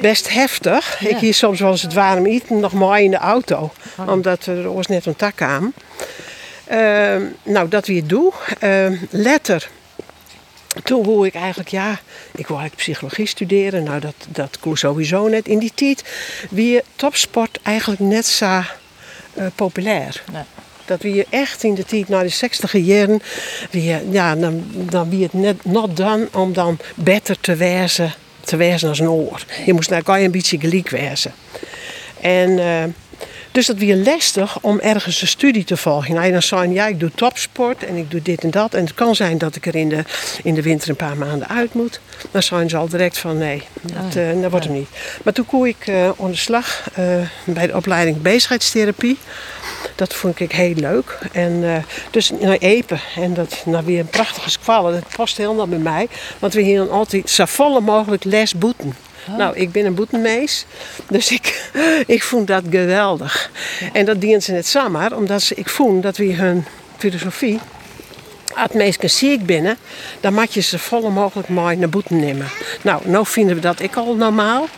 best 0.00 0.28
heftig. 0.32 1.00
Ja. 1.00 1.08
Ik 1.08 1.16
hier 1.16 1.34
soms 1.34 1.60
wel 1.60 1.70
eens 1.70 1.82
het 1.82 1.92
warm 1.92 2.26
eten 2.26 2.60
nog 2.60 2.72
maar 2.72 3.02
in 3.02 3.10
de 3.10 3.16
auto. 3.16 3.72
Omdat 4.06 4.46
er 4.46 4.74
was 4.74 4.86
net 4.86 5.06
een 5.06 5.16
tak 5.16 5.42
aan. 5.42 5.72
Uh, 6.72 7.16
nou, 7.42 7.68
dat 7.68 7.86
weer 7.86 8.06
doe. 8.06 8.32
Uh, 8.62 9.00
letter. 9.10 9.68
Toen 10.82 11.04
wou 11.04 11.26
ik 11.26 11.34
eigenlijk, 11.34 11.68
ja, 11.68 11.90
ik 12.34 12.46
wou 12.46 12.60
eigenlijk 12.60 12.76
psychologie 12.76 13.26
studeren. 13.26 13.82
Nou, 13.82 14.00
dat, 14.00 14.14
dat 14.28 14.58
kon 14.58 14.76
sowieso 14.76 15.28
net. 15.28 15.48
In 15.48 15.58
die 15.58 15.72
tijd 15.74 16.04
wie 16.50 16.82
topsport 16.96 17.58
eigenlijk 17.62 18.00
net 18.00 18.26
zo 18.26 18.46
uh, 18.46 18.62
populair. 19.54 20.22
Nee. 20.32 20.42
Dat 20.84 21.02
wie 21.02 21.26
echt 21.30 21.62
in 21.62 21.74
de 21.74 21.84
tijd, 21.84 22.08
na 22.08 22.22
de 22.22 22.28
60 22.28 22.72
jaren, 22.72 23.22
wie, 23.70 24.10
ja, 24.10 24.34
dan, 24.34 24.64
dan 24.72 25.10
wie 25.10 25.22
het 25.22 25.32
net 25.32 25.64
not 25.64 25.96
dan 25.96 26.28
om 26.32 26.52
dan 26.52 26.78
beter 26.94 27.40
te 27.40 27.54
wezen 27.54 28.14
te 28.46 28.56
wezen 28.56 28.88
als 28.88 28.98
een 28.98 29.10
oor. 29.10 29.44
Je 29.66 29.72
moest 29.72 29.88
je 30.18 30.24
een 30.24 30.30
beetje 30.30 30.58
gelijk 30.58 30.90
wezen. 30.90 31.32
En 32.20 32.94
dus 33.56 33.66
dat 33.66 33.76
weer 33.76 33.96
lastig 33.96 34.58
om 34.60 34.80
ergens 34.80 35.20
een 35.20 35.28
studie 35.28 35.64
te 35.64 35.76
volgen. 35.76 36.14
Nou, 36.14 36.32
dan 36.32 36.42
zei 36.42 36.72
ja, 36.72 36.86
ik 36.86 37.00
doe 37.00 37.10
topsport 37.14 37.84
en 37.84 37.96
ik 37.96 38.10
doe 38.10 38.22
dit 38.22 38.42
en 38.42 38.50
dat. 38.50 38.74
En 38.74 38.84
het 38.84 38.94
kan 38.94 39.14
zijn 39.14 39.38
dat 39.38 39.56
ik 39.56 39.66
er 39.66 39.74
in 39.74 39.88
de, 39.88 40.04
in 40.42 40.54
de 40.54 40.62
winter 40.62 40.88
een 40.88 40.96
paar 40.96 41.16
maanden 41.16 41.48
uit 41.48 41.74
moet. 41.74 42.00
Dan 42.30 42.42
zijn 42.42 42.68
ze 42.68 42.76
al 42.76 42.88
direct 42.88 43.18
van 43.18 43.38
nee, 43.38 43.62
dat, 43.82 44.16
uh, 44.16 44.42
dat 44.42 44.50
wordt 44.50 44.66
hem 44.66 44.74
niet. 44.74 44.88
Maar 45.24 45.32
toen 45.32 45.46
kon 45.46 45.66
ik 45.66 45.86
uh, 45.86 46.04
aan 46.04 46.30
de 46.30 46.36
slag 46.36 46.88
bij 47.44 47.66
de 47.66 47.76
opleiding 47.76 48.22
bezigheidstherapie. 48.22 49.18
Dat 49.94 50.14
vond 50.14 50.40
ik 50.40 50.52
heel 50.52 50.74
leuk. 50.74 51.18
En 51.32 51.84
dus 52.10 52.30
naar 52.40 52.56
Epen. 52.58 53.00
En 53.16 53.34
dat 53.34 53.62
nou 53.66 53.84
weer 53.84 54.00
een 54.00 54.06
prachtige 54.06 54.50
squallen. 54.50 54.92
Dat 54.92 55.16
past 55.16 55.36
helemaal 55.36 55.68
bij 55.68 55.78
mij. 55.78 56.08
Want 56.38 56.54
we 56.54 56.60
hier 56.60 56.90
altijd 56.90 57.30
zo 57.30 57.44
volle 57.44 57.80
mogelijk 57.80 58.24
les 58.24 58.54
boeten. 58.54 58.94
Oh. 59.28 59.36
Nou, 59.36 59.56
ik 59.56 59.72
ben 59.72 59.84
een 59.84 59.94
boetenmees. 59.94 60.66
Dus 61.08 61.30
ik, 61.30 61.70
ik 62.16 62.22
vond 62.22 62.46
dat 62.46 62.62
geweldig. 62.70 63.50
Ja. 63.80 63.88
En 63.92 64.04
dat 64.04 64.20
dient 64.20 64.44
ze 64.44 64.52
net 64.52 64.66
samen. 64.66 65.16
Omdat 65.16 65.42
ze, 65.42 65.54
ik 65.54 65.68
vond 65.68 66.02
dat 66.02 66.16
we 66.16 66.34
hun 66.34 66.64
filosofie 66.96 67.60
als 68.56 68.72
mensen 68.72 69.10
ziek 69.10 69.46
binnen, 69.46 69.76
dan 70.20 70.34
moet 70.34 70.54
je 70.54 70.60
ze 70.60 70.78
volle 70.78 71.10
mogelijk 71.10 71.48
mooi 71.48 71.76
naar 71.76 71.88
boeten 71.88 72.20
nemen. 72.20 72.46
Nou, 72.82 73.02
nou 73.04 73.26
vinden 73.26 73.54
we 73.54 73.60
dat 73.60 73.80
ik 73.80 73.96
al 73.96 74.14
normaal, 74.14 74.68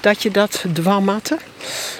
dat 0.00 0.22
je 0.22 0.30
dat 0.30 0.64
dwammatte. 0.72 1.38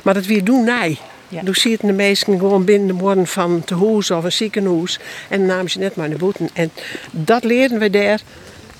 Maar 0.02 0.14
dat 0.14 0.26
weer 0.26 0.44
doen 0.44 0.64
nee. 0.64 0.98
Ja. 1.28 1.42
Toen 1.42 1.54
zitten 1.54 1.88
de 1.88 1.94
meesten 1.94 2.38
gewoon 2.38 2.64
binnen 2.64 2.86
de 2.86 2.92
morgen 2.92 3.26
van 3.26 3.62
te 3.64 3.76
huis 3.76 4.10
of 4.10 4.24
een 4.24 4.32
ziekenhuis. 4.32 4.98
En 5.28 5.38
dan 5.38 5.46
namen 5.46 5.70
ze 5.70 5.78
net 5.78 5.96
maar 5.96 6.08
naar 6.08 6.18
boeten. 6.18 6.48
En 6.52 6.70
dat 7.10 7.44
leerden 7.44 7.78
we 7.78 7.90
daar. 7.90 8.20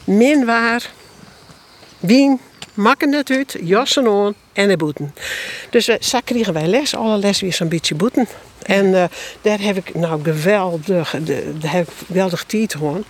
Min 0.05 0.45
waar, 0.45 0.91
wien, 2.01 2.41
makken 2.79 3.12
het 3.12 3.31
uit, 3.31 3.57
jassen 3.61 4.07
aan 4.07 4.35
en 4.53 4.69
de 4.69 4.77
boeten. 4.77 5.15
Dus 5.71 5.87
we, 5.87 5.97
zo 6.01 6.19
kregen 6.25 6.53
wij 6.53 6.67
les, 6.67 6.95
alle 6.95 7.19
les 7.19 7.41
weer 7.41 7.53
zo'n 7.53 7.69
beetje 7.69 7.95
boeten. 7.95 8.29
En 8.69 8.87
uh, 8.87 9.05
daar 9.43 9.61
heb 9.61 9.77
ik 9.77 9.95
nou 9.95 10.23
geweldig, 10.23 11.15
de, 11.25 11.53
daar 11.61 11.73
heb 11.73 11.89
geweldig 12.07 12.45
tijd 12.45 12.75
gewoon. 12.75 13.05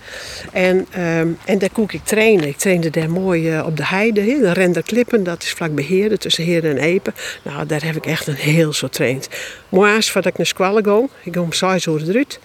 En, 0.53 0.87
um, 0.97 1.37
en 1.45 1.57
daar 1.57 1.69
kon 1.71 1.85
ik 1.89 2.03
trainen. 2.03 2.47
Ik 2.47 2.57
trainde 2.57 2.89
daar 2.89 3.09
mooi 3.09 3.55
uh, 3.55 3.65
op 3.65 3.77
de 3.77 3.85
heide, 3.85 4.21
he, 4.21 4.39
de 4.39 4.53
Renderklippen, 4.53 5.23
dat 5.23 5.43
is 5.43 5.51
vlak 5.51 5.75
bij 5.75 5.83
Heerden, 5.83 6.19
tussen 6.19 6.43
Heerden 6.43 6.77
en 6.77 6.83
Epen. 6.83 7.13
Nou, 7.43 7.65
daar 7.65 7.83
heb 7.83 7.95
ik 7.95 8.05
echt 8.05 8.27
een 8.27 8.35
heel 8.35 8.73
zo 8.73 8.87
traind. 8.87 9.27
Morgens 9.69 10.11
voordat 10.11 10.31
ik 10.31 10.37
naar 10.37 10.47
squallen 10.47 10.85
ga, 10.85 11.01
ik 11.23 11.35
ga 11.35 11.41
om 11.41 11.53
6 11.53 11.85
uur 11.85 12.09
eruit, 12.09 12.39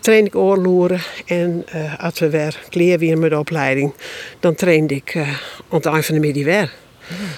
train 0.00 0.26
ik 0.26 0.36
oorloeren. 0.36 1.00
En 1.26 1.64
als 1.98 2.18
we 2.18 2.30
weer 2.30 2.98
weer 2.98 3.18
met 3.18 3.30
de 3.30 3.38
opleiding, 3.38 3.94
dan 4.40 4.54
trainde 4.54 4.94
ik 4.94 5.16
aan 5.16 5.26
het 5.68 5.86
eind 5.86 6.06
van 6.06 6.14
de 6.14 6.20
middag 6.20 6.44
weer. 6.44 6.72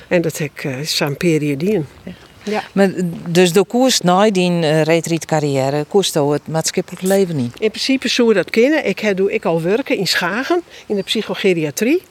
En 0.09 0.23
dat 0.23 0.39
heb 0.39 0.51
ik 0.55 0.87
zo'n 0.87 1.17
periode 1.17 1.65
in. 1.65 1.87
Ja. 2.05 2.13
Ja. 2.45 2.63
Maar 2.73 2.91
dus 3.29 3.53
door 3.53 3.67
koers 3.67 4.01
na 4.01 4.31
die 4.31 4.51
uh, 4.51 4.83
retreatcarrière, 4.83 5.85
koerst 5.89 6.15
het 6.15 6.47
maatschappelijk 6.49 7.03
leven 7.03 7.37
niet? 7.37 7.61
In 7.61 7.71
principe 7.71 8.09
zou 8.09 8.29
je 8.29 8.35
dat 8.35 8.51
kennen. 8.51 8.87
Ik 8.87 8.99
heb, 8.99 9.17
doe 9.17 9.33
ik 9.33 9.45
al 9.45 9.63
werken 9.63 9.97
in 9.97 10.07
Schagen, 10.07 10.63
in 10.87 10.97
de 10.97 11.03
psychogeriatrie. 11.03 12.03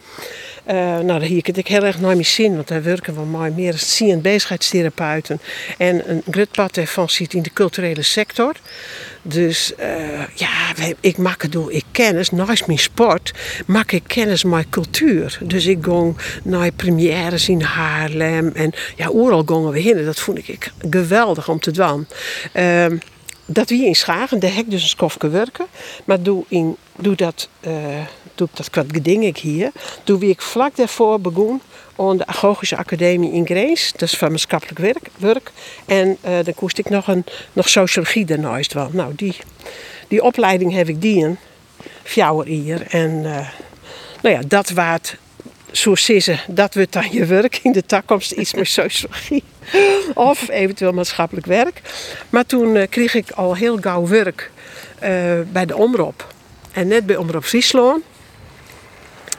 Uh, 0.67 0.99
nou, 0.99 1.25
hier 1.25 1.41
ik 1.57 1.67
heel 1.67 1.83
erg 1.83 1.99
naar 1.99 2.09
mijn 2.09 2.25
zin, 2.25 2.55
want 2.55 2.67
daar 2.67 2.83
werken 2.83 3.15
we 3.15 3.21
maar 3.21 3.53
meer 3.53 3.71
dan 3.71 3.79
10 3.79 4.21
bezigheidstherapeuten. 4.21 5.39
En 5.77 6.09
een 6.09 6.23
groot 6.29 6.51
pad 6.51 6.77
ervan 6.77 7.09
zit 7.09 7.33
in 7.33 7.41
de 7.41 7.53
culturele 7.53 8.01
sector. 8.01 8.55
Dus 9.21 9.73
uh, 9.79 10.35
ja, 10.35 10.49
ik 10.99 11.17
maak 11.17 11.51
door 11.51 11.71
ik 11.71 11.83
kennis, 11.91 12.29
naast 12.29 12.67
mijn 12.67 12.79
sport, 12.79 13.31
maak 13.65 13.91
ik 13.91 14.03
kennis 14.07 14.43
met 14.43 14.69
cultuur. 14.69 15.39
Dus 15.41 15.65
ik 15.65 15.77
ging 15.81 16.17
naar 16.43 16.71
premières 16.71 17.49
in 17.49 17.61
Haarlem 17.61 18.51
en 18.53 18.73
ja, 18.95 19.07
overal 19.07 19.43
gingen 19.45 19.71
we 19.71 19.79
heen. 19.79 20.05
Dat 20.05 20.19
vond 20.19 20.37
ik 20.47 20.71
geweldig 20.89 21.49
om 21.49 21.59
te 21.59 21.71
doen. 21.71 22.07
Uh, 22.53 22.85
dat 23.45 23.69
wie 23.69 23.85
in 23.85 23.95
Schagen, 23.95 24.45
heb 24.45 24.65
ik 24.65 24.69
dus 24.69 24.81
een 24.81 24.89
skofke 24.89 25.29
werken. 25.29 25.65
Maar 26.05 26.21
doe, 26.21 26.43
in, 26.47 26.75
doe 26.97 27.15
dat, 27.15 27.49
uh, 27.67 27.73
doe 28.35 28.47
dat 28.53 28.69
kwart 28.69 28.91
geding 28.91 29.23
ik 29.23 29.37
hier. 29.37 29.71
Doe 30.03 30.19
wie 30.19 30.29
ik 30.29 30.41
vlak 30.41 30.75
daarvoor 30.75 31.21
begon 31.21 31.61
aan 31.97 32.17
de 32.17 32.25
Agogische 32.25 32.77
Academie 32.77 33.31
in 33.31 33.45
Greens. 33.45 33.91
Dat 33.91 34.01
is 34.01 34.17
van 34.17 34.31
maatschappelijk 34.31 34.79
werk. 34.79 35.09
werk. 35.17 35.51
En 35.85 36.17
uh, 36.25 36.31
dan 36.43 36.53
koest 36.53 36.77
ik 36.77 36.89
nog, 36.89 37.07
een, 37.07 37.25
nog 37.53 37.69
sociologie 37.69 38.25
daarnaast 38.25 38.73
wel. 38.73 38.89
Nou, 38.91 39.13
die, 39.15 39.35
die 40.07 40.23
opleiding 40.23 40.73
heb 40.73 40.89
ik 40.89 41.01
die 41.01 41.17
in. 41.17 41.37
Hier. 42.45 42.87
En 42.87 43.11
uh, 43.11 43.47
nou 44.21 44.35
ja, 44.35 44.41
dat 44.47 44.69
waard 44.69 45.17
zo 45.75 45.95
ze, 45.95 46.37
dat 46.47 46.73
wordt 46.73 46.93
dan 46.93 47.11
je 47.11 47.25
werk 47.25 47.59
in 47.63 47.71
de 47.71 47.85
toekomst, 47.85 48.31
iets 48.31 48.53
met 48.53 48.67
sociologie. 48.67 49.43
Of 50.13 50.49
eventueel 50.49 50.91
maatschappelijk 50.91 51.45
werk. 51.45 51.81
Maar 52.29 52.45
toen 52.45 52.75
eh, 52.75 52.89
kreeg 52.89 53.13
ik 53.13 53.31
al 53.31 53.55
heel 53.55 53.77
gauw 53.81 54.07
werk 54.07 54.51
eh, 54.99 55.11
bij 55.51 55.65
de 55.65 55.77
Omroep. 55.77 56.33
En 56.71 56.87
net 56.87 57.05
bij 57.05 57.15
Omroep 57.15 57.43
Friesland. 57.43 58.03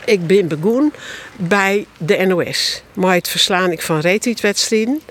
Ik 0.05 0.27
ben 0.27 0.49
begonnen 0.49 0.93
bij 1.37 1.87
de 1.99 2.17
NOS. 2.17 2.83
Maar 2.93 3.15
het 3.15 3.29
verslaan 3.29 3.73
ik 3.73 3.83
van 3.83 4.01
reetietwedstrijden. 4.01 5.03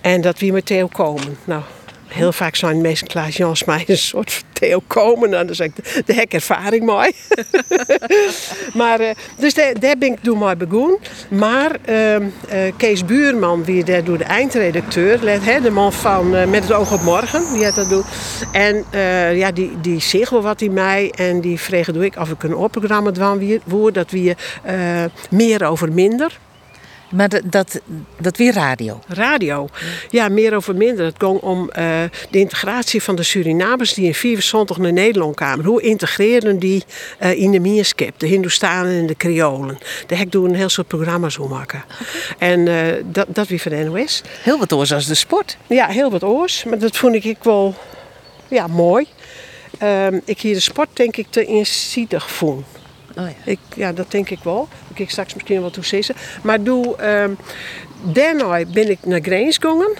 En 0.00 0.20
dat 0.20 0.38
wie 0.38 0.52
met 0.52 0.66
Theo 0.66 0.86
komen. 0.86 1.38
Nou, 1.44 1.62
heel 2.06 2.32
vaak 2.32 2.56
zijn 2.56 2.80
mensen 2.80 3.06
Klaas 3.06 3.36
Jans 3.36 3.64
mij 3.64 3.84
een 3.86 3.98
soort 3.98 4.32
van 4.32 4.42
Theo 4.52 4.82
komen. 4.86 5.30
Nou, 5.30 5.46
dan 5.46 5.54
zeg 5.54 5.66
ik, 5.66 6.04
de 6.06 6.14
hek 6.14 6.32
ervaring 6.32 6.84
mooi. 6.84 7.12
maar, 8.74 9.00
eh, 9.00 9.14
dus 9.38 9.54
daar, 9.54 9.96
ben 9.98 10.12
ik 10.12 10.18
toen 10.22 10.38
maar 10.38 10.56
begonnen. 10.56 10.98
Maar 11.28 11.76
ehm, 11.84 12.22
eh, 12.48 12.58
Kees 12.76 13.04
Buurman, 13.04 13.64
wie 13.64 13.84
daar 13.84 14.04
door 14.04 14.18
de 14.18 14.24
eindredacteur, 14.24 15.18
let, 15.22 15.44
hè, 15.44 15.60
de 15.60 15.70
man 15.70 15.92
van 15.92 16.36
eh, 16.36 16.46
Met 16.46 16.62
het 16.62 16.72
oog 16.72 16.92
op 16.92 17.02
morgen, 17.02 17.52
die 17.52 17.64
had 17.64 17.74
dat 17.74 17.88
doen. 17.88 18.04
En 18.52 18.84
ja, 19.34 19.52
die, 19.52 19.80
die 19.80 20.00
zegt 20.00 20.30
wat 20.30 20.60
in 20.60 20.72
mij 20.72 21.12
en 21.16 21.40
die 21.40 21.60
vreeg 21.60 21.92
doe 21.92 22.04
ik 22.04 22.16
of 22.16 22.30
ik 22.30 22.42
een 22.42 22.54
opprogramma 22.54 23.10
dwan 23.10 23.60
woord 23.64 23.94
dat 23.94 24.10
we 24.10 24.36
eh, 24.62 25.04
meer 25.30 25.66
over 25.66 25.92
minder. 25.92 26.38
Maar 27.12 27.28
dat, 27.28 27.42
dat, 27.44 27.80
dat 28.20 28.36
weer 28.36 28.52
radio. 28.52 29.00
Radio. 29.08 29.68
Ja, 30.10 30.28
meer 30.28 30.54
over 30.54 30.76
minder. 30.76 31.04
Het 31.04 31.14
ging 31.18 31.40
om 31.40 31.70
eh, 31.70 32.02
de 32.30 32.38
integratie 32.38 33.02
van 33.02 33.16
de 33.16 33.22
Surinamers 33.22 33.94
die 33.94 34.06
in 34.06 34.14
74 34.14 34.78
naar 34.78 34.92
Nederland 34.92 35.36
kwamen. 35.36 35.64
Hoe 35.64 35.82
integreren 35.82 36.58
die 36.58 36.84
eh, 37.18 37.40
in 37.40 37.50
de 37.50 37.60
Mierskip, 37.60 38.18
de 38.18 38.26
Hindoestanen 38.26 38.98
en 38.98 39.06
de 39.06 39.16
Creolen. 39.16 39.78
Daar 40.06 40.18
heb 40.18 40.26
ik 40.26 40.32
toen 40.32 40.44
een 40.44 40.54
heel 40.54 40.68
soort 40.68 40.88
programma's 40.88 41.38
om 41.38 41.48
maken. 41.48 41.84
En 42.38 42.68
eh, 42.68 43.02
dat, 43.04 43.26
dat 43.28 43.48
weer 43.48 43.58
van 43.58 43.72
de 43.72 43.84
NOS. 43.84 44.22
Heel 44.42 44.58
wat 44.58 44.72
oors 44.72 44.92
als 44.92 45.06
de 45.06 45.14
sport. 45.14 45.56
Ja, 45.66 45.86
heel 45.86 46.10
wat 46.10 46.24
oors. 46.24 46.64
Maar 46.64 46.78
dat 46.78 46.96
vond 46.96 47.24
ik 47.24 47.38
wel 47.42 47.74
ja, 48.48 48.66
mooi. 48.66 49.06
Ehm, 49.78 50.20
ik 50.24 50.40
hier 50.40 50.54
de 50.54 50.60
sport 50.60 50.88
denk 50.92 51.16
ik 51.16 51.26
te 51.30 51.44
insidig 51.44 52.30
vond. 52.30 52.66
Oh 53.16 53.24
ja. 53.28 53.34
Ik, 53.44 53.58
ja, 53.76 53.92
dat 53.92 54.10
denk 54.10 54.30
ik 54.30 54.38
wel. 54.42 54.68
Ik 54.94 55.10
straks 55.10 55.34
misschien 55.34 55.60
wel 55.60 55.70
toe 55.70 55.84
zeggen. 55.84 56.14
Maar 56.42 56.62
doe, 56.62 56.96
ehm, 56.96 57.30
daarna 58.02 58.64
ben 58.72 58.90
ik 58.90 58.98
naar 59.04 59.20
Greens 59.22 59.56
gegaan. 59.56 59.92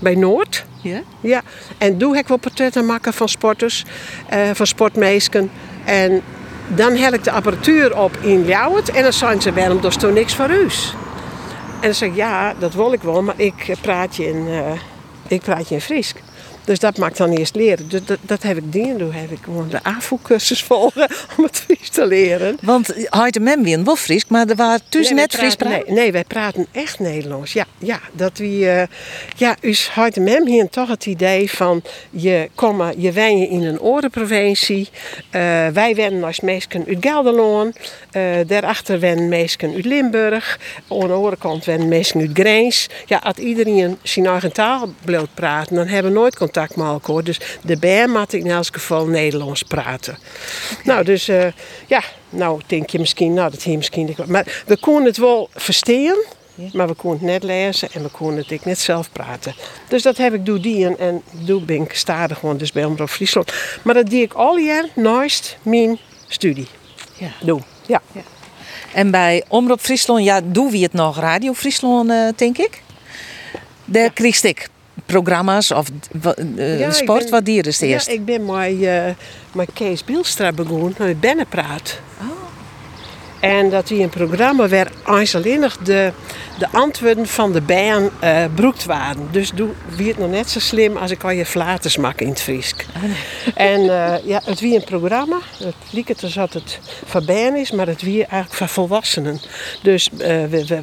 Bij 0.00 0.14
Noord. 0.14 0.64
Ja? 0.82 1.02
Ja. 1.20 1.42
En 1.78 1.98
doe 1.98 2.16
ik 2.16 2.28
wel 2.28 2.36
portretten 2.36 2.86
maken 2.86 3.12
van 3.12 3.28
sporters. 3.28 3.84
eh, 4.28 4.50
van 4.52 4.66
sportmeesken. 4.66 5.50
En 5.84 6.22
dan 6.68 6.96
heb 6.96 7.14
ik 7.14 7.24
de 7.24 7.30
apparatuur 7.30 7.98
op 7.98 8.16
in 8.20 8.44
Ljouwert. 8.44 8.90
En 8.90 9.02
dan 9.02 9.12
zijn 9.12 9.42
ze, 9.42 9.52
waarom 9.52 9.80
dat 9.80 9.90
is 9.90 9.96
toch 9.96 10.12
niks 10.12 10.34
voor 10.34 10.50
u? 10.50 10.62
En 10.62 10.68
dan 11.80 11.94
zeg 11.94 12.08
ik, 12.08 12.14
ja, 12.14 12.54
dat 12.58 12.74
wil 12.74 12.92
ik 12.92 13.02
wel. 13.02 13.22
Maar 13.22 13.34
ik 13.38 13.74
praat 13.80 14.16
je 14.16 14.26
in, 14.26 14.46
eh, 14.48 14.72
ik 15.28 15.40
praat 15.40 15.68
je 15.68 15.74
in 15.74 15.80
Fries. 15.80 16.14
Dus 16.68 16.78
dat 16.78 16.98
maakt 16.98 17.16
dan 17.16 17.30
eerst 17.30 17.54
leren. 17.54 17.88
Dus 17.88 18.04
dat, 18.04 18.18
dat 18.20 18.42
heb 18.42 18.56
ik 18.56 18.72
dingen 18.72 18.98
doen. 18.98 19.12
Heb 19.12 19.30
ik 19.30 19.38
gewoon 19.44 19.68
de 19.68 19.82
AVO-cursus 19.82 20.62
volgen 20.62 21.08
om 21.36 21.44
het 21.44 21.56
Fries 21.56 21.88
te 21.88 22.06
leren. 22.06 22.58
Want 22.62 22.94
Heide 22.96 23.40
Mem 23.40 23.62
weer 23.62 23.84
wel 23.84 23.96
Fries, 23.96 24.26
maar 24.26 24.48
er 24.48 24.56
waren 24.56 24.80
tussen 24.88 25.14
Nee, 25.16 25.24
net 25.24 25.34
Fries 25.34 25.54
praten- 25.54 25.82
nee, 25.86 25.94
nee, 25.94 26.12
wij 26.12 26.24
praten 26.24 26.66
echt 26.72 26.98
Nederlands. 26.98 27.52
Ja, 27.52 27.64
ja 27.78 28.00
dat 28.12 28.38
we, 28.38 28.68
eh, 28.70 28.96
ja, 29.36 29.56
us 29.60 29.88
houdt 29.88 30.16
mem 30.20 30.46
hier 30.46 30.68
toch 30.68 30.88
het 30.88 31.06
idee 31.06 31.50
van 31.50 31.82
je 32.10 32.50
komma, 32.54 32.92
je 32.96 33.12
wijnen 33.12 33.48
in 33.48 33.64
een 33.64 33.80
orenprovincie. 33.80 34.88
Eh, 35.30 35.40
wij 35.68 35.94
wennen 35.94 36.24
als 36.24 36.40
meesken 36.40 36.84
uit 36.88 36.96
Gelderland. 37.00 37.76
Eh, 38.10 38.22
daarachter 38.46 39.00
wennen 39.00 39.28
meesken 39.28 39.74
uit 39.74 39.84
Limburg. 39.84 40.58
Aan 40.88 40.98
de 40.98 41.12
andere 41.12 41.36
kant 41.36 41.64
wennen 41.64 41.88
meesken 41.88 42.20
uit 42.20 42.30
Greens. 42.32 42.86
Ja, 43.06 43.18
als 43.18 43.36
iedereen 43.36 43.98
zijn 44.02 44.26
eigen 44.26 44.52
taal 44.52 44.92
bloot 45.04 45.34
praten, 45.34 45.74
dan 45.76 45.86
hebben 45.86 46.12
we 46.12 46.18
nooit 46.18 46.36
contact 46.36 46.56
elkaar. 46.66 47.24
Dus 47.24 47.40
de 47.62 47.76
BM 47.76 48.08
moet 48.10 48.32
in 48.32 48.50
elk 48.50 48.66
geval 48.72 49.06
Nederlands 49.06 49.62
praten. 49.62 50.18
Nou, 50.84 51.04
dus 51.04 51.28
eh, 51.28 51.46
ja, 51.86 52.02
nou 52.30 52.60
denk 52.66 52.90
je 52.90 52.98
misschien, 52.98 53.34
nou 53.34 53.50
dat 53.50 53.62
hier 53.62 53.76
misschien. 53.76 54.16
Maar 54.26 54.62
we 54.66 54.78
konden 54.78 55.04
het 55.04 55.16
wel 55.16 55.48
verstaan, 55.54 56.16
maar 56.72 56.88
we 56.88 56.94
konden 56.94 57.20
het 57.20 57.28
net 57.28 57.42
lezen 57.42 57.88
en 57.92 58.02
we 58.02 58.08
konden 58.08 58.38
het 58.38 58.50
ik 58.50 58.64
net 58.64 58.78
zelf 58.78 59.12
praten. 59.12 59.54
Dus 59.88 60.02
dat 60.02 60.16
heb 60.16 60.34
ik 60.34 60.46
doe 60.46 60.60
die 60.60 60.86
en, 60.86 60.98
en 60.98 61.22
doe 61.32 61.62
ben 61.62 61.82
ik 61.82 61.94
stadig 61.94 62.38
gewoon 62.38 62.56
dus 62.56 62.72
bij 62.72 62.84
Omroep 62.84 63.08
Friesland. 63.08 63.52
Maar 63.82 63.94
dat 63.94 64.10
doe 64.10 64.20
ik 64.20 64.32
al 64.32 64.56
jaar 64.56 64.84
naast 64.94 65.56
mijn 65.62 65.98
studie. 66.28 66.66
Ja. 67.14 67.30
Doe. 67.40 67.60
Ja. 67.86 68.02
En 68.92 69.10
bij 69.10 69.44
Omroep 69.48 69.80
Friesland, 69.80 70.24
ja, 70.24 70.40
doen 70.44 70.70
we 70.70 70.78
het 70.78 70.92
nog 70.92 71.18
Radio 71.18 71.52
Friesland, 71.52 72.10
eh, 72.10 72.28
denk 72.36 72.58
ik. 72.58 72.82
Daar 73.84 74.12
kreeg 74.12 74.42
ik 74.42 74.68
programma's 75.12 75.70
of 75.70 75.86
Ja, 76.56 76.86
ik 76.86 76.92
sport. 76.92 77.22
ben- 77.22 77.30
wat 77.30 77.44
dier 77.44 77.66
is 77.66 77.80
het 77.80 77.88
eerst? 77.90 78.06
Ja, 78.06 78.12
ik 78.12 78.24
ben 78.24 78.44
met, 78.44 78.82
eh, 78.82 79.04
met 79.52 79.70
Kees 79.72 80.04
Bielstra 80.04 80.52
begonnen 80.52 80.94
met 80.98 81.20
Bennenpraat. 81.20 81.98
En 83.40 83.70
dat 83.70 83.86
die 83.88 84.02
een 84.02 84.08
programma 84.08 84.68
waar 84.68 84.90
eindelijk 85.06 85.74
de, 85.84 86.12
de 86.58 86.68
antwoorden 86.72 87.26
van 87.26 87.52
de 87.52 87.60
bijen 87.60 88.10
eh 88.20 88.44
broekt 88.54 88.84
waren. 88.84 89.28
Dus 89.30 89.50
doe 89.54 89.68
wie 89.96 90.08
het 90.08 90.18
nog 90.18 90.30
net 90.30 90.50
zo 90.50 90.58
slim 90.60 90.96
als 90.96 91.10
ik 91.10 91.24
al 91.24 91.30
je 91.30 91.46
flaters 91.46 91.96
maak 91.96 92.20
in 92.20 92.28
het 92.28 92.40
Fries. 92.42 92.74
En 93.54 93.82
ja, 94.24 94.40
het 94.44 94.60
wie 94.60 94.74
een 94.74 94.84
programma. 94.84 95.38
Het 95.58 95.74
liep 95.90 96.08
het 96.08 96.22
alsof 96.22 96.52
het 96.52 96.78
van 97.06 97.24
bijen 97.24 97.56
is, 97.56 97.70
maar 97.70 97.86
het 97.86 98.02
wie 98.02 98.20
eigenlijk 98.20 98.54
van 98.54 98.68
volwassenen. 98.68 99.40
Dus 99.82 100.08
we, 100.16 100.48
we, 100.50 100.64
we 100.66 100.82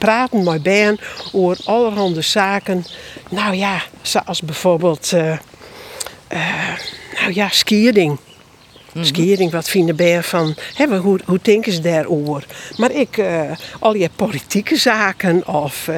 praten 0.00 0.44
met 0.44 0.62
bijen 0.62 0.98
over 1.32 1.58
allerhande 1.64 2.20
zaken. 2.20 2.84
Nou 3.30 3.54
ja, 3.54 3.82
zoals 4.02 4.40
bijvoorbeeld... 4.42 5.12
eh, 5.12 5.36
nou 7.20 7.32
ja, 7.34 7.48
skiering. 7.48 8.18
Skiering, 9.00 9.50
wat 9.52 9.68
vinden 9.68 9.96
bij 9.96 10.22
van, 10.22 10.54
hè, 10.74 10.88
we- 10.88 10.96
hoe, 10.96 11.18
hoe 11.26 11.38
denken 11.42 11.72
ze 11.72 11.80
daarover? 11.80 12.44
Maar 12.76 12.90
ik, 12.92 13.18
eh, 13.18 13.50
al 13.78 13.94
je 13.94 14.10
politieke 14.16 14.76
zaken 14.76 15.46
of, 15.48 15.88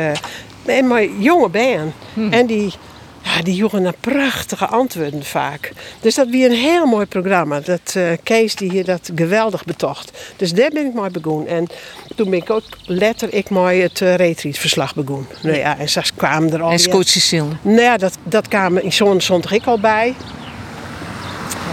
en 0.67 0.87
maar 0.87 1.05
jonge 1.05 1.49
bijen. 1.49 1.93
En 2.31 2.47
die, 2.47 2.73
ja, 3.23 3.43
die 3.43 3.55
jongen 3.55 3.83
naar 3.83 3.95
prachtige 4.01 4.67
antwoorden 4.67 5.25
vaak. 5.25 5.73
Dus 6.01 6.15
dat 6.15 6.29
weer 6.29 6.51
een 6.51 6.57
heel 6.57 6.87
mooi 6.87 7.07
programma. 7.07 7.61
Dat 7.61 7.93
eh, 7.95 8.05
Kees 8.23 8.55
die 8.55 8.71
hier 8.71 8.85
dat 8.85 9.11
geweldig 9.15 9.65
betocht. 9.65 10.11
Dus 10.37 10.53
daar 10.53 10.71
ben 10.71 10.87
ik 10.87 10.95
mee 10.95 11.11
begonnen. 11.11 11.49
En 11.49 11.67
toen 12.17 12.31
ben 12.31 12.39
ik 12.39 12.51
ook 12.51 12.65
letterlijk 12.85 13.51
mooi 13.51 13.83
het 13.83 14.01
uh, 14.01 14.15
retreatverslag 14.15 14.95
begonnen. 14.95 15.27
Nou 15.43 15.57
ja, 15.57 15.79
en 15.79 15.89
straks 15.89 16.15
kwamen 16.15 16.53
er 16.53 16.63
al 16.63 16.71
en 16.71 17.05
zien. 17.05 17.59
nou 17.63 17.81
ja, 17.81 17.97
dat, 17.97 18.17
dat 18.23 18.49
kwamen 18.49 18.83
in 18.83 18.93
zo'n 18.93 19.21
stond 19.21 19.53
ik 19.53 19.65
al 19.65 19.81
bij. 19.81 20.15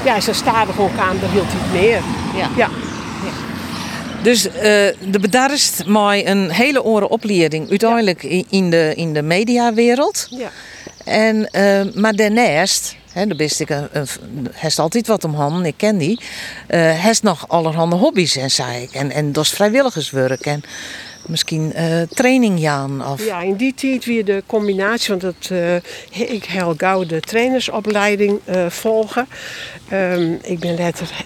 Ja, 0.05 0.19
ze 0.19 0.33
stadig 0.33 0.75
gewoon 0.75 0.93
kwamen, 0.93 1.21
dat 1.21 1.29
hield 1.29 1.47
hij 1.47 1.81
meer. 1.81 2.01
Ja. 2.35 2.49
Ja. 2.55 2.69
Dus 4.23 4.47
eh, 4.47 4.53
de 5.11 5.19
bedarst 5.21 5.85
mij 5.85 6.27
een 6.27 6.49
hele 6.49 6.83
oren 6.83 7.09
opleiding 7.09 7.69
uiteindelijk 7.69 8.23
in 8.49 8.69
de, 8.69 8.93
in 8.95 9.13
de 9.13 9.21
mediawereld. 9.21 10.27
ja. 10.29 10.51
En, 11.09 11.49
eh, 11.51 11.93
maar 11.93 12.15
daarnaast, 12.15 12.95
hè, 13.11 13.25
daar 13.25 13.37
wist 13.37 13.59
ik, 13.59 13.69
een, 13.69 13.87
een, 13.91 14.07
heeft 14.51 14.79
altijd 14.79 15.07
wat 15.07 15.23
om 15.23 15.33
handen, 15.33 15.65
ik 15.65 15.77
ken 15.77 15.97
die. 15.97 16.19
eh 16.67 16.99
heeft 16.99 17.23
nog 17.23 17.47
allerhande 17.47 17.95
hobby's 17.95 18.35
en 18.35 18.51
zei 18.51 18.83
ik. 18.83 18.91
En, 18.91 19.11
en 19.11 19.31
dat 19.31 19.43
is 19.43 19.49
vrijwilligerswerk 19.49 20.45
en 20.45 20.63
misschien 21.29 21.73
eh 21.73 22.01
training 22.01 22.59
Jan. 22.59 23.05
Of, 23.05 23.25
Ja, 23.25 23.41
in 23.41 23.55
die 23.55 23.73
tijd 23.73 24.05
weer 24.05 24.25
de 24.25 24.43
combinatie, 24.45 25.09
want 25.09 25.21
dat, 25.21 25.49
eh, 25.51 25.75
ik 26.35 26.45
heel 26.45 26.73
gauw 26.77 27.05
de 27.05 27.19
trainersopleiding 27.19 28.39
eh, 28.45 28.69
volgen. 28.69 29.27
Ehm, 29.89 30.33
ik 30.41 30.59
ben 30.59 30.75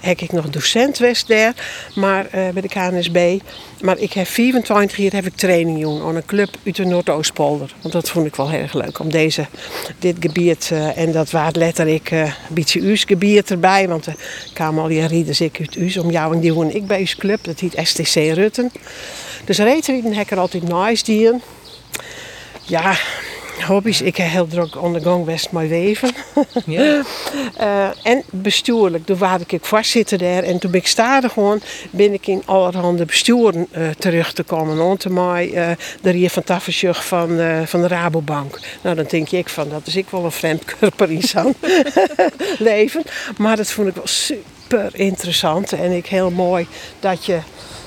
ik 0.02 0.32
nog 0.32 0.50
docent 0.50 0.98
geweest 0.98 1.28
daar, 1.28 1.54
maar 1.96 2.26
eh, 2.26 2.50
bij 2.50 2.62
de 2.62 2.68
KNSB. 2.68 3.40
Maar 3.84 3.98
ik 4.00 4.14
heb 4.14 4.28
24 4.28 4.98
jaar 4.98 5.12
heb 5.12 5.26
ik 5.26 5.36
training 5.36 5.78
gedaan 5.78 6.02
aan 6.02 6.16
een 6.16 6.26
club 6.26 6.50
uit 6.66 6.76
de 6.76 6.86
Noordoostpolder. 6.86 7.74
Want 7.82 7.94
dat 7.94 8.10
vond 8.10 8.26
ik 8.26 8.36
wel 8.36 8.50
heel 8.50 8.60
erg 8.60 8.74
leuk 8.74 9.00
om 9.00 9.10
deze, 9.10 9.46
dit 10.00 10.16
gebied, 10.20 10.70
eh, 10.72 10.98
en 10.98 11.12
dat 11.12 11.32
was 11.32 11.54
letterlijk 11.56 12.12
eh, 12.12 12.22
een 12.22 12.34
beetje 12.50 12.80
U's 12.80 13.04
gebied 13.04 13.52
erbij. 13.52 13.88
Want 13.88 14.06
er 14.06 14.16
kwamen 14.54 14.82
al 14.82 14.88
die 14.88 15.06
rieders 15.06 15.42
ik 15.42 15.60
uit 15.60 15.76
U's 15.76 15.98
om 15.98 16.12
jou 16.12 16.34
en 16.34 16.40
die 16.40 16.54
woon 16.54 16.72
ik 16.72 16.88
bij 16.88 17.02
U's 17.02 17.16
club. 17.16 17.44
Dat 17.44 17.60
heet 17.60 17.88
STC 17.88 18.16
Rutten. 18.16 18.72
Dus 19.46 19.58
reetrieden 19.58 20.14
heb 20.14 20.32
er 20.32 20.40
altijd 20.40 20.64
nice 20.64 21.04
dieren. 21.04 21.42
Ja, 22.62 22.96
hobby's. 23.62 24.02
Ik 24.02 24.18
heb 24.18 24.28
heel 24.28 24.48
druk 24.48 24.82
ondergang 24.82 25.26
best 25.26 25.52
mijn 25.52 25.68
weven. 25.68 26.12
Ja. 26.66 27.02
Eh, 27.58 27.88
en 28.04 28.24
bestuurlijk. 28.32 29.06
Toen 29.06 29.18
waar 29.18 29.40
ik 29.48 29.66
vastzitten 29.66 30.18
daar. 30.18 30.44
En 30.44 30.60
toen 30.60 30.72
ben 30.72 30.80
ik 30.80 30.88
stadig 30.88 31.34
gewoon, 31.34 31.62
ben 31.90 32.14
ik 32.14 32.28
in 32.28 32.42
allerhande 32.46 33.06
besturen 33.06 33.68
eh, 33.72 33.90
terug 33.90 34.34
te 34.34 34.44
komen. 34.44 34.80
Onder 34.80 35.12
mij 35.12 35.78
de 36.02 36.10
heer 36.10 36.30
van 36.30 36.44
Tafersjug 36.44 37.06
van, 37.06 37.40
eh, 37.40 37.62
van 37.66 37.82
de 37.82 37.88
Rabobank. 37.88 38.60
Nou, 38.82 38.96
dan 38.96 39.06
denk 39.10 39.30
ik 39.30 39.50
van, 39.50 39.70
dat 39.70 39.88
is 39.88 39.96
ik 39.96 40.10
wel 40.10 40.26
een 40.26 40.32
vreemdkörper 40.32 41.12
in 41.18 41.22
zo'n 41.22 41.56
leven. 42.58 43.04
Maar 43.38 43.56
dat 43.56 43.72
vond 43.72 43.88
ik 43.88 43.96
wel 43.96 44.08
super 44.08 44.90
interessant. 44.94 45.74
En 45.74 45.92
ik 45.92 46.06
heel 46.06 46.32
mooi 46.32 46.68
dat 47.00 47.26
je 47.26 47.40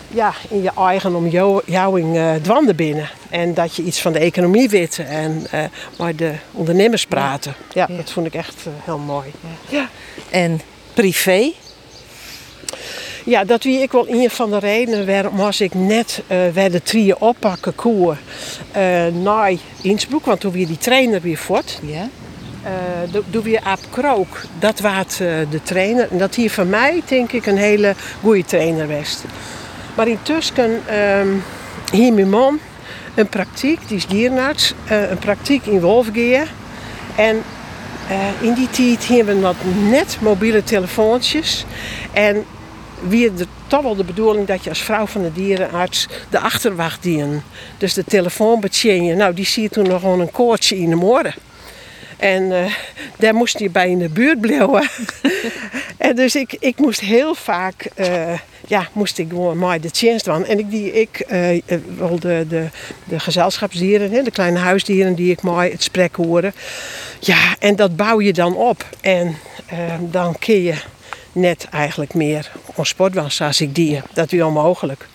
ja, 0.09 0.35
in 0.49 0.63
je 0.63 0.71
eigen 0.77 1.15
omjouwing 1.15 2.17
uh, 2.17 2.35
dwanden 2.43 2.77
binnen. 2.77 3.11
En 3.31 3.55
dat 3.55 3.77
je 3.77 3.83
iets 3.83 4.01
van 4.01 4.13
de 4.13 4.19
economie 4.19 4.69
weet 4.69 4.99
en 5.09 5.47
uh, 5.55 5.61
maar 5.99 6.17
de 6.17 6.33
ondernemers 6.53 7.07
praten. 7.07 7.55
Ja, 7.73 7.87
dat 7.87 8.11
vond 8.11 8.27
ik 8.27 8.35
echt 8.35 8.55
uh, 8.67 8.73
heel 8.85 8.99
mooi. 8.99 9.33
Ja. 9.69 9.89
En 10.31 10.61
privé? 10.95 11.53
Ja, 13.25 13.45
dat 13.45 13.63
wie 13.63 13.83
ik 13.83 13.93
wel 13.93 14.09
een 14.09 14.31
van 14.31 14.51
de 14.51 14.59
redenen 14.59 15.07
waarom 15.07 15.37
was 15.37 15.61
ik 15.61 15.75
net 15.75 16.23
uh, 16.29 16.39
werd 16.53 16.73
de 16.73 16.83
trieën 16.83 17.17
oppakken 17.19 17.75
koer 17.75 18.17
naar 19.23 19.53
Innsbruck, 19.81 20.25
want 20.25 20.41
toen 20.41 20.53
weer 20.53 20.67
die 20.67 20.79
trainer 20.79 21.21
weer 21.21 21.37
voort. 21.37 21.79
Ja. 21.83 22.09
Uh, 22.65 23.21
doe 23.31 23.43
weer 23.43 23.61
Aap 23.65 23.81
Krook, 23.91 24.43
dat 24.59 24.81
was 24.81 25.17
de 25.17 25.61
trainer. 25.63 26.09
En 26.11 26.19
dat 26.19 26.35
hier 26.35 26.51
voor 26.51 26.67
mij, 26.67 27.03
denk 27.09 27.33
ik, 27.33 27.47
een 27.47 27.57
hele 27.57 27.95
goede 28.21 28.45
trainer 28.45 28.89
was. 28.89 29.19
Maar 29.97 30.09
intussen 30.09 30.83
um, 31.19 31.43
hier 31.93 32.13
mijn 32.13 32.31
man 32.31 32.59
een 33.15 33.29
praktijk, 33.29 33.79
die 33.87 33.97
is 33.97 34.07
dierenarts, 34.07 34.75
een 34.89 35.19
praktijk 35.19 35.67
in 35.67 35.81
Wolfgeer. 35.81 36.49
En 37.17 37.43
in 38.41 38.55
die 38.55 38.71
tijd 38.71 39.09
hebben 39.09 39.35
we 39.35 39.41
nog 39.41 39.57
net 39.91 40.19
mobiele 40.21 40.65
telefoontjes. 40.65 41.65
En 42.13 42.45
wie 43.01 43.31
er 43.39 43.47
toch 43.67 43.83
wel 43.83 43.97
de 43.97 44.05
bedoeling 44.05 44.47
dat 44.47 44.65
je 44.65 44.71
als 44.71 44.83
vrouw 44.83 45.07
van 45.07 45.23
de 45.23 45.33
dierenarts 45.33 46.09
de 46.31 46.39
achterwacht 46.39 47.03
dient. 47.03 47.43
Dus 47.79 47.95
de 47.95 48.05
telefoon. 48.05 48.63
Nou, 48.83 49.35
die 49.35 49.47
zie 49.47 49.63
je 49.63 49.69
toen 49.69 49.89
nog 49.89 50.01
gewoon 50.01 50.21
een 50.21 50.31
koortje 50.31 50.79
in 50.79 50.91
de 50.91 50.97
morgen. 50.97 51.35
En 52.17 52.43
uh, 52.43 52.75
daar 53.19 53.35
moest 53.35 53.59
je 53.59 53.71
bij 53.71 53.91
in 53.91 53.99
de 53.99 54.09
buurt 54.09 54.41
blijven. 54.41 54.89
en 55.99 56.17
dus 56.17 56.37
ik, 56.37 56.57
ik 56.59 56.79
moest 56.79 57.01
heel 57.01 57.35
vaak, 57.35 57.91
uh, 57.97 58.39
ja, 58.67 58.89
moest 58.93 59.19
ik 59.19 59.29
gewoon 59.29 59.59
maar 59.59 59.81
de 59.81 59.91
dienst 60.01 60.25
doen. 60.25 60.45
En 60.45 60.59
ik, 60.59 60.71
die, 60.71 60.93
ik 60.93 61.27
uh, 61.33 61.63
wel 61.97 62.19
de, 62.19 62.47
de, 62.49 62.69
de 63.05 63.21
gezelschapsdieren, 63.21 64.25
de 64.25 64.31
kleine 64.31 64.59
huisdieren 64.59 65.15
die 65.15 65.31
ik 65.31 65.43
mooi 65.43 65.71
het 65.71 65.83
sprek 65.83 66.17
horen. 66.17 66.55
Ja, 67.21 67.57
en 67.59 67.77
dat 67.77 67.97
bouw 67.97 68.21
je 68.21 68.33
dan 68.33 68.57
op. 68.57 68.85
En 69.01 69.37
dan 70.01 70.39
kun 70.39 70.63
je 70.63 70.75
net 71.33 71.67
eigenlijk 71.71 72.15
meer 72.15 72.53
ons 72.75 72.89
sportwas 72.89 73.41
als 73.41 73.61
ik 73.61 73.75
die. 73.75 74.01
Dat 74.13 74.33
is 74.33 74.43
onmogelijk. 74.43 75.09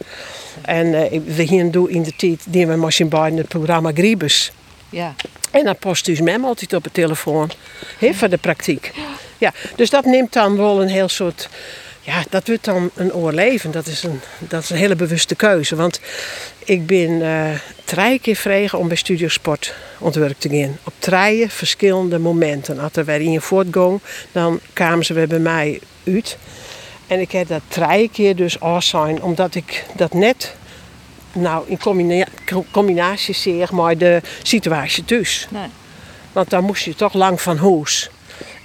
En 0.61 0.91
we 1.25 1.43
hier 1.43 1.71
doen 1.71 1.89
in 1.89 2.03
de 2.03 2.15
tijd 2.15 2.43
die 2.47 2.67
we 2.67 2.75
machine 2.75 3.09
bij 3.09 3.31
het 3.31 3.47
programma 3.47 3.91
Griebus. 3.91 4.51
Ja. 4.89 5.15
En 5.51 5.63
dan 5.63 5.77
post 5.77 6.07
altijd 6.43 6.73
op 6.73 6.83
de 6.83 6.91
telefoon. 6.91 7.51
He, 7.97 8.13
voor 8.13 8.29
de 8.29 8.37
praktijk. 8.37 8.91
Ja, 9.37 9.53
dus 9.75 9.89
dat 9.89 10.05
neemt 10.05 10.33
dan 10.33 10.57
wel 10.57 10.81
een 10.81 10.87
heel 10.87 11.09
soort. 11.09 11.49
Ja, 12.01 12.23
dat 12.29 12.47
wordt 12.47 12.65
dan 12.65 12.89
een 12.95 13.13
oorleven. 13.13 13.71
Dat 13.71 13.87
is 13.87 14.03
een, 14.03 14.19
dat 14.39 14.63
is 14.63 14.69
een 14.69 14.77
hele 14.77 14.95
bewuste 14.95 15.35
keuze. 15.35 15.75
Want 15.75 15.99
ik 16.65 16.85
ben 16.85 17.09
uh, 17.09 17.49
drie 17.85 18.19
keer 18.19 18.35
vregen 18.35 18.79
om 18.79 18.87
bij 18.87 18.97
Studio 18.97 19.27
Sport 19.27 19.73
ontwerp 19.99 20.39
te 20.39 20.49
gaan. 20.49 20.77
Op 20.83 20.93
drie 20.99 21.49
verschillende 21.49 22.19
momenten. 22.19 22.79
Als 22.79 22.91
er 22.95 23.05
weer 23.05 23.21
in 23.21 23.41
voortgang, 23.41 23.99
dan 24.31 24.59
kwamen 24.73 25.05
ze 25.05 25.13
weer 25.13 25.27
bij 25.27 25.39
mij 25.39 25.79
uit. 26.05 26.37
En 27.07 27.19
ik 27.19 27.31
heb 27.31 27.47
dat 27.47 27.61
drie 27.67 28.09
keer 28.09 28.35
dus 28.35 28.61
omdat 29.21 29.55
ik 29.55 29.85
dat 29.95 30.13
net 30.13 30.55
nou, 31.33 31.63
in 31.67 31.79
combina 31.79 32.25
combinatie 32.71 33.33
zie 33.33 33.65
maar 33.71 33.97
de 33.97 34.21
situatie 34.43 35.03
dus. 35.05 35.47
Nee. 35.49 35.67
Want 36.31 36.49
dan 36.49 36.63
moest 36.63 36.83
je 36.83 36.95
toch 36.95 37.13
lang 37.13 37.41
van 37.41 37.57
huis. 37.57 38.09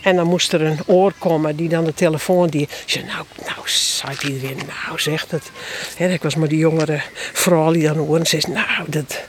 En 0.03 0.17
dan 0.17 0.27
moest 0.27 0.53
er 0.53 0.63
een 0.63 0.79
oor 0.87 1.13
komen 1.19 1.57
die 1.57 1.69
dan 1.69 1.85
de 1.85 1.95
telefoon 1.95 2.49
die. 2.49 2.69
Zei, 2.85 3.05
nou, 3.05 3.25
nou, 3.47 3.59
zei 3.65 4.17
iedereen, 4.23 4.57
nou 4.87 5.01
zegt 5.01 5.31
het. 5.31 5.51
He, 5.97 6.13
ik 6.13 6.23
was 6.23 6.35
maar 6.35 6.49
die 6.49 6.59
jongere 6.59 7.01
vrouw 7.33 7.73
die 7.73 7.83
dan 7.83 7.97
hoorde 7.97 8.19
en 8.19 8.27
zei, 8.27 8.43
nou, 8.53 8.85
dat, 8.87 9.21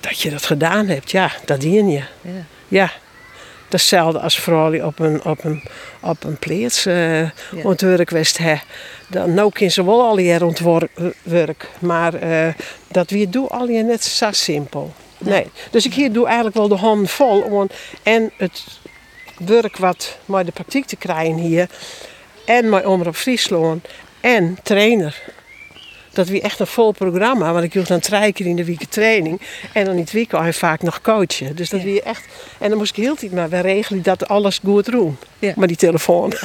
dat 0.00 0.20
je 0.20 0.30
dat 0.30 0.46
gedaan 0.46 0.86
hebt, 0.86 1.10
ja, 1.10 1.32
dat 1.44 1.60
dien 1.60 1.88
je. 1.88 2.02
Ja. 2.20 2.30
ja. 2.68 2.92
Hetzelfde 3.68 4.20
als 4.20 4.38
vrouw 4.40 4.86
op 4.86 4.98
een, 4.98 5.24
op 5.24 5.44
een, 5.44 5.62
op 6.00 6.24
een 6.24 6.36
plaats 6.36 6.86
uh, 6.86 7.20
ja. 7.20 7.30
ontwerp 7.62 8.10
wist 8.10 8.38
hè. 8.38 8.54
Dan 9.08 9.34
nou 9.34 9.52
kunnen 9.52 9.72
ze 9.72 9.84
wel 9.84 10.02
al 10.02 10.16
hier 10.16 10.44
ontwerp, 10.44 11.68
maar 11.78 12.22
uh, 12.24 12.48
dat 12.88 13.10
weer 13.10 13.30
doe 13.30 13.48
al 13.48 13.68
je 13.68 13.82
net 13.82 14.04
zo 14.04 14.28
simpel. 14.30 14.92
Nee. 15.18 15.46
Dus 15.70 15.86
ik 15.86 15.94
hier 15.94 16.12
doe 16.12 16.26
eigenlijk 16.26 16.56
wel 16.56 16.68
de 16.68 16.76
hand 16.76 17.10
vol 17.10 17.40
om 17.40 17.68
en 18.02 18.30
het 18.36 18.64
werk 19.38 19.76
wat 19.76 20.18
maar 20.24 20.44
de 20.44 20.52
praktijk 20.52 20.84
te 20.84 20.96
krijgen 20.96 21.34
hier 21.34 21.68
en 22.44 22.68
mijn 22.68 22.86
omroep 22.86 23.16
Friesland 23.16 23.88
en 24.20 24.58
trainer 24.62 25.22
dat 26.16 26.28
wie 26.28 26.40
echt 26.40 26.60
een 26.60 26.66
vol 26.66 26.92
programma. 26.92 27.52
Want 27.52 27.64
ik 27.64 27.72
hield 27.72 27.86
dan 27.86 28.00
drie 28.00 28.32
keer 28.32 28.46
in 28.46 28.56
de 28.56 28.64
week 28.64 28.84
training. 28.84 29.40
En 29.72 29.84
dan 29.84 29.94
in 29.94 30.00
het 30.00 30.12
weekend 30.12 30.56
vaak 30.56 30.82
nog 30.82 31.00
coachen. 31.00 31.56
Dus 31.56 31.70
dat 31.70 31.80
ja. 31.80 31.86
wie 31.86 32.02
echt. 32.02 32.24
En 32.58 32.68
dan 32.68 32.78
moest 32.78 32.96
ik 32.96 33.04
heel 33.04 33.14
tijd 33.14 33.32
maar 33.32 33.48
weer 33.48 33.60
regelen 33.60 34.02
dat 34.02 34.28
alles 34.28 34.60
goed 34.64 34.84
doen. 34.84 35.16
Ja. 35.38 35.52
Maar 35.56 35.66
die 35.66 35.76
telefoon. 35.76 36.32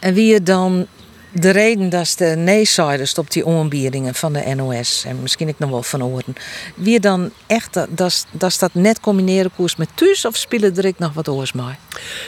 en 0.00 0.14
wie 0.14 0.32
je 0.32 0.42
dan 0.42 0.86
de 1.32 1.50
reden 1.50 1.88
dat 1.88 2.14
de 2.16 2.24
nee 2.24 2.68
op 3.16 3.30
die 3.30 3.46
onbiedingen 3.46 4.14
van 4.14 4.32
de 4.32 4.54
NOS 4.54 5.04
en 5.06 5.22
misschien 5.22 5.48
ik 5.48 5.58
nog 5.58 5.70
wel 5.70 5.82
van 5.82 6.00
horen. 6.00 6.36
Wie 6.76 7.00
dan 7.00 7.30
echt 7.46 7.72
dat, 7.90 8.26
dat, 8.30 8.56
dat 8.58 8.74
net 8.74 9.00
combineren 9.00 9.50
koers 9.56 9.76
met 9.76 9.88
thuis 9.94 10.24
of 10.24 10.36
spelen 10.36 10.76
er 10.76 10.84
ik 10.84 10.98
nog 10.98 11.12
wat 11.12 11.28
oors 11.28 11.52
mee? 11.52 11.74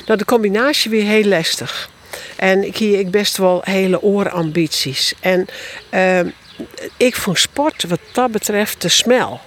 Nou, 0.07 0.19
de 0.19 0.25
combinatie 0.25 0.91
weer 0.91 1.05
heel 1.05 1.25
lastig. 1.25 1.91
En 2.41 2.65
ik 2.65 2.77
hier 2.77 2.99
ik 2.99 3.11
best 3.11 3.37
wel 3.37 3.61
hele 3.65 4.03
oorambities. 4.03 5.15
En 5.21 5.47
uh, 5.91 6.21
ik 6.97 7.17
vond 7.17 7.39
sport 7.39 7.85
wat 7.89 8.01
dat 8.13 8.31
betreft 8.31 8.81
te 8.81 8.89
smel. 8.89 9.41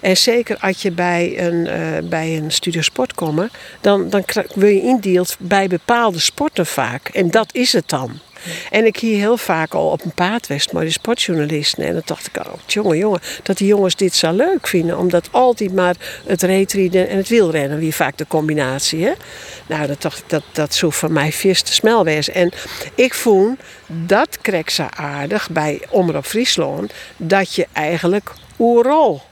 En 0.00 0.16
zeker 0.16 0.56
als 0.60 0.82
je 0.82 0.90
bij 0.90 1.46
een, 1.46 1.66
uh, 1.66 2.08
bij 2.08 2.36
een 2.36 2.52
studio 2.52 2.82
sport 2.82 3.14
komt, 3.14 3.50
dan, 3.80 4.10
dan 4.10 4.24
wil 4.54 4.68
je 4.68 4.82
indeeld 4.82 5.36
bij 5.38 5.66
bepaalde 5.66 6.18
sporten 6.18 6.66
vaak. 6.66 7.08
En 7.08 7.30
dat 7.30 7.54
is 7.54 7.72
het 7.72 7.88
dan. 7.88 8.20
En 8.70 8.86
ik 8.86 8.96
hier 8.96 9.18
heel 9.18 9.36
vaak 9.36 9.74
al 9.74 9.90
op 9.90 10.04
een 10.04 10.14
paardwest, 10.14 10.72
maar 10.72 10.84
de 10.84 10.90
sportjournalisten. 10.90 11.84
En 11.84 11.92
dan 11.92 12.02
dacht 12.04 12.26
ik, 12.26 12.46
oh, 12.46 12.52
jongen, 12.66 12.96
jongen, 12.96 13.20
dat 13.42 13.56
die 13.56 13.66
jongens 13.66 13.96
dit 13.96 14.14
zo 14.14 14.32
leuk 14.32 14.66
vinden. 14.66 14.98
Omdat 14.98 15.28
altijd 15.30 15.72
maar 15.74 15.96
het 16.26 16.42
reetrieden 16.42 17.08
en 17.08 17.16
het 17.16 17.28
wielrennen, 17.28 17.78
wie 17.78 17.94
vaak 17.94 18.16
de 18.16 18.26
combinatie. 18.26 19.04
Hè? 19.04 19.12
Nou, 19.66 19.86
dat 19.86 20.02
dacht 20.02 20.18
ik, 20.18 20.24
dat, 20.28 20.42
dat 20.52 20.74
zo 20.74 20.90
van 20.90 21.12
mij 21.12 21.32
vis 21.32 21.62
te 21.62 22.02
wees. 22.04 22.30
En 22.30 22.52
ik 22.94 23.14
vond, 23.14 23.60
dat 23.86 24.38
kreeg 24.40 24.70
ze 24.70 24.90
aardig 24.90 25.50
bij 25.50 25.82
Omroep 25.90 26.26
Friesland, 26.26 26.92
dat 27.16 27.54
je 27.54 27.66
eigenlijk 27.72 28.32
overal 28.56 29.22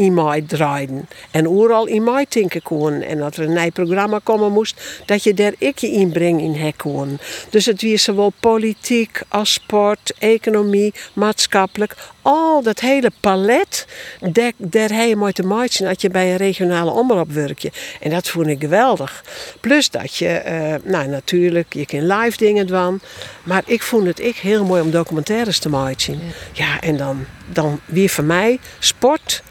in 0.00 0.14
mij 0.14 0.42
draaien. 0.42 1.08
En 1.30 1.48
overal 1.48 1.86
in 1.86 2.04
mij 2.04 2.26
tinken 2.26 2.62
kon. 2.62 3.02
En 3.02 3.18
dat 3.18 3.36
er 3.36 3.44
een 3.44 3.52
nieuw 3.52 3.70
programma 3.70 4.20
komen 4.22 4.52
moest, 4.52 5.02
dat 5.06 5.22
je 5.22 5.34
daar 5.34 5.52
ik 5.58 5.78
je 5.78 5.90
inbreng 5.90 6.40
in 6.40 6.54
hek 6.54 6.76
kon. 6.76 7.18
Dus 7.50 7.66
het 7.66 7.82
was 7.82 8.02
zowel 8.02 8.32
politiek 8.40 9.20
als 9.28 9.52
sport, 9.52 10.12
economie, 10.18 10.94
maatschappelijk. 11.12 11.96
Al 12.22 12.62
dat 12.62 12.80
hele 12.80 13.10
palet, 13.20 13.86
daar, 14.20 14.52
daar 14.56 14.90
heb 14.92 15.08
je 15.08 15.16
mooi 15.16 15.32
te 15.32 15.42
maken 15.42 15.86
als 15.86 15.96
je 15.98 16.10
bij 16.10 16.30
een 16.30 16.36
regionale 16.36 16.90
omroep 16.90 17.30
werkt. 17.32 17.68
En 18.00 18.10
dat 18.10 18.28
vond 18.28 18.46
ik 18.46 18.60
geweldig. 18.60 19.24
Plus 19.60 19.90
dat 19.90 20.16
je, 20.16 20.42
uh, 20.46 20.92
nou 20.92 21.08
natuurlijk, 21.08 21.74
je 21.74 21.86
kan 21.86 22.06
live 22.06 22.36
dingen 22.36 22.66
doen. 22.66 23.00
Maar 23.42 23.62
ik 23.66 23.82
vond 23.82 24.06
het 24.06 24.20
ik 24.20 24.36
heel 24.36 24.64
mooi 24.64 24.82
om 24.82 24.90
documentaires 24.90 25.58
te 25.58 25.68
maken. 25.68 26.20
Ja, 26.52 26.64
ja 26.64 26.80
en 26.80 26.96
dan, 26.96 27.26
dan 27.52 27.80
weer 27.84 28.08
voor 28.08 28.24
mij 28.24 28.58
sport 28.78 29.42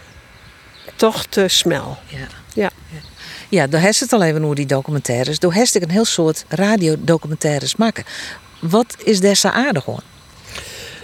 toch 1.00 1.26
te 1.26 1.47
smel. 1.47 1.97
Ja. 2.08 2.28
Ja. 2.54 2.70
Ja, 3.50 3.68
daar 3.68 3.82
heeft 3.82 4.00
het 4.00 4.14
al 4.14 4.24
even 4.24 4.43
over 4.43 4.56
die 4.56 4.66
documentaires. 4.66 5.39
Door 5.39 5.54
heeft 5.54 5.76
ik 5.76 5.82
een 5.82 5.89
heel 5.89 6.06
soort 6.06 6.45
radiodocumentaires 6.47 7.76
maken. 7.76 8.04
Wat 8.60 8.95
is 9.04 9.20
zo 9.39 9.47
aardig 9.47 9.89
aan? 9.89 10.04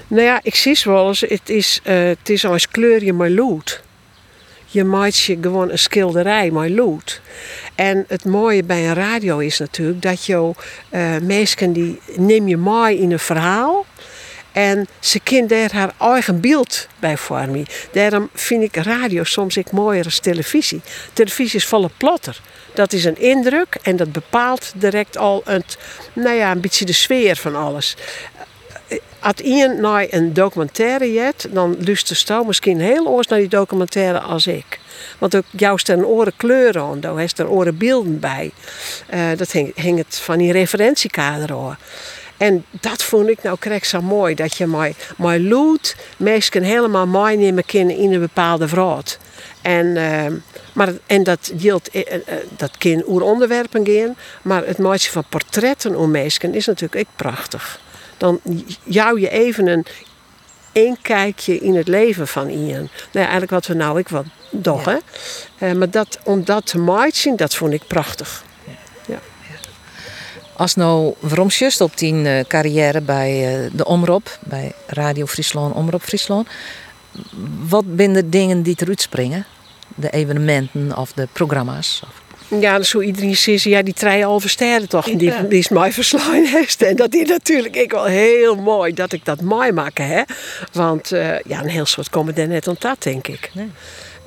Nou 0.08 0.24
ja, 0.24 0.40
ik 0.44 0.56
zie 0.56 0.80
wel 0.84 1.08
eens, 1.08 1.22
het 1.22 1.50
is, 1.50 1.80
uh, 1.84 2.04
het 2.04 2.30
is 2.30 2.46
als 2.46 2.68
kleur 2.68 3.04
je 3.04 3.14
maar 3.14 3.30
lood. 3.30 3.84
Je 4.66 4.84
maakt 4.84 5.18
je 5.18 5.38
gewoon 5.42 5.72
een 5.72 5.80
schilderij, 5.80 6.52
maar 6.52 6.70
lood. 6.70 7.22
En 7.76 8.06
het 8.08 8.26
mooie 8.26 8.64
bij 8.64 8.88
een 8.88 8.94
radio 8.94 9.38
is 9.38 9.60
natuurlijk 9.60 10.02
dat 10.02 10.26
je 10.26 10.52
uh, 10.92 11.18
mensen 11.22 11.74
die 11.74 12.00
neem 12.16 12.48
je 12.48 12.58
mooi 12.58 12.98
in 12.98 13.12
een 13.12 13.20
verhaal. 13.20 13.86
En 14.56 14.88
ze 15.00 15.20
kind 15.20 15.50
daar 15.50 15.74
haar 15.74 15.94
eigen 16.00 16.42
beeld 16.42 16.88
bij 17.00 17.18
vormen. 17.18 17.66
Daarom 17.92 18.30
vind 18.34 18.64
ik 18.64 18.76
radio 18.76 19.24
soms 19.24 19.58
ik 19.58 19.72
mooier 19.72 20.04
als 20.04 20.20
televisie. 20.20 20.82
Televisie 21.14 21.60
is 21.60 21.66
volle 21.66 21.90
plotter. 21.98 22.42
Dat 22.74 22.94
is 22.94 23.06
een 23.06 23.18
indruk 23.18 23.78
en 23.82 23.96
dat 23.96 24.12
bepaalt 24.12 24.72
direct 24.76 25.18
al 25.18 25.42
het, 25.46 25.78
nou 26.14 26.36
ja, 26.36 26.52
een 26.52 26.62
beetje 26.62 26.86
de 26.86 26.94
sfeer 26.94 27.36
van 27.36 27.56
alles. 27.56 27.96
Als 29.20 29.36
iemand 29.36 29.80
naar 29.80 30.08
een 30.10 30.34
documentaire 30.34 31.14
jet, 31.14 31.48
dan 31.52 31.78
luistert 31.80 32.28
je 32.28 32.44
misschien 32.48 32.80
heel 32.80 33.08
oors 33.08 33.28
naar 33.28 33.40
die 33.40 33.48
documentaire 33.48 34.20
als 34.20 34.48
ik. 34.48 34.80
Want 35.18 35.36
ook 35.36 35.46
juist 35.52 35.90
een 35.90 36.06
oren 36.06 36.34
kleuren 36.38 36.82
aan, 36.82 37.00
daar 37.00 37.32
er 37.36 37.50
oren 37.50 37.78
beelden 37.78 38.20
bij. 38.20 38.52
Uh, 39.14 39.20
dat 39.38 39.52
hing 39.52 39.98
het 39.98 40.20
van 40.20 40.38
die 40.38 40.52
referentiekader 40.52 41.52
aan. 41.52 41.78
En 42.38 42.66
dat 42.70 43.04
vond 43.04 43.28
ik 43.28 43.44
nou 43.44 43.58
krijg 43.60 43.86
zo 43.86 44.02
mooi. 44.02 44.36
Dat 44.36 44.58
je 44.58 44.68
mij, 44.68 44.96
mij 45.18 45.40
loot 45.40 45.96
mensen 46.18 46.64
helemaal 46.64 47.08
meenemen 47.08 47.66
kunnen 47.66 47.98
in 47.98 48.14
een 48.14 48.20
bepaalde 48.20 48.68
vraag. 48.68 49.18
En, 49.62 49.98
eh, 49.98 50.26
maar, 50.74 50.94
en 51.06 51.24
dat 51.24 51.52
geldt, 51.58 51.90
eh, 51.90 52.14
eh, 52.14 52.20
dat 52.58 52.78
kan 52.78 53.04
oer 53.08 53.22
onderwerpen 53.22 53.88
gaan. 53.88 54.16
Maar 54.42 54.66
het 54.66 54.78
maken 54.78 55.10
van 55.10 55.24
portretten 55.30 55.96
om 55.96 56.12
mensen 56.12 56.54
is 56.54 56.66
natuurlijk 56.66 57.08
ook 57.08 57.16
prachtig. 57.16 57.80
Dan 58.18 58.40
jou 58.84 59.20
je 59.20 59.30
even 59.30 59.68
een 59.68 59.86
een 60.76 60.98
kijkje 61.02 61.60
in 61.60 61.76
het 61.76 61.88
leven 61.88 62.28
van 62.28 62.50
Ian. 62.50 62.74
Nou 62.80 62.90
ja, 63.12 63.22
eigenlijk 63.22 63.52
wat 63.52 63.66
we 63.66 63.74
nou 63.74 64.00
ik 64.00 64.10
wat 64.10 64.26
doch, 64.50 64.86
hè. 64.86 64.98
Eh, 65.58 65.72
maar 65.72 65.90
dat, 65.90 66.20
om 66.24 66.44
dat 66.44 66.66
te 66.66 66.78
maken, 66.78 67.36
dat 67.36 67.56
vond 67.56 67.74
ik 67.74 67.88
prachtig. 67.88 68.44
Als 70.56 70.76
nou 70.76 71.14
waarom 71.20 71.48
just 71.48 71.82
op 71.82 71.98
die 71.98 72.30
eh, 72.30 72.46
carrière 72.48 73.02
bij 73.02 73.64
eh, 73.64 73.72
de 73.74 73.86
Omroep, 73.86 74.38
bij 74.42 74.72
Radio 74.88 75.26
Friesland, 75.26 75.76
Omroep 75.76 76.02
Friesland. 76.02 76.48
Wat 77.68 77.84
zijn 77.98 78.14
de 78.14 78.30
dingen 78.30 78.62
die 78.62 78.76
eruit 78.80 79.02
springen? 79.02 79.46
De 79.96 80.10
evenementen 80.10 80.98
of 80.98 81.14
de 81.14 81.28
programma's? 81.32 82.02
Ja, 82.48 82.82
zo 82.82 83.02
iedereen 83.02 83.38
zegt, 83.38 83.64
ja, 83.64 83.82
die 83.82 83.94
trein 83.94 84.24
al 84.24 84.40
versterren 84.40 84.90
toch. 84.90 85.06
Die, 85.06 85.18
die 85.48 85.60
is 85.60 85.70
mij 85.70 85.92
verslaan 85.92 86.46
heeft. 86.46 86.82
En 86.82 86.96
dat 86.96 87.14
is 87.14 87.28
natuurlijk 87.28 87.76
ik 87.76 87.92
wel 87.92 88.06
heel 88.06 88.56
mooi 88.56 88.94
dat 88.94 89.12
ik 89.12 89.26
dat 89.26 89.42
mooi 89.42 89.72
maak, 89.72 89.98
hè. 89.98 90.22
Want 90.72 91.12
eh, 91.12 91.40
ja, 91.40 91.62
een 91.62 91.70
heel 91.70 91.86
soort 91.86 92.10
komen 92.10 92.36
er 92.36 92.48
net 92.48 92.68
om 92.68 92.76
dat, 92.80 93.04
denk 93.04 93.28
ik. 93.28 93.52
Nee. 93.54 93.72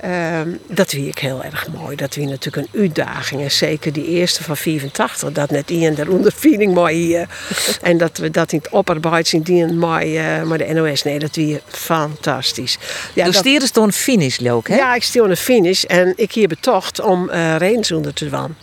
Ehm, 0.01 0.49
dat 0.67 0.91
vind 0.91 1.07
ik 1.07 1.19
heel 1.19 1.45
erg 1.45 1.69
mooi. 1.69 1.97
Dat 1.97 2.15
wie 2.15 2.27
natuurlijk 2.27 2.67
een 2.73 2.81
uitdaging. 2.81 3.43
En 3.43 3.51
zeker 3.51 3.93
die 3.93 4.07
eerste 4.07 4.45
van 4.45 4.57
84. 4.57 5.33
Dat 5.33 5.51
net 5.51 5.71
in 5.71 5.95
de 5.95 6.11
ondervinding 6.11 6.75
mooi 6.75 6.97
hier. 6.97 7.29
en 7.83 7.99
dat 7.99 8.19
we 8.19 8.31
dat 8.31 8.53
in 8.53 8.59
het 8.59 8.69
opperbeid 8.69 9.27
zien. 9.29 9.43
Die 9.43 9.67
mooi, 9.67 10.17
eh 10.17 10.43
maar 10.43 10.59
de 10.59 10.73
NOS. 10.73 11.03
Nee, 11.03 11.19
dat 11.19 11.37
wie 11.37 11.61
fantastisch. 11.67 12.79
Ja, 13.15 13.25
dus 13.25 13.35
dat- 13.35 13.63
is 13.63 13.71
toen 13.71 13.93
finish 13.93 14.39
leuk, 14.39 14.69
hè? 14.69 14.77
ja, 14.77 14.95
ik 14.95 15.03
stil 15.03 15.31
een 15.31 15.37
finish 15.37 15.85
en 15.85 16.13
ik 16.17 16.33
hier 16.33 16.49
betocht 16.49 17.01
om 17.01 17.31
uh, 17.31 17.79
onder 17.95 18.15
te 18.15 18.29
doen. 18.29 18.55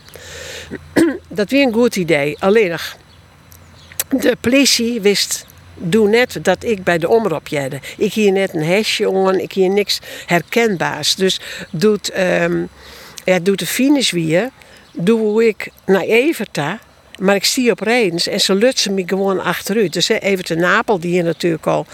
dat 1.29 1.49
weer 1.49 1.67
een 1.67 1.73
goed 1.73 1.95
idee. 1.95 2.35
Alleen 2.39 2.69
nog, 2.69 2.95
de 4.09 4.37
politie 4.41 5.01
wist 5.01 5.45
doe 5.77 6.09
net 6.09 6.37
dat 6.41 6.63
ik 6.63 6.83
bij 6.83 6.97
de 6.97 7.09
omroep 7.09 7.47
jette. 7.47 7.79
Ik 7.97 8.13
hier 8.13 8.31
net 8.31 8.53
een 8.53 8.63
hesje 8.63 9.09
on, 9.09 9.39
ik 9.39 9.51
hier 9.51 9.69
niks 9.69 9.99
herkenbaars. 10.25 11.15
Dus 11.15 11.39
doet, 11.71 12.09
ehm 12.09 12.63
ja, 13.25 13.39
doet 13.39 13.59
de 13.59 13.65
finish 13.65 14.11
weer, 14.11 14.49
doe 14.91 15.47
ik 15.47 15.69
naar 15.85 16.01
Everta. 16.01 16.79
Maar 17.19 17.35
ik 17.35 17.45
zie 17.45 17.71
op 17.71 17.79
Reens 17.79 18.27
en 18.27 18.39
ze 18.41 18.55
lutsen 18.55 18.93
me 18.93 19.03
gewoon 19.05 19.39
achteruit. 19.39 19.93
Dus 19.93 20.07
hè, 20.07 20.15
even 20.15 20.45
de 20.45 20.55
Napel, 20.55 20.99
die 20.99 21.11
hier 21.11 21.23
natuurlijk 21.23 21.67
al. 21.67 21.85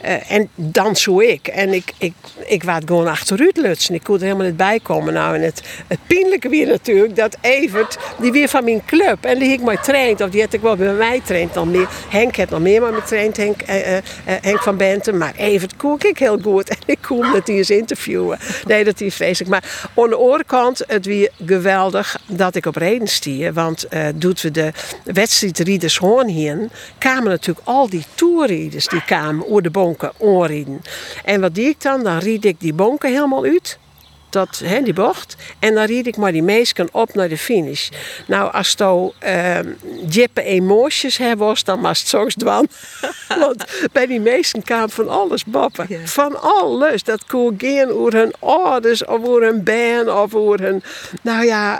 eh, 0.00 0.30
en 0.30 0.48
dan 0.54 0.96
zo 0.96 1.20
ik. 1.20 1.46
En 1.48 1.72
ik, 1.72 1.92
ik, 1.98 2.12
ik 2.46 2.62
waard 2.62 2.82
gewoon 2.86 3.06
achteruit 3.06 3.56
lutsen. 3.56 3.94
Ik 3.94 4.02
kon 4.02 4.14
er 4.16 4.22
helemaal 4.22 4.46
niet 4.46 4.56
bij 4.56 4.80
komen. 4.82 5.12
Nou, 5.12 5.34
en 5.34 5.42
het, 5.42 5.62
het 5.86 5.98
pijnlijke 6.06 6.48
weer 6.48 6.66
natuurlijk 6.66 7.16
dat 7.16 7.36
Evert, 7.40 7.98
die 8.20 8.32
weer 8.32 8.48
van 8.48 8.64
mijn 8.64 8.82
club. 8.86 9.24
En 9.24 9.38
die 9.38 9.52
ik 9.52 9.62
mij 9.62 9.76
traind, 9.76 10.20
of 10.20 10.30
die 10.30 10.40
had 10.40 10.52
ik 10.52 10.60
wel 10.60 10.76
bij 10.76 10.92
mij 10.92 11.20
traind 11.24 11.54
dan 11.54 11.70
meer. 11.70 11.88
Henk 12.08 12.36
had 12.36 12.50
nog 12.50 12.60
meer 12.60 12.80
maar 12.80 12.92
me 12.92 13.02
traind, 13.02 13.36
Henk, 13.36 13.62
eh, 13.62 13.96
eh, 13.96 14.02
van 14.42 14.76
Benten. 14.76 15.18
Maar 15.18 15.34
Evert 15.36 15.76
koek 15.76 16.04
ik 16.04 16.18
heel 16.18 16.38
goed. 16.42 16.68
En 16.80 16.86
ik 16.86 16.98
kon 17.06 17.32
dat 17.32 17.46
hij 17.46 17.56
eens 17.56 17.70
interviewen. 17.70 18.38
Nee, 18.66 18.84
dat 18.84 19.00
is 19.00 19.14
vreselijk. 19.14 19.50
Maar 19.50 19.90
aan 19.96 20.08
de 20.10 20.16
andere 20.16 20.44
kant, 20.44 20.84
het 20.86 21.06
weer 21.06 21.30
geweldig 21.46 22.20
dat 22.26 22.54
ik 22.54 22.66
op 22.66 22.76
reden 22.76 23.08
stier. 23.08 23.52
Want 23.52 23.86
doet 24.14 24.40
we 24.40 24.50
de 24.50 24.69
wedstrijdrieders 25.04 25.96
hoorn 25.96 26.28
hier, 26.28 26.68
kwamen 26.98 27.30
natuurlijk 27.30 27.66
al 27.66 27.88
die 27.88 28.04
toerrieders 28.14 28.86
die 28.86 29.04
kwamen 29.04 29.48
over 29.48 29.62
de 29.62 29.70
bonken 29.70 30.12
onrieden. 30.16 30.82
En 31.24 31.40
wat 31.40 31.54
deed 31.54 31.66
ik 31.66 31.82
dan? 31.82 32.04
Dan 32.04 32.18
ried 32.18 32.44
ik 32.44 32.60
die 32.60 32.74
bonken 32.74 33.10
helemaal 33.10 33.44
uit. 33.44 33.78
Dat, 34.30 34.60
hè, 34.64 34.82
die 34.82 34.92
bocht. 34.92 35.36
En 35.58 35.74
dan 35.74 35.84
ried 35.84 36.06
ik 36.06 36.16
maar 36.16 36.32
die 36.32 36.42
meesken 36.42 36.88
op 36.92 37.14
naar 37.14 37.28
de 37.28 37.38
finish. 37.38 37.88
Nou, 38.26 38.52
als 38.52 38.74
je 38.78 39.12
uh, 39.24 39.58
jippe 40.08 40.42
emoties 40.42 41.16
hebt, 41.16 41.38
was, 41.38 41.64
dan 41.64 41.80
was 41.80 41.98
het 41.98 42.08
soms 42.08 42.34
dwan. 42.34 42.68
Want 43.40 43.64
bij 43.92 44.06
die 44.06 44.20
meesten 44.20 44.62
kwam 44.62 44.90
van 44.90 45.08
alles 45.08 45.44
boppen. 45.44 45.86
Ja. 45.88 46.06
Van 46.06 46.40
alles. 46.40 47.02
Dat 47.02 47.26
kon 47.26 47.54
geen 47.58 47.90
over 47.90 48.14
hun 48.14 48.32
ouders, 48.38 49.04
of 49.04 49.24
over 49.24 49.42
hun 49.42 49.64
band, 49.64 50.08
of 50.08 50.34
over 50.34 50.60
hun... 50.60 50.82
Nou 51.22 51.44
ja, 51.44 51.78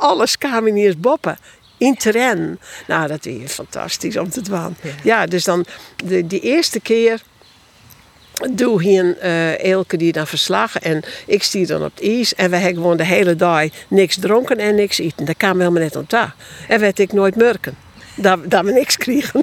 alles 0.00 0.38
kwam 0.38 0.66
in 0.66 0.76
eens 0.76 0.98
boppen. 0.98 1.38
In 1.78 1.94
terrein. 1.94 2.58
Nou, 2.86 3.08
dat 3.08 3.26
is 3.26 3.52
fantastisch 3.52 4.16
om 4.16 4.30
te 4.30 4.40
doen. 4.40 4.76
Ja. 4.82 4.90
Ja, 5.02 5.26
dus 5.26 5.44
dan 5.44 5.64
de, 6.04 6.26
die 6.26 6.40
eerste 6.40 6.80
keer 6.80 7.22
doe 8.50 8.82
hier 8.82 9.18
eh 9.18 9.72
Elke 9.72 9.96
die 9.96 10.12
dan 10.12 10.26
verslagen 10.26 10.80
en 10.80 11.02
ik 11.26 11.42
stier 11.42 11.66
dan 11.66 11.84
op 11.84 11.90
het 11.94 12.04
ijs 12.04 12.34
en 12.34 12.50
we 12.50 12.56
hebben 12.56 12.82
gewoon 12.82 12.96
de 12.96 13.04
hele 13.04 13.36
dag 13.36 13.64
niks 13.88 14.16
dronken 14.16 14.58
en 14.58 14.74
niks 14.74 14.98
eten. 14.98 15.24
Dat 15.24 15.36
kwam 15.36 15.58
helemaal 15.58 15.82
net 15.82 15.96
om 15.96 16.04
daar. 16.08 16.34
En 16.68 16.80
werd 16.80 16.98
ik 16.98 17.12
nooit 17.12 17.36
merken. 17.36 17.83
Dat, 18.14 18.50
dat 18.50 18.64
we 18.64 18.72
niks 18.72 18.96
kregen. 18.96 19.42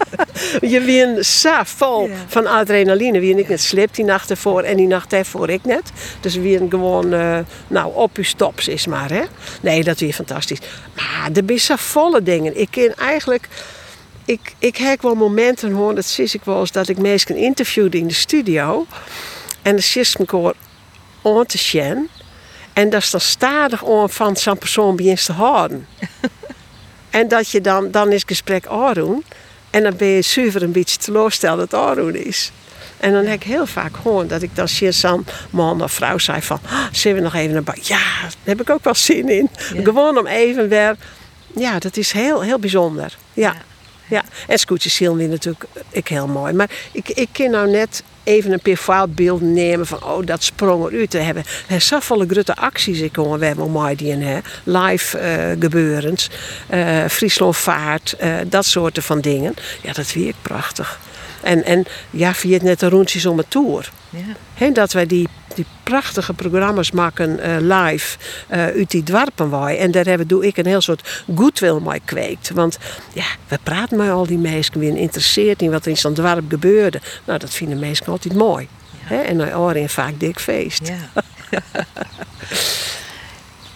je 0.72 0.80
wien 0.80 1.24
zo 1.24 1.60
vol 1.64 2.08
Ja. 2.08 2.14
van 2.26 2.46
adrenaline. 2.46 3.20
Wie 3.20 3.36
ik 3.36 3.48
net 3.48 3.60
sleep 3.60 3.94
die 3.94 4.04
nacht 4.04 4.30
ervoor 4.30 4.62
en 4.62 4.76
die 4.76 4.86
nacht 4.86 5.12
ervoor 5.12 5.50
ik 5.50 5.64
net. 5.64 5.90
Dus 6.20 6.34
wie 6.34 6.58
gewoon, 6.68 7.12
eh, 7.12 7.38
nou, 7.68 7.94
op 7.94 8.16
uw 8.16 8.24
stops 8.24 8.68
is 8.68 8.86
maar, 8.86 9.10
hè. 9.10 9.22
Nee, 9.60 9.84
dat 9.84 10.00
is 10.00 10.14
fantastisch. 10.14 10.58
Maar 10.94 11.30
er 11.34 11.42
zijn 11.46 11.60
zo 11.60 11.74
volle 11.76 12.22
dingen. 12.22 12.60
Ik 12.60 12.68
ken 12.70 12.94
eigenlijk 12.94 13.48
ik, 14.26 14.54
ik 14.58 14.76
heb 14.76 15.02
wel 15.02 15.14
momenten 15.14 15.72
hoor, 15.72 15.94
dat 15.94 16.04
zie 16.04 16.28
ik 16.32 16.44
wel 16.44 16.60
eens, 16.60 16.72
dat 16.72 16.88
ik 16.88 16.98
mensen 16.98 17.36
interviewde 17.36 17.98
in 17.98 18.06
de 18.06 18.14
studio. 18.14 18.86
En 19.62 19.72
dan 19.72 19.82
zit 19.82 20.18
ik 20.18 20.28
gewoon 20.30 20.54
aan 21.22 21.46
te 21.46 21.58
zien. 21.58 22.08
En 22.72 22.90
dat 22.90 23.02
is 23.02 23.10
dan 23.10 23.20
stadig 23.20 23.82
om 23.82 24.08
van 24.08 24.36
zo'n 24.36 24.58
persoon 24.58 24.96
begint 24.96 25.24
te 25.24 25.32
houden. 25.32 25.86
en 27.16 27.28
dat 27.28 27.50
je 27.50 27.60
dan, 27.60 27.90
dan 27.90 28.08
is 28.08 28.20
het 28.20 28.28
gesprek 28.28 28.66
aandoen. 28.66 29.24
En 29.70 29.82
dan 29.82 29.96
ben 29.96 30.08
je 30.08 30.22
zuiver 30.22 30.62
een 30.62 30.72
beetje 30.72 30.96
teleurgesteld 30.96 31.58
dat 31.58 31.70
het 31.70 31.80
aandoen 31.80 32.14
is. 32.14 32.52
En 32.96 33.12
dan 33.12 33.24
heb 33.24 33.34
ik 33.34 33.42
heel 33.42 33.66
vaak 33.66 33.96
gehoord 33.96 34.28
dat 34.28 34.42
ik 34.42 34.56
dan 34.56 34.68
zo'n 34.68 35.26
man 35.50 35.82
of 35.82 35.92
vrouw 35.92 36.18
zei 36.18 36.42
van... 36.42 36.60
"Ah, 36.66 36.84
zullen 36.92 37.16
we 37.16 37.22
nog 37.22 37.34
even 37.34 37.52
naar 37.52 37.62
buiten? 37.62 37.94
Ja, 37.94 38.20
daar 38.20 38.32
heb 38.44 38.60
ik 38.60 38.70
ook 38.70 38.84
wel 38.84 38.94
zin 38.94 39.28
in. 39.28 39.50
Ja. 39.74 39.82
Gewoon 39.82 40.18
om 40.18 40.26
even 40.26 40.68
weer... 40.68 40.96
Ja, 41.54 41.78
dat 41.78 41.96
is 41.96 42.12
heel, 42.12 42.42
heel 42.42 42.58
bijzonder. 42.58 43.16
Ja. 43.32 43.54
Ja, 44.08 44.24
en 44.46 44.58
scootjes 44.58 44.94
zien 44.94 45.16
we 45.16 45.26
natuurlijk 45.26 45.64
ik 45.90 46.08
heel 46.08 46.26
mooi. 46.26 46.52
Maar 46.52 46.70
ik, 46.92 47.08
ik 47.08 47.28
kan 47.32 47.50
nou 47.50 47.70
net 47.70 48.02
even 48.26 48.52
een 48.52 48.76
voorbeelden 48.76 49.52
nemen 49.52 49.86
van 49.86 50.04
oh, 50.04 50.26
dat 50.26 50.42
sprong 50.42 50.90
eruit 50.90 51.10
te 51.10 51.18
hebben. 51.18 51.44
Er 51.68 51.80
zijn 51.80 52.02
grote 52.02 52.56
acties 52.56 53.00
ik 53.00 53.14
gewoon 53.14 53.38
we 53.38 53.46
hebben 53.46 53.70
mooi 53.70 53.96
die 53.96 54.12
hè. 54.12 54.38
live 54.64 55.18
eh 55.18 55.50
gebeurens, 55.58 56.30
eh 56.66 57.04
Friesland 57.08 57.56
vaart, 57.56 58.12
eh, 58.18 58.34
dat 58.46 58.64
soorten 58.64 59.02
van 59.02 59.20
dingen. 59.20 59.54
Ja, 59.82 59.92
dat 59.92 60.06
vind 60.06 60.28
ik 60.28 60.34
prachtig. 60.42 61.00
En, 61.42 61.64
en 61.64 61.84
ja, 62.10 62.34
via 62.34 62.52
het 62.52 62.62
net 62.62 62.80
de 62.80 62.88
rondjes 62.88 63.26
om 63.26 63.38
het 63.38 63.50
tour. 63.50 63.90
Ja. 64.10 64.18
He, 64.54 64.72
dat 64.72 64.92
wij 64.92 65.06
die, 65.06 65.28
die 65.56 65.66
prachtige 65.82 66.32
programma's 66.34 66.90
maken 66.90 67.38
eh, 67.40 67.56
live 67.60 68.18
eh, 68.48 68.60
uit 68.60 68.90
die 68.90 69.02
dwarpen 69.02 69.50
wij. 69.50 69.78
En 69.78 69.90
daar 69.90 70.04
hebben, 70.04 70.26
doe 70.28 70.46
ik 70.46 70.56
een 70.56 70.66
heel 70.66 70.80
soort 70.80 71.24
goodwill 71.34 71.78
mee 71.80 72.00
kweekt. 72.04 72.50
Want 72.50 72.78
ja, 73.12 73.24
we 73.48 73.58
praten 73.62 73.96
met 73.96 74.10
al 74.10 74.26
die 74.26 74.38
mensen, 74.38 74.78
wie 74.78 74.98
interesseert 74.98 75.62
in 75.62 75.70
wat 75.70 75.84
er 75.84 75.90
in 75.90 75.96
zo'n 75.96 76.14
dorp 76.14 76.44
gebeurde. 76.48 77.00
Nou, 77.24 77.38
dat 77.38 77.50
vinden 77.50 77.78
mensen 77.78 78.06
altijd 78.06 78.34
mooi. 78.34 78.68
He, 78.98 79.16
en 79.16 79.38
dan 79.38 79.54
oren 79.54 79.88
vaak 79.88 80.20
dik 80.20 80.38
feest. 80.40 80.88
Ja. 80.88 81.22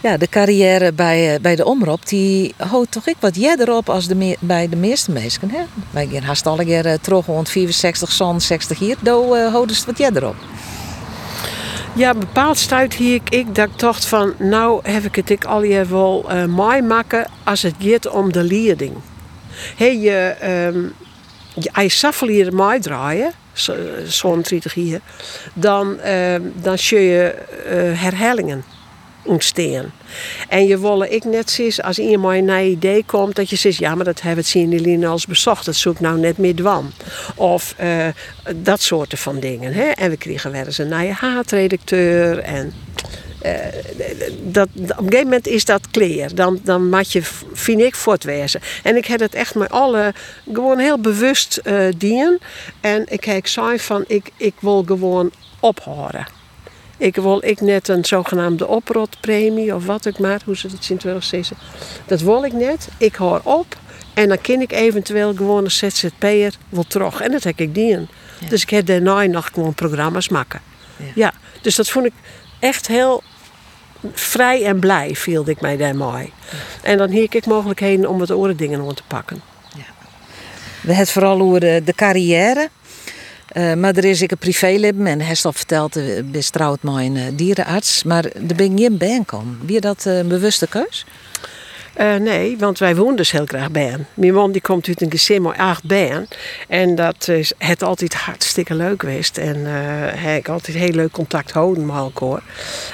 ja, 0.09 0.17
de 0.17 0.27
carrière 0.27 0.93
bij, 0.93 1.33
eh, 1.33 1.41
bij 1.41 1.55
de 1.55 1.65
omroep, 1.65 2.07
die 2.07 2.53
houdt 2.57 2.91
toch 2.91 3.07
ik 3.07 3.15
wat 3.19 3.35
jeder 3.35 3.75
op 3.75 3.89
als 3.89 4.07
de 4.07 4.15
me- 4.15 4.37
bij 4.39 4.69
de 4.69 4.75
meeste 4.75 5.11
mensen. 5.11 5.49
Hè? 5.49 5.61
Wij 5.89 6.07
gaan 6.07 6.23
haast 6.23 6.45
alle 6.45 6.65
keer 6.65 6.99
terug 6.99 7.25
rond 7.25 7.49
64, 7.49 8.11
zo'n 8.11 8.41
60 8.41 8.79
hier, 8.79 8.95
dan 9.01 9.23
uh, 9.37 9.51
houden 9.51 9.75
ze 9.75 9.81
het 9.81 9.89
wat 9.89 10.07
jeder 10.07 10.27
op. 10.27 10.35
Ja, 11.95 12.13
bepaald 12.13 12.57
stuit 12.57 12.93
hier 12.93 13.21
ik, 13.29 13.55
dat 13.55 13.69
ik 13.69 13.79
dacht 13.79 14.05
van, 14.05 14.33
nou 14.39 14.79
heb 14.89 15.03
ik 15.03 15.15
het 15.15 15.29
ik 15.29 15.45
al 15.45 15.63
je 15.63 15.85
wel 15.85 16.25
eh 16.29 16.45
mooi 16.45 16.81
maken 16.81 17.27
als 17.43 17.61
het 17.61 17.75
gaat 17.79 18.07
om 18.09 18.31
de 18.31 18.43
leiding. 18.43 18.93
Hey, 19.77 19.97
je, 19.97 20.35
ehm 20.39 20.79
je, 21.53 21.69
je 21.81 21.89
hier 22.27 22.53
mooi 22.53 22.79
draaien, 22.79 23.31
zo- 23.53 23.75
zo'n 24.05 24.41
30 24.41 24.73
hier, 24.73 24.99
dan, 25.53 25.99
ehm, 25.99 26.41
dan 26.55 26.77
zul 26.77 26.99
je 26.99 27.23
eh, 27.29 28.01
herhalingen 28.01 28.63
ontstaan. 29.23 29.91
En 30.49 30.67
je 30.67 30.79
willen 30.79 31.13
ik 31.13 31.23
net 31.23 31.49
zien 31.49 31.73
als 31.81 31.99
iemand 31.99 32.45
nieuw 32.45 32.71
idee 32.71 33.03
komt, 33.05 33.35
dat 33.35 33.49
je 33.49 33.55
zegt, 33.55 33.77
ja, 33.77 33.95
maar 33.95 34.05
dat 34.05 34.21
hebben 34.21 34.43
we 34.43 34.49
zien 34.49 35.05
als 35.05 35.25
bezocht, 35.25 35.65
dat 35.65 35.75
zoek 35.75 35.99
nou 35.99 36.19
net 36.19 36.37
meer 36.37 36.55
dwan. 36.55 36.91
Of 37.35 37.73
eh, 37.77 38.07
dat 38.55 38.81
soorten 38.81 39.17
van 39.17 39.39
dingen. 39.39 39.73
Hè? 39.73 39.83
En 39.83 40.09
we 40.09 40.17
kregen 40.17 40.51
wel 40.51 40.65
eens 40.65 40.77
een 40.77 40.97
nieuwe 40.97 41.13
haatredacteur 41.13 42.39
en 42.39 42.73
eh, 43.41 43.55
dat, 44.43 44.67
op 44.75 44.79
een 44.79 44.95
gegeven 44.95 45.23
moment 45.23 45.47
is 45.47 45.65
dat 45.65 45.91
clear. 45.91 46.35
Dan, 46.35 46.59
dan 46.63 46.89
moet 46.89 47.11
je, 47.11 47.21
vind 47.53 47.81
ik, 47.81 47.95
voortwezen. 47.95 48.61
En 48.83 48.95
ik 48.95 49.05
heb 49.05 49.19
het 49.19 49.33
echt 49.33 49.55
met 49.55 49.71
alle, 49.71 50.13
gewoon 50.53 50.79
heel 50.79 50.99
bewust 50.99 51.61
dienen. 51.97 52.39
En 52.81 53.05
ik 53.07 53.23
heb 53.23 53.47
zei 53.47 53.79
van, 53.79 54.03
ik, 54.07 54.31
ik 54.37 54.53
wil 54.59 54.83
gewoon 54.87 55.31
ophouden. 55.59 56.40
Ik 57.01 57.15
wil 57.15 57.45
ik 57.45 57.61
net 57.61 57.87
een 57.87 58.05
zogenaamde 58.05 58.67
oprotpremie 58.67 59.75
of 59.75 59.85
wat 59.85 60.05
ik 60.05 60.19
maar, 60.19 60.41
hoe 60.45 60.57
ze 60.57 60.67
dat 60.67 61.03
wel 61.03 61.21
zeggen. 61.21 61.57
Dat 62.05 62.21
wil 62.21 62.43
ik 62.43 62.53
net. 62.53 62.87
Ik 62.97 63.15
hoor 63.15 63.41
op. 63.43 63.77
En 64.13 64.27
dan 64.27 64.41
kan 64.41 64.61
ik 64.61 64.71
eventueel 64.71 65.33
gewoon 65.35 65.63
een 65.63 65.71
ZZP'er 65.71 66.55
wel 66.69 66.83
terug. 66.87 67.21
En 67.21 67.31
dat 67.31 67.43
heb 67.43 67.59
ik 67.59 67.73
dien. 67.73 68.07
Ja. 68.39 68.47
Dus 68.49 68.61
ik 68.61 68.69
heb 68.69 68.85
daarna 68.85 69.23
nog 69.23 69.49
gewoon 69.53 69.73
programma's 69.73 70.29
maken. 70.29 70.61
Ja. 70.97 71.05
Ja. 71.15 71.33
dus 71.61 71.75
dat 71.75 71.89
vond 71.89 72.05
ik 72.05 72.13
echt 72.59 72.87
heel 72.87 73.23
vrij 74.13 74.65
en 74.65 74.79
blij, 74.79 75.15
viel 75.15 75.49
ik 75.49 75.61
mij 75.61 75.77
daar 75.77 75.95
mooi. 75.95 76.31
En 76.81 76.97
dan 76.97 77.09
hier 77.09 77.27
ik 77.29 77.45
mogelijkheden 77.45 78.09
om 78.09 78.19
wat 78.19 78.31
oren 78.31 78.57
dingen 78.57 78.81
om 78.81 78.93
te 78.93 79.03
pakken. 79.07 79.41
We 80.81 80.87
hebben 80.87 80.95
het 80.95 81.11
vooral 81.11 81.41
over 81.41 81.59
de, 81.59 81.81
de 81.85 81.93
carrière. 81.93 82.69
Eh, 83.51 83.73
maar 83.73 83.95
er 83.95 84.05
is 84.05 84.21
ik 84.21 84.31
een 84.31 84.37
privéleven 84.37 85.07
en 85.07 85.21
hij 85.21 85.37
al 85.43 85.53
verteld, 85.53 85.95
trouwd 86.49 86.83
met 86.83 86.93
een 86.95 87.35
dierenarts. 87.35 88.03
Maar 88.03 88.25
er 88.25 88.55
ben 88.55 88.77
geen 88.79 88.97
baan 88.97 89.25
komen. 89.25 89.59
Wie 89.65 89.73
je 89.73 89.81
dat 89.81 90.05
eh, 90.05 90.17
een 90.17 90.27
bewuste 90.27 90.67
keus? 90.67 91.05
Eh, 92.01 92.15
nee, 92.15 92.57
want 92.57 92.79
wij 92.79 92.95
woonden 92.95 93.15
dus 93.15 93.31
heel 93.31 93.45
graag 93.45 93.71
bij 93.71 93.85
hem. 93.85 94.05
Mijn 94.13 94.33
man 94.33 94.51
die 94.51 94.61
komt 94.61 94.87
uit 94.87 95.01
een 95.01 95.11
gezin 95.11 95.41
met 95.41 95.57
acht 95.57 95.83
bijen. 95.83 96.27
En 96.67 96.95
dat 96.95 97.27
is 97.27 97.53
het 97.57 97.83
altijd 97.83 98.13
hartstikke 98.13 98.75
leuk 98.75 98.99
geweest. 98.99 99.37
En 99.37 99.55
eh 99.65 99.73
hij 100.21 100.37
ik 100.37 100.49
altijd 100.49 100.77
heel 100.77 100.91
leuk 100.91 101.11
contact 101.11 101.51
houden 101.51 101.85
met 101.85 101.95
elkaar. 101.95 102.41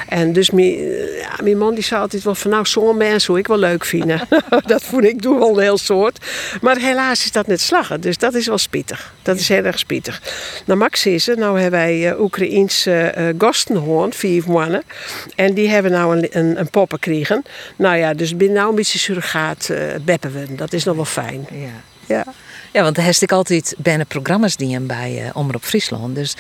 En 0.08 0.34
dus 0.34 0.52
mijn, 0.52 0.76
eh, 0.78 1.40
mijn 1.44 1.58
man 1.58 1.74
die 1.74 1.84
zei 1.84 2.02
altijd 2.02 2.24
wel 2.24 2.36
van 2.36 2.52
nou 2.52 2.66
zo'n 2.66 2.98
mens 2.98 3.24
zou 3.24 3.40
ik 3.40 3.48
wel 3.48 3.58
leuk 3.58 3.86
vinden. 3.86 4.22
dat 4.66 4.84
vond 4.84 5.04
ik 5.04 5.22
toen 5.22 5.40
wel 5.40 5.50
een 5.50 5.64
heel 5.64 5.78
soort. 5.78 6.26
Maar 6.62 6.78
helaas 6.78 7.26
is 7.26 7.32
dat 7.32 7.48
net 7.48 7.62
slaggen. 7.62 8.02
Dus 8.02 8.18
dat 8.18 8.34
is 8.34 8.48
wel 8.48 8.58
spietig. 8.58 9.14
Dat 9.22 9.40
is 9.40 9.48
heel 9.48 9.64
erg 9.64 9.80
spietig. 9.80 10.22
Nou 10.66 10.80
Max 10.80 11.06
is 11.06 11.28
er. 11.28 11.38
Nou 11.38 11.60
hebben 11.60 11.80
wij 11.80 12.12
uh, 12.12 12.22
Oekraïense 12.22 12.92
eh 12.92 13.26
gasten 13.38 13.76
gehoord, 13.76 14.16
vier 14.16 14.44
mannen. 14.48 14.84
En 15.36 15.54
die 15.54 15.70
hebben 15.70 15.92
nou 15.92 16.28
een, 16.32 16.58
een, 16.60 16.70
poppen 16.70 16.98
gekregen. 17.04 17.44
Nou 17.76 17.98
ja, 17.98 18.14
dus 18.14 18.36
binnen 18.38 18.58
nou 18.58 18.70
een 18.70 18.76
beetje 18.76 18.97
surrogaat 18.98 19.70
eh 19.70 19.80
beppen 20.02 20.32
we. 20.32 20.56
Dat 20.56 20.74
is 20.74 20.84
nog 20.84 20.96
wel 20.96 21.06
fijn. 21.06 21.48
Ja. 21.52 21.84
Ja. 22.08 22.26
Ja, 22.72 22.84
want 22.84 22.96
daar 22.96 23.06
ik 23.22 23.32
altijd 23.32 23.76
bijna 23.78 24.04
programma's 24.04 24.56
die 24.56 24.80
bij 24.80 25.24
uh, 25.24 25.30
Omroep 25.34 25.64
Friesland. 25.64 26.16
Dus 26.16 26.36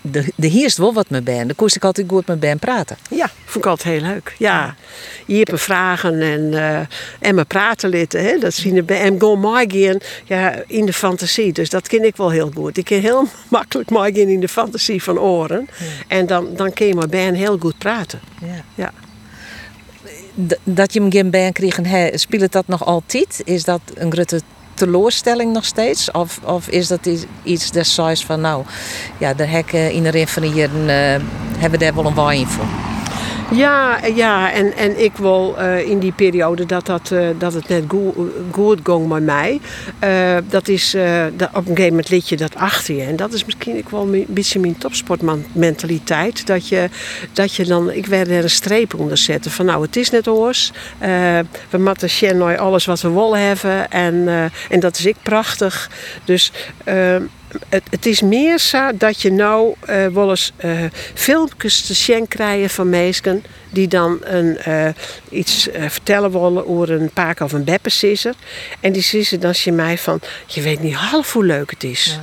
de, 0.00 0.32
de 0.36 0.46
hierst 0.46 0.76
wel 0.76 0.92
wat 0.92 1.10
met 1.10 1.24
ben. 1.24 1.46
Dan 1.46 1.56
koest 1.56 1.76
ik 1.76 1.84
altijd 1.84 2.08
goed 2.08 2.26
met 2.26 2.40
ben 2.40 2.58
praten. 2.58 2.96
Ja, 3.10 3.30
vond 3.44 3.64
ik 3.64 3.70
altijd 3.70 3.94
heel 3.94 4.08
leuk. 4.08 4.34
Ja, 4.38 4.74
me 5.26 5.58
vragen 5.58 6.20
en, 6.20 6.54
eh, 6.54 6.80
en 7.20 7.34
me 7.34 7.44
praten 7.44 7.88
litten. 7.88 8.24
Hè? 8.24 8.38
Dat 8.38 8.54
zien 8.54 8.86
de 8.86 8.94
en 8.94 9.20
go 9.20 9.36
maaien 9.36 10.00
ja, 10.24 10.62
in 10.66 10.86
de 10.86 10.92
fantasie. 10.92 11.52
Dus 11.52 11.70
dat 11.70 11.88
ken 11.88 12.04
ik 12.04 12.16
wel 12.16 12.30
heel 12.30 12.50
goed. 12.54 12.76
Ik 12.76 12.84
kan 12.84 12.98
heel 12.98 13.28
makkelijk 13.48 13.90
maaien 13.90 14.28
in 14.28 14.40
de 14.40 14.48
fantasie 14.48 15.02
van 15.02 15.18
oren. 15.18 15.68
En 16.08 16.26
dan, 16.26 16.48
dan 16.56 16.72
kun 16.72 16.86
je 16.86 16.94
met 16.94 17.10
Ben 17.10 17.34
heel 17.34 17.58
goed 17.58 17.78
praten. 17.78 18.20
Ja. 18.40 18.64
Ja. 18.74 18.92
Dat 20.62 20.92
je 20.92 21.00
hem 21.00 21.10
geen 21.10 21.30
baan 21.30 21.52
kreeg, 21.52 21.80
speelt 22.14 22.52
dat 22.52 22.66
nog 22.66 22.84
altijd? 22.84 23.42
Is 23.44 23.64
dat 23.64 23.80
een 23.94 24.12
grote 24.12 24.40
teleurstelling 24.74 25.52
nog 25.52 25.64
steeds? 25.64 26.10
Of, 26.10 26.40
of 26.44 26.68
is 26.68 26.88
dat 26.88 27.08
iets 27.42 27.70
destijds 27.70 28.24
van 28.24 28.40
nou, 28.40 28.64
ja, 29.18 29.34
de 29.34 29.44
hekken 29.44 29.92
in 29.92 30.02
de 30.02 30.26
jaren 30.54 31.26
hebben 31.58 31.78
daar 31.78 31.94
wel 31.94 32.06
een 32.06 32.14
waai 32.14 32.46
voor? 32.46 32.66
Ja, 33.50 33.98
ja 34.14 34.52
en, 34.52 34.76
en 34.76 35.02
ik 35.04 35.16
wil 35.16 35.58
eh, 35.58 35.88
in 35.88 35.98
die 35.98 36.12
periode 36.12 36.66
dat, 36.66 36.86
dat, 36.86 37.10
eh, 37.10 37.28
dat 37.38 37.54
het 37.54 37.68
net 37.68 37.84
goed, 38.50 38.80
ging 38.82 39.08
met 39.08 39.22
mij. 39.22 39.60
Eh, 39.98 40.36
dat 40.48 40.68
is 40.68 40.96
dat 41.36 41.48
op 41.48 41.56
een 41.56 41.64
gegeven 41.66 41.88
moment 41.88 42.08
liet 42.08 42.28
je 42.28 42.36
dat 42.36 42.54
achter 42.54 42.94
je. 42.94 43.02
En 43.02 43.16
dat 43.16 43.32
is 43.32 43.44
misschien 43.44 43.76
ook 43.76 43.90
wel 43.90 44.14
een 44.14 44.26
beetje 44.28 44.60
mijn 44.60 44.78
topsportmentaliteit. 44.78 46.46
Dat 46.46 46.68
je, 46.68 46.88
dat 47.32 47.54
je 47.54 47.64
dan, 47.64 47.90
ik 47.90 48.06
werd 48.06 48.28
er 48.28 48.42
een 48.42 48.50
streep 48.50 48.94
onder 48.94 49.16
zetten. 49.16 49.50
Van 49.50 49.66
nou, 49.66 49.82
het 49.82 49.96
is 49.96 50.10
net 50.10 50.28
oors. 50.28 50.72
We 51.70 51.78
nou 52.36 52.56
alles 52.58 52.84
wat 52.84 53.00
we 53.00 53.10
willen 53.10 53.46
hebben. 53.46 53.90
En, 53.90 54.28
en 54.68 54.80
dat 54.80 54.98
is 54.98 55.06
ik 55.06 55.16
prachtig. 55.22 55.90
Dus... 56.24 56.52
het, 57.68 57.82
het 57.90 58.06
is 58.06 58.22
meer 58.22 58.58
zo 58.58 58.90
dat 58.94 59.22
je 59.22 59.32
nou 59.32 59.74
eh 59.80 60.06
wel 60.06 60.30
eens 60.30 60.52
eh, 60.56 60.84
filmpjes 61.14 61.86
te 61.86 61.94
zien 61.94 62.28
krijgen 62.28 62.70
van 62.70 62.88
mensen 62.88 63.44
die 63.70 63.88
dan 63.88 64.18
een, 64.22 64.58
eh, 64.58 64.88
iets 65.30 65.68
vertellen 65.88 66.30
willen 66.30 66.66
over 66.66 66.90
een 66.90 67.10
paak 67.10 67.40
of 67.40 67.52
een 67.52 67.64
beppensisser. 67.64 68.34
En 68.80 68.92
die 68.92 69.02
sissen 69.02 69.40
dan 69.40 69.52
je 69.56 69.72
mij 69.72 69.98
van, 69.98 70.20
je 70.46 70.62
weet 70.62 70.80
niet 70.80 70.94
half 70.94 71.32
hoe 71.32 71.44
leuk 71.44 71.70
het 71.70 71.84
is. 71.84 72.18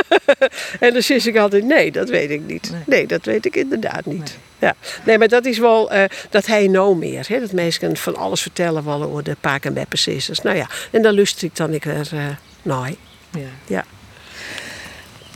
en 0.80 0.92
dan 0.92 1.02
zeg 1.02 1.26
ik 1.26 1.36
altijd, 1.36 1.64
nee, 1.64 1.92
dat 1.92 2.08
weet 2.08 2.30
ik 2.30 2.40
niet. 2.46 2.72
Nee, 2.86 3.06
dat 3.06 3.24
weet 3.24 3.46
ik 3.46 3.56
inderdaad 3.56 4.06
niet. 4.06 4.36
Ja. 4.58 4.74
Nee, 5.04 5.18
maar 5.18 5.28
dat 5.28 5.44
is 5.44 5.58
wel, 5.58 5.90
dat 6.30 6.46
hij 6.46 6.66
nou 6.66 6.96
meer. 6.96 7.24
Hè? 7.28 7.40
Dat 7.40 7.52
mensen 7.52 7.96
van 7.96 8.16
alles 8.16 8.42
vertellen 8.42 8.84
willen 8.84 9.08
over 9.08 9.24
de 9.24 9.36
paak 9.40 9.64
en 9.64 9.74
beppensissers. 9.74 10.40
Nou 10.40 10.56
ja, 10.56 10.68
en 10.90 11.02
dan 11.02 11.14
lust 11.14 11.42
ik 11.42 11.56
dan 11.56 11.72
ik 11.72 11.84
er 11.84 12.08
uh, 12.14 12.26
naar. 12.62 12.92
Ja. 13.30 13.48
Ja. 13.66 13.84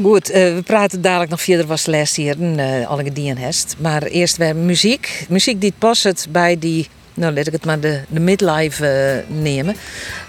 Goed, 0.02 0.30
eh, 0.30 0.54
we 0.54 0.62
praten 0.62 1.00
dadelijk 1.00 1.30
nog 1.30 1.40
verder 1.40 1.66
was 1.66 1.86
les 1.86 2.16
hier, 2.16 2.36
uh, 2.38 2.88
alle 2.88 3.12
die 3.12 3.32
hest. 3.32 3.76
Maar 3.78 4.02
eerst 4.02 4.36
weer 4.36 4.56
muziek. 4.56 5.26
Muziek 5.28 5.60
die 5.60 5.72
past 5.78 6.26
bij 6.30 6.58
die, 6.58 6.88
nou 7.14 7.34
laat 7.34 7.46
ik 7.46 7.52
het 7.52 7.64
maar 7.64 7.80
de, 7.80 8.00
de 8.08 8.20
midlife 8.20 8.86
eh, 8.86 9.36
nemen. 9.36 9.76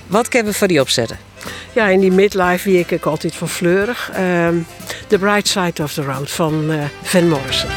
Wat 0.08 0.28
kunnen 0.28 0.52
we 0.52 0.58
voor 0.58 0.68
die 0.68 0.82
opzetten? 0.82 1.18
Ja, 1.74 1.88
in 1.88 2.00
die 2.00 2.12
midlife 2.12 2.70
wie 2.70 2.80
ik 2.80 2.92
ook 2.92 3.06
altijd 3.06 3.36
van 3.36 3.50
fleurig. 3.50 4.12
Ehm, 4.14 4.56
The 5.08 5.18
Bright 5.18 5.48
Side 5.48 5.84
of 5.84 5.94
the 5.94 6.02
Road 6.02 6.32
van 6.32 6.72
eh, 6.72 6.78
Van 7.02 7.28
Morrison. 7.28 7.70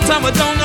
Sometimes 0.00 0.24
we 0.24 0.30
don't 0.38 0.57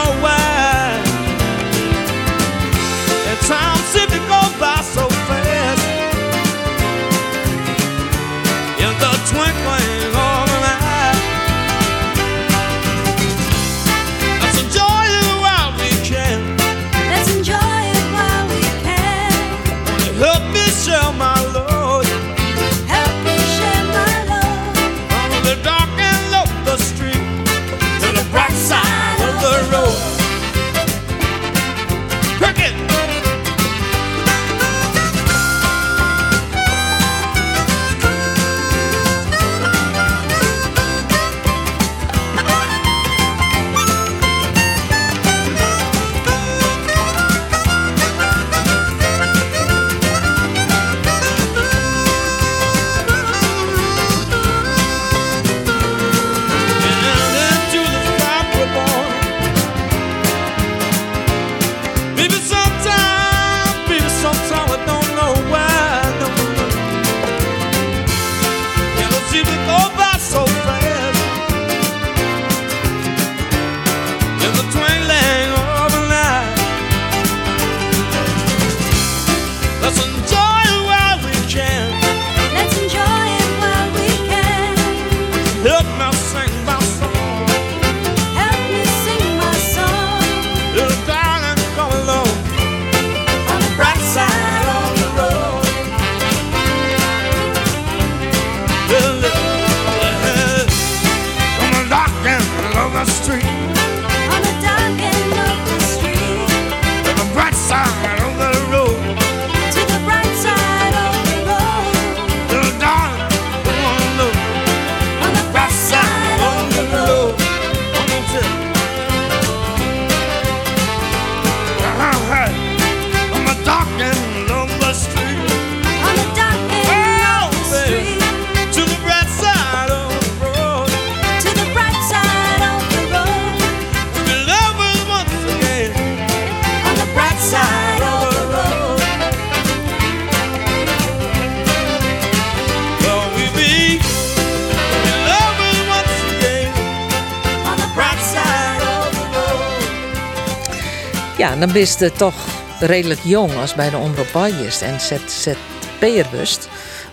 dan 151.64 151.72
bist 151.72 152.00
je 152.00 152.12
toch 152.12 152.34
redelijk 152.80 153.20
jong 153.24 153.56
als 153.56 153.76
bij 153.76 153.90
de 153.90 153.98
omroep 153.98 154.28
Waaijest 154.28 154.82
en 154.82 155.00
ZZP'er 155.00 156.28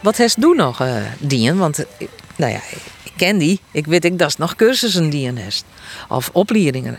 Wat 0.00 0.16
heeft 0.16 0.40
doen 0.40 0.56
nog, 0.56 0.80
eh 0.80 0.94
dien? 1.18 1.56
Want, 1.56 1.78
eh, 1.78 2.06
nou 2.36 2.52
ja, 2.52 2.60
ik 3.02 3.12
ken 3.16 3.38
die. 3.38 3.60
Ik 3.70 3.86
weet 3.86 4.04
ik 4.04 4.18
dat 4.18 4.28
is 4.28 4.36
nog 4.36 4.56
cursussen 4.56 5.10
die 5.10 5.32
heeft. 5.34 5.64
Of 6.08 6.30
opleidingen. 6.32 6.98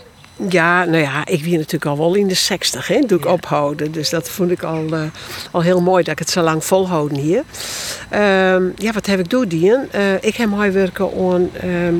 Ja, 0.50 0.84
nou 0.84 0.98
ja, 0.98 1.26
ik 1.26 1.44
wie 1.44 1.58
natuurlijk 1.58 1.86
al 1.86 1.98
wel 1.98 2.16
in 2.16 2.28
de 2.28 2.34
60, 2.34 2.88
hè, 2.88 3.00
doe 3.00 3.18
ik 3.18 3.26
ophouden. 3.26 3.92
Dus 3.92 4.10
dat 4.10 4.30
vond 4.30 4.52
ik 4.52 4.64
al, 4.64 4.86
eh, 4.94 5.02
al 5.52 5.62
heel 5.62 5.82
mooi 5.82 6.04
dat 6.04 6.14
ik 6.14 6.20
het 6.20 6.30
zo 6.30 6.42
lang 6.42 6.66
volhouden 6.66 7.18
hier. 7.18 7.44
Ehm, 8.10 8.64
ja, 8.76 8.92
wat 8.94 9.06
heb 9.06 9.20
ik 9.20 9.30
doen, 9.30 9.48
Dien? 9.48 9.90
Ik 10.22 10.36
heb 10.36 10.50
mooi 10.50 10.72
werken 10.72 11.10
aan 11.18 11.50
ehm, 11.54 11.96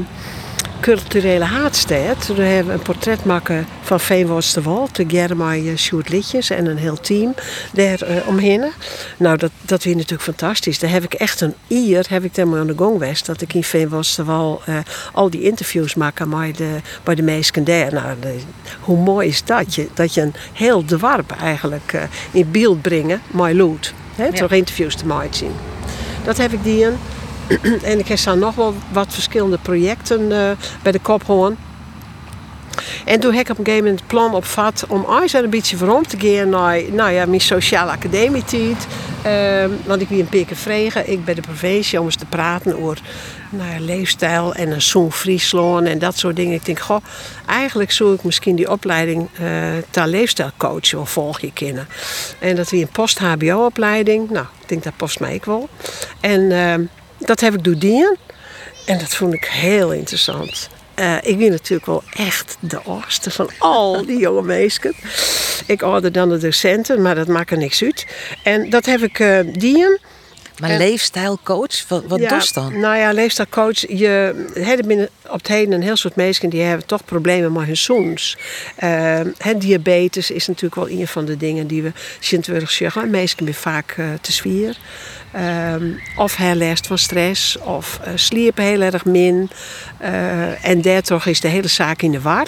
culturele 0.82 1.44
haatstad. 1.46 2.28
We 2.28 2.42
hebben 2.44 2.74
een 2.74 2.82
portret 2.82 3.26
maken 3.26 3.68
van 3.82 4.00
Veenwoords 4.00 4.54
de 4.54 4.62
Wal. 4.62 4.90
Met 4.98 5.58
uh, 5.58 5.76
Sjoerd 5.78 6.10
Litjes 6.10 6.50
en 6.50 6.66
een 6.66 6.78
heel 6.78 7.00
team 7.00 7.34
daar 7.74 8.02
eh, 8.02 8.28
omheen. 8.28 8.72
Nou, 9.18 9.38
dat, 9.38 9.52
dat 9.62 9.84
weer 9.84 9.96
natuurlijk 9.96 10.22
fantastisch. 10.22 10.80
Daar 10.80 10.90
heb 10.90 11.04
ik 11.04 11.14
echt 11.14 11.42
een 11.42 11.54
ier, 11.68 12.06
heb 12.10 12.24
ik 12.24 12.36
helemaal 12.36 12.60
aan 12.60 12.68
de 12.68 12.74
gong 12.78 12.92
geweest. 13.00 13.26
Dat 13.26 13.42
ik 13.42 13.54
in 13.54 13.64
Veenwoords 13.64 14.16
de 14.16 14.24
Wal 14.24 14.62
eh, 14.66 14.76
al 15.14 15.30
die 15.30 15.42
interviews 15.42 15.96
maak 15.96 16.30
bij 16.30 16.52
de, 16.52 16.76
bij 17.04 17.16
de 17.16 17.22
meesten 17.24 17.64
daar. 17.64 17.94
Nou, 17.94 18.16
de- 18.20 18.40
hoe 18.80 18.98
mooi 18.98 19.28
is 19.28 19.44
dat? 19.44 19.76
Je, 19.76 19.88
dat 19.94 20.14
je 20.14 20.22
een 20.22 20.34
heel 20.54 20.86
dorp 20.86 21.32
eigenlijk 21.42 21.94
eh, 21.94 22.02
in 22.32 22.52
beeld 22.52 22.82
brengen, 22.82 23.22
my 23.32 23.54
loot. 23.54 23.94
Hè, 24.16 24.26
Ja. 24.26 24.32
Toch 24.32 24.52
interviews 24.52 24.96
te 24.96 25.06
maken 25.06 25.34
zien. 25.34 25.52
Dat 26.24 26.38
heb 26.38 26.52
ik 26.54 26.64
die 26.64 26.86
en 27.92 28.00
ik 28.00 28.08
heb 28.08 28.18
zo 28.18 28.36
nog 28.36 28.56
wel 28.56 28.74
wat 28.92 29.14
verschillende 29.14 29.58
projecten 29.58 30.32
eh, 30.32 30.52
bij 30.82 30.92
de 30.92 31.00
kop 31.00 31.24
gewoon. 31.24 31.58
En 33.06 33.20
toen 33.20 33.34
heb 33.34 33.46
ik 33.46 33.52
op 33.52 33.58
een 33.58 33.66
gegeven 33.66 33.86
moment 33.86 34.00
het 34.00 34.10
plan 34.10 34.34
opvat 34.34 34.86
om 34.88 35.06
eens 35.22 35.34
een 35.34 35.50
beetje 35.50 35.78
voorom 35.78 36.08
te 36.08 36.18
gaan 36.20 36.50
naar 36.50 36.82
nou 36.92 37.12
ja, 37.12 37.26
mijn 37.26 37.42
sociale 37.42 37.92
academie 37.92 38.44
tijd. 38.44 38.88
Ehm, 39.22 39.70
want 39.86 40.02
ik 40.02 40.08
wie 40.08 40.20
een 40.20 40.30
pikken 40.30 40.56
vregen. 40.56 41.12
Ik 41.12 41.26
bij 41.26 41.34
de 41.34 41.42
provincie 41.42 42.00
om 42.00 42.06
eens 42.06 42.16
te 42.16 42.26
praten 42.26 42.78
over 42.78 43.02
nou 43.50 43.72
ja, 43.72 43.80
leefstijl 43.80 44.54
en 44.54 44.72
een 44.72 44.82
zo'n 44.82 45.12
Friesland 45.12 45.88
en 45.88 46.00
dat 46.00 46.18
soort 46.18 46.36
dingen. 46.36 46.54
Ik 46.54 46.66
denk, 46.66 46.80
goh, 46.80 47.04
eigenlijk 47.46 47.92
zou 47.92 48.14
ik 48.14 48.24
misschien 48.24 48.56
die 48.56 48.72
opleiding 48.72 49.30
eh 49.40 49.48
ter 49.90 50.08
leefstijlcoach 50.08 50.92
wel 50.92 51.06
volgen 51.06 51.54
kunnen. 51.54 51.88
En 52.40 52.56
dat 52.56 52.70
wie 52.70 52.82
een 52.82 52.92
post-HBO-opleiding. 52.92 54.30
Nou, 54.30 54.46
ik 54.62 54.70
denk 54.70 54.84
dat 54.84 54.98
past 54.98 55.20
mij 55.20 55.34
ook 55.34 55.46
wel. 55.46 55.70
En 56.20 56.52
ehm, 56.52 56.82
dat 57.26 57.40
heb 57.40 57.54
ik 57.54 57.64
doen 57.64 57.80
dienen. 57.80 58.18
En 58.86 58.98
dat 58.98 59.16
vond 59.16 59.34
ik 59.34 59.46
heel 59.46 59.94
interessant. 59.94 60.70
Eh, 60.94 61.16
ik 61.22 61.38
ben 61.38 61.50
natuurlijk 61.50 61.86
wel 61.86 62.04
echt 62.16 62.58
de 62.60 62.82
oudste 62.82 63.32
van 63.32 63.50
al 63.58 64.06
die 64.06 64.18
jonge 64.18 64.42
meisjes. 64.42 64.94
Ik 65.66 65.82
ouder 65.82 66.12
dan 66.12 66.30
de 66.30 66.38
docenten, 66.38 67.02
maar 67.02 67.16
dat 67.16 67.28
maakt 67.28 67.52
er 67.52 67.58
niks 67.58 67.84
uit. 67.84 68.06
En 68.44 68.70
dat 68.70 68.86
heb 68.86 69.02
ik 69.02 69.20
eh 69.20 69.40
dien. 69.52 70.00
Maar 70.60 70.70
En- 70.70 70.78
leefstijlcoach, 70.78 71.88
wat, 71.88 72.04
wat 72.08 72.20
ja, 72.20 72.30
doet 72.30 72.54
dan? 72.54 72.80
Nou 72.80 72.98
ja, 72.98 73.12
leefstijlcoach. 73.12 73.88
Je 73.88 74.46
hebt 74.54 74.88
binnen 74.88 75.10
op 75.28 75.38
het 75.38 75.48
heden 75.48 75.74
een 75.74 75.82
heel 75.82 75.96
soort 75.96 76.16
mensen 76.16 76.50
die 76.50 76.62
hebben 76.62 76.86
toch 76.86 77.06
problemen 77.06 77.52
met 77.52 77.66
hun 77.66 77.78
zoons. 77.78 78.38
Eh, 78.76 79.20
hè, 79.38 79.58
diabetes 79.58 80.32
is 80.32 80.48
natuurlijk 80.48 80.76
wel 80.76 80.90
een 81.00 81.08
van 81.08 81.26
de 81.26 81.38
dingen 81.38 81.68
die 81.68 81.84
we 81.84 81.92
Sint-Wurg 82.20 82.72
zeggen. 82.72 83.10
Mensen 83.10 83.38
zijn 83.44 83.54
vaak 83.54 83.94
eh, 83.98 84.06
te 84.22 84.32
zwier. 84.32 84.78
Ehm, 85.32 85.84
of 86.16 86.36
hij 86.36 86.56
last 86.56 86.88
van 86.88 86.98
stress, 86.98 87.58
of 87.58 88.00
eh 88.04 88.12
sliepen 88.16 88.64
heel 88.64 88.82
erg 88.82 89.06
min. 89.06 89.50
Eh, 89.98 90.66
en 90.66 90.82
daardoor 90.82 91.22
is 91.26 91.42
de 91.42 91.48
hele 91.48 91.68
zaak 91.68 92.02
in 92.02 92.12
de 92.12 92.22
war. 92.22 92.48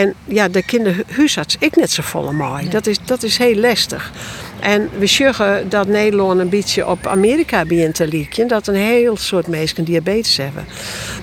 En 0.00 0.14
ja, 0.24 0.48
de 0.48 0.62
kinderhuisarts, 0.62 1.56
ik 1.58 1.76
net 1.76 1.90
zo 1.90 2.02
volle 2.02 2.32
mooi. 2.32 2.68
Dat, 2.68 2.86
is, 2.86 2.98
dat 3.04 3.22
is 3.22 3.38
heel 3.38 3.54
lastig. 3.54 4.12
En 4.60 4.88
we 4.98 5.06
zeggen 5.06 5.68
dat 5.68 5.86
Nederland 5.86 6.40
een 6.40 6.48
beetje 6.48 6.86
op 6.86 7.06
Amerika 7.06 7.64
begint 7.64 7.94
te 7.94 8.08
lijken. 8.08 8.48
Dat 8.48 8.66
een 8.66 8.74
heel 8.74 9.16
soort 9.16 9.46
mensen 9.46 9.84
diabetes 9.84 10.36
hebben. 10.36 10.64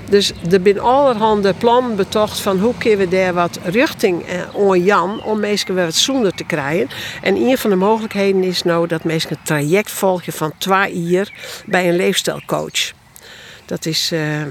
Dus 0.09 0.29
er 0.51 0.59
zijn 0.63 0.79
allerhande 0.79 1.53
plannen 1.53 1.95
betocht 1.95 2.39
van 2.39 2.59
hoe 2.59 2.73
kunnen 2.77 2.99
we 2.99 3.07
daar 3.15 3.33
wat 3.33 3.59
richting 3.63 4.23
eh, 4.25 4.69
aan 4.69 4.83
Jan 4.83 5.23
om 5.23 5.39
mensen 5.39 5.75
weer 5.75 5.85
wat 5.85 5.95
zonder 5.95 6.33
te 6.33 6.43
krijgen. 6.43 6.89
En 7.21 7.35
een 7.35 7.57
van 7.57 7.69
de 7.69 7.75
mogelijkheden 7.75 8.43
is 8.43 8.63
nou 8.63 8.87
dat 8.87 9.03
mensen 9.03 9.31
een 9.31 9.37
traject 9.43 9.91
volgen 9.91 10.33
van 10.33 10.51
twee 10.57 11.01
jaar 11.01 11.31
bij 11.65 11.89
een 11.89 11.95
leefstijlcoach. 11.95 12.96
Dat 13.67 13.85
is, 13.85 14.11
eh, 14.11 14.41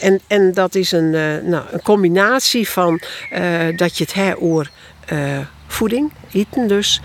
en, 0.00 0.20
en 0.26 0.52
dat 0.52 0.74
is 0.74 0.92
een, 0.92 1.14
eh, 1.14 1.48
nou, 1.48 1.64
een 1.70 1.82
combinatie 1.82 2.68
van 2.68 3.00
eh, 3.30 3.76
dat 3.76 3.98
je 3.98 4.06
het 4.12 4.36
over 4.38 4.70
eh, 5.06 5.38
voeding, 5.66 6.12
eten 6.32 6.68
dus, 6.68 7.00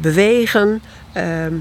bewegen, 0.00 0.82
ehm, 1.12 1.54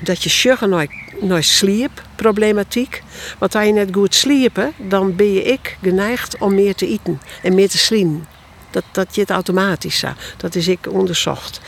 dat 0.00 0.22
je 0.22 0.30
zorgt 0.30 0.66
naar, 0.66 0.86
naar 1.20 1.42
sleepproblematiek. 1.42 3.02
Want 3.38 3.54
als 3.54 3.66
je 3.66 3.72
net 3.72 3.88
goed 3.92 4.14
sliepen, 4.14 4.72
dan 4.76 5.16
ben 5.16 5.32
je 5.32 5.42
ik 5.42 5.76
geneigd 5.82 6.38
om 6.38 6.54
meer 6.54 6.74
te 6.74 6.86
eten 6.86 7.20
en 7.42 7.54
meer 7.54 7.68
te 7.68 7.78
slien. 7.78 8.24
Dat, 8.70 8.84
dat 8.92 9.14
je 9.14 9.20
het 9.20 9.30
automatisch 9.30 9.98
zo. 9.98 10.08
Dat 10.36 10.54
is 10.54 10.68
ik 10.68 10.86
onderzocht. 10.92 11.60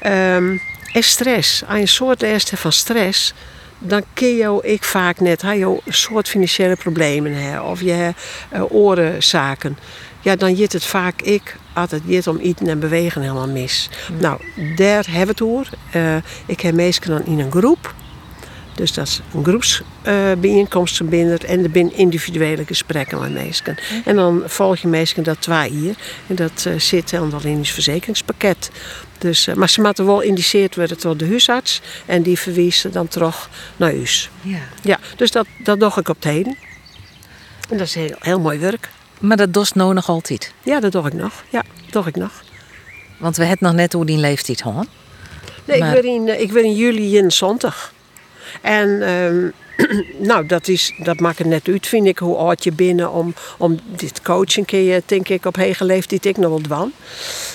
Ehm, 0.00 0.56
en 0.92 1.02
stress. 1.02 1.62
Als 1.64 1.74
je 1.74 1.80
een 1.80 1.88
soort 1.88 2.24
van 2.54 2.72
stress, 2.72 3.34
dan 3.80 4.02
kun 4.14 4.36
je 4.36 4.58
ik 4.62 4.84
vaak 4.84 5.20
net 5.20 5.42
je 5.56 5.64
een 5.64 5.80
soort 5.92 6.28
financiële 6.28 6.76
problemen 6.76 7.34
hè, 7.34 7.60
of 7.60 7.80
je 7.80 8.12
eh, 8.48 8.72
orenzaken. 8.72 9.78
Ja, 10.20 10.36
dan 10.36 10.54
jit 10.54 10.72
het 10.72 10.84
vaak 10.84 11.22
ik 11.22 11.56
het 11.90 12.02
jit 12.04 12.26
om 12.26 12.38
eten 12.38 12.66
en 12.66 12.78
bewegen 12.78 13.22
helemaal 13.22 13.48
mis. 13.48 13.90
Nou, 14.18 14.40
daar 14.76 15.06
hebben 15.10 15.36
we 15.36 15.44
het 15.44 15.52
over. 15.52 15.68
Eh, 15.90 16.16
ik 16.46 16.60
heb 16.60 16.74
meestal 16.74 17.18
dan 17.18 17.26
in 17.26 17.38
een 17.38 17.50
groep. 17.50 17.94
Dus 18.80 18.92
dat 18.92 19.06
is 19.06 19.20
een 19.34 19.44
groepsbijeenkomst 19.44 20.96
verbinden 20.96 21.38
en 21.38 21.64
er 21.64 21.70
zijn 21.72 21.96
individuele 21.96 22.64
gesprekken 22.64 23.20
met 23.20 23.32
mensen. 23.32 23.76
En 24.04 24.16
dan 24.16 24.42
volg 24.46 24.78
je 24.78 24.88
mensen 24.88 25.22
dat 25.22 25.40
twee 25.40 25.70
hier. 25.70 25.94
En 26.26 26.34
dat 26.34 26.64
eh, 26.66 26.78
zit 26.78 27.10
dan 27.10 27.30
wel 27.30 27.44
in 27.44 27.58
het 27.58 27.68
verzekeringspakket. 27.68 28.70
Dus, 29.18 29.46
eh, 29.46 29.54
maar 29.54 29.68
ze 29.68 29.80
moeten 29.80 30.06
wel 30.06 30.20
indiceerd 30.20 30.76
worden 30.76 30.96
door 31.00 31.16
de 31.16 31.26
huisarts. 31.26 31.80
En 32.06 32.22
die 32.22 32.38
verwijzen 32.38 32.92
dan 32.92 33.08
terug 33.08 33.50
naar 33.76 33.90
huis. 33.90 34.30
Ja. 34.40 34.58
Ja, 34.82 34.98
dus 35.16 35.30
dat, 35.30 35.46
dat 35.64 35.80
doe 35.80 35.88
ik 35.88 36.08
op 36.08 36.16
het 36.16 36.24
heden. 36.24 36.56
En 37.68 37.76
dat 37.76 37.86
is 37.86 37.94
heel, 37.94 38.16
heel 38.18 38.40
mooi 38.40 38.58
werk. 38.58 38.88
Maar 39.18 39.36
dat 39.36 39.52
doet 39.52 39.74
nou 39.74 39.94
nog 39.94 40.08
altijd. 40.08 40.52
Ja, 40.62 40.80
dat 40.80 40.92
doe 40.92 41.06
ik 41.06 41.12
nog. 41.12 41.44
Ja, 41.48 41.62
doe 41.90 42.06
ik 42.06 42.16
nog. 42.16 42.42
Want 43.18 43.36
we 43.36 43.44
hebben 43.44 43.68
nog 43.68 43.76
net 43.76 43.92
hoe 43.92 44.06
die 44.06 44.18
leeftijd 44.18 44.60
hoor. 44.60 44.84
Nee, 45.64 45.78
Maar- 45.78 45.96
ik, 45.96 46.02
ben 46.02 46.10
in, 46.10 46.28
eh, 46.28 46.40
ik 46.40 46.52
ben 46.52 46.64
in 46.64 46.74
juli 46.74 47.16
in 47.16 47.30
zondag. 47.30 47.92
En 48.60 49.02
ehm, 49.02 49.48
nou, 50.30 50.46
dat, 50.46 50.68
is, 50.68 50.92
dat 50.98 51.20
maakt 51.20 51.38
het 51.38 51.46
net 51.46 51.68
uit, 51.68 51.86
vind 51.86 52.06
ik, 52.06 52.18
hoe 52.18 52.36
oud 52.36 52.64
je 52.64 52.72
binnen 52.72 53.12
om, 53.12 53.34
om 53.58 53.78
dit 53.96 54.22
coaching 54.22 54.66
kun 54.66 54.84
je, 54.84 55.02
denk 55.06 55.28
ik, 55.28 55.44
op 55.44 55.56
hege 55.56 55.84
leeftijd 55.84 56.24
ik 56.24 56.36
nog 56.36 56.50
wel 56.50 56.60
dwan. 56.60 56.92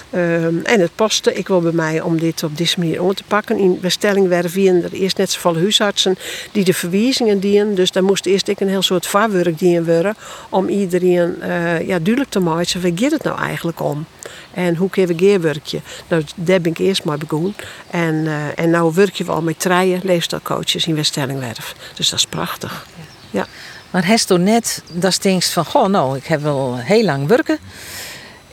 Ehm, 0.10 0.58
en 0.64 0.80
het 0.80 0.96
paste, 0.96 1.34
ik 1.34 1.48
wil 1.48 1.62
bij 1.62 1.72
mij 1.72 2.02
om 2.02 2.20
dit 2.20 2.44
op 2.44 2.58
deze 2.58 2.80
manier 2.80 3.02
om 3.02 3.14
te 3.14 3.24
pakken. 3.28 3.58
In 3.58 3.80
bestelling 3.82 4.28
werden 4.28 4.84
er 4.84 4.94
eerst 4.94 5.18
net 5.18 5.32
zoveel 5.32 5.56
huisartsen 5.56 6.18
die 6.52 6.64
de 6.64 6.74
verwijzingen 6.74 7.40
dienen. 7.40 7.76
Dus 7.76 7.92
daar 7.92 8.04
moest 8.04 8.26
eerst 8.26 8.48
ik 8.48 8.60
een 8.60 8.70
heel 8.70 8.82
soort 8.82 9.08
vaarwerk 9.08 9.60
dienen 9.60 9.86
worden. 9.86 10.16
Om 10.50 10.68
iedereen 10.68 11.42
eh, 11.42 11.88
ja, 11.88 12.00
duidelijk 12.00 12.30
te 12.30 12.40
maken, 12.40 12.82
waar 12.82 12.92
gaat 12.96 13.12
het 13.12 13.24
nou 13.24 13.40
eigenlijk 13.40 13.82
om? 13.82 14.06
En 14.54 14.76
hoe 14.76 14.90
kun 14.90 15.08
je 15.08 15.14
geerwerkje? 15.18 15.82
Nou, 16.08 16.24
daar 16.36 16.62
ben 16.62 16.72
ik 16.72 16.78
eerst 16.78 17.04
maar 17.04 17.18
begonnen. 17.18 17.56
En, 17.90 18.28
eh 18.28 18.64
en 18.64 18.70
nou 18.70 18.94
werk 18.94 19.16
je 19.16 19.24
wel 19.24 19.42
met 19.42 19.60
treien 19.60 20.00
leefstijlcoaches 20.04 20.88
in 20.88 20.96
Weststellingwerf. 20.96 21.76
Dus 21.94 22.10
dat 22.10 22.20
is 22.20 22.26
prachtig. 22.26 22.86
Ja. 23.32 23.46
Maar 23.92 24.08
hast 24.08 24.28
toen 24.28 24.44
net 24.44 24.84
dat 24.92 25.18
denkst 25.22 25.54
van, 25.54 25.66
goh, 25.66 25.88
nou, 25.88 26.18
ik 26.18 26.26
heb 26.26 26.42
wel 26.42 26.78
heel 26.78 27.04
lang 27.04 27.28
werken. 27.28 27.58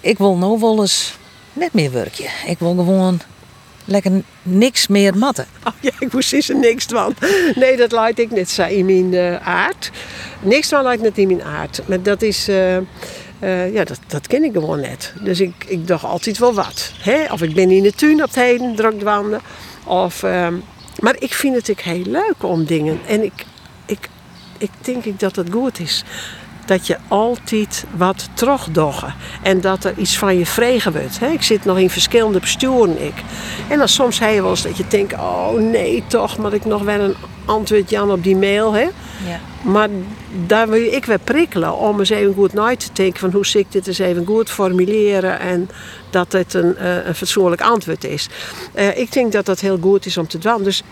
Ik 0.01 0.19
wil 0.19 0.37
nou 0.37 0.61
wel 0.61 0.81
eens 0.81 1.17
net 1.53 1.73
meer 1.73 1.93
werken. 1.93 2.25
Ik 2.47 2.59
wil 2.59 2.75
gewoon 2.75 3.21
lekker 3.85 4.23
niks 4.43 4.87
meer 4.87 5.17
matten. 5.17 5.47
Oh 5.65 5.73
ja, 5.81 5.91
ik 5.99 6.13
moest 6.13 6.33
er 6.49 6.57
niks 6.57 6.85
van. 6.85 7.15
Nee, 7.55 7.77
dat 7.77 7.93
laat 7.93 8.19
ik 8.19 8.31
net 8.31 8.51
zo 8.51 8.63
in 8.63 8.85
mijn 8.85 9.15
eh, 9.15 9.49
aard. 9.49 9.91
Niks 10.41 10.69
van 10.69 10.83
lijkt 10.83 11.03
net 11.03 11.19
in 11.19 11.27
mijn 11.27 11.43
aard. 11.43 11.81
Maar 11.87 12.03
dat 12.03 12.23
is... 12.23 12.49
eh, 12.49 12.77
eh, 13.43 13.73
ja, 13.73 13.85
dat, 13.85 13.99
dat 14.07 14.27
ken 14.27 14.45
ik 14.45 14.53
gewoon 14.53 14.81
net. 14.81 15.13
Dus 15.21 15.41
ik, 15.41 15.65
ik 15.67 15.87
dacht 15.87 16.05
altijd 16.05 16.39
wel 16.39 16.55
wat. 16.55 16.93
Hè? 16.99 17.33
Of 17.33 17.43
ik 17.43 17.55
ben 17.55 17.71
in 17.71 17.83
de 17.83 17.93
tuin 17.93 18.23
op 18.23 18.27
het 18.27 18.35
heden, 18.35 18.75
druk 18.75 19.03
wandelen. 19.03 19.41
Of, 19.85 20.23
ehm, 20.23 20.55
maar 20.99 21.17
ik 21.19 21.35
vind 21.35 21.55
het 21.57 21.71
ook 21.71 21.81
heel 21.81 22.05
leuk 22.05 22.35
om 22.43 22.65
dingen. 22.65 23.01
En 23.07 23.25
ik, 23.25 23.45
ik, 23.87 24.09
ik 24.59 24.71
denk 24.81 25.05
ik 25.05 25.21
dat 25.21 25.37
het 25.37 25.51
goed 25.51 25.79
is. 25.81 26.05
dat 26.67 26.87
je 26.87 26.97
altijd 27.09 27.85
wat 27.97 28.29
terugdoggen. 28.35 29.15
En 29.43 29.61
dat 29.61 29.85
er 29.85 29.95
iets 29.97 30.19
van 30.19 30.39
je 30.39 30.47
vregen 30.47 30.93
wordt. 30.93 31.19
hè. 31.19 31.27
Ik 31.27 31.43
zit 31.43 31.65
nog 31.65 31.79
in 31.79 31.91
verschillende 31.91 32.41
besturen, 32.41 33.05
ik. 33.05 33.15
En 33.69 33.79
dan 33.79 33.89
soms 33.89 34.19
heb 34.19 34.35
je 34.35 34.43
wel 34.43 34.51
eens 34.51 34.63
dat 34.63 34.77
je 34.77 34.85
denkt, 34.89 35.13
oh 35.13 35.55
nee 35.55 36.05
toch, 36.07 36.39
maar 36.39 36.53
ik 36.53 36.65
nog 36.65 36.83
wel 36.83 37.01
een 37.01 37.15
antwoord 37.45 37.91
Jan 37.91 38.11
op 38.11 38.23
die 38.23 38.37
mail, 38.37 38.73
hè. 38.73 38.89
Ja. 39.27 39.41
Maar 39.63 39.89
daar 40.47 40.69
wil 40.69 40.93
ik 40.93 41.05
weer 41.05 41.19
prikkelen 41.19 41.77
om 41.77 41.99
eens 41.99 42.11
even 42.11 42.35
goed 42.35 42.53
na 42.53 42.77
te 42.77 42.89
denken 42.93 43.21
van 43.21 43.31
hoe 43.33 43.47
ik 43.53 43.73
dit 43.73 43.87
eens 43.87 43.99
even 43.99 44.27
goed 44.27 44.51
formuleren 44.51 45.41
en 45.41 45.69
dat 46.11 46.33
het 46.33 46.55
een, 46.55 46.77
eh, 46.77 47.07
een 47.07 47.15
fatsoenlijk 47.15 47.61
antwoord 47.61 48.05
is. 48.05 48.29
Eh, 48.75 48.99
ik 48.99 49.13
denk 49.13 49.33
dat 49.33 49.47
dat 49.47 49.61
heel 49.61 49.79
goed 49.81 50.07
is 50.07 50.17
om 50.17 50.27
te 50.27 50.39
doen. 50.39 50.63
Dus 50.63 50.83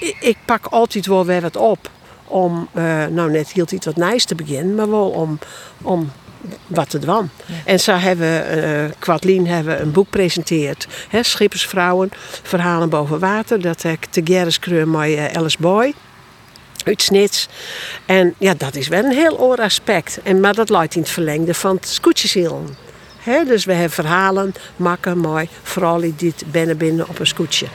ik, 0.00 0.16
ik 0.20 0.36
pak 0.44 0.66
altijd 0.66 1.06
wel 1.06 1.24
weer 1.24 1.40
wat 1.40 1.56
op 1.56 1.90
om, 2.24 2.68
eh, 2.72 3.06
nou 3.06 3.30
net 3.30 3.52
hield 3.52 3.72
iets 3.72 3.86
wat 3.86 3.96
nijs 3.96 4.24
te 4.24 4.34
beginnen, 4.34 4.74
maar 4.74 4.90
wel 4.90 5.10
om, 5.10 5.38
om 5.82 6.10
wat 6.66 6.90
te 6.90 6.98
doen. 6.98 7.30
En 7.64 7.80
zo 7.80 7.92
hebben 7.92 8.44
Kwadlien 8.98 9.46
hebben 9.46 9.80
een 9.80 9.92
boek 9.92 10.10
gepresenteerd. 10.12 10.86
hè, 11.08 11.22
Schippersvrouwen, 11.22 12.10
verhalen 12.42 12.88
boven 12.88 13.18
water. 13.18 13.60
Dat 13.60 13.82
heb 13.82 13.92
ik 13.92 14.04
te 14.04 14.20
Gerris 14.24 14.58
kreun 14.58 14.90
met 14.90 15.14
eh, 15.14 15.36
Alice 15.36 15.56
Boy 15.60 15.94
uit 16.84 17.02
Snits. 17.02 17.48
En 18.06 18.34
ja, 18.38 18.54
dat 18.56 18.76
is 18.76 18.88
wel 18.88 19.04
een 19.04 19.12
heel 19.12 19.38
oor 19.38 19.56
aspect. 19.56 20.20
En, 20.22 20.40
maar 20.40 20.54
dat 20.54 20.68
luidt 20.68 20.94
in 20.94 21.00
het 21.00 21.10
verlengde 21.10 21.54
van 21.54 21.76
het 21.76 22.00
dus 23.46 23.64
we 23.64 23.72
hebben 23.72 23.90
verhalen, 23.90 24.54
makken, 24.76 25.18
mooi, 25.18 25.48
vrouwen 25.62 26.14
die 26.16 26.34
binnen 26.46 26.76
binnen 26.76 27.08
op 27.08 27.18
een 27.18 27.26
scootje. 27.26 27.66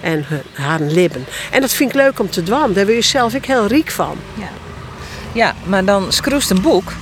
En 0.00 0.26
haar 0.52 0.80
libben. 0.80 1.26
En 1.50 1.60
dat 1.60 1.72
vind 1.72 1.90
ik 1.90 1.96
leuk 1.96 2.18
om 2.18 2.30
te 2.30 2.42
doen. 2.42 2.72
Daar 2.72 2.86
wil 2.86 2.94
je 2.94 3.02
zelf 3.02 3.34
ik 3.34 3.44
heel 3.44 3.66
riek 3.66 3.90
van. 3.90 4.18
Ja. 4.34 4.48
ja, 5.32 5.54
maar 5.64 5.84
dan 5.84 6.12
schroest 6.12 6.50
een 6.50 6.62
boek. 6.62 6.92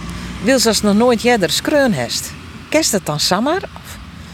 Wil 0.47 0.59
ze 0.59 0.68
als 0.68 0.80
nog 0.80 0.94
nooit 0.94 1.22
jeder 1.22 1.51
skreun 1.51 1.92
heeft. 1.92 2.32
Kerst 2.68 2.92
het 2.92 3.07
dan 3.07 3.20
samen? 3.20 3.59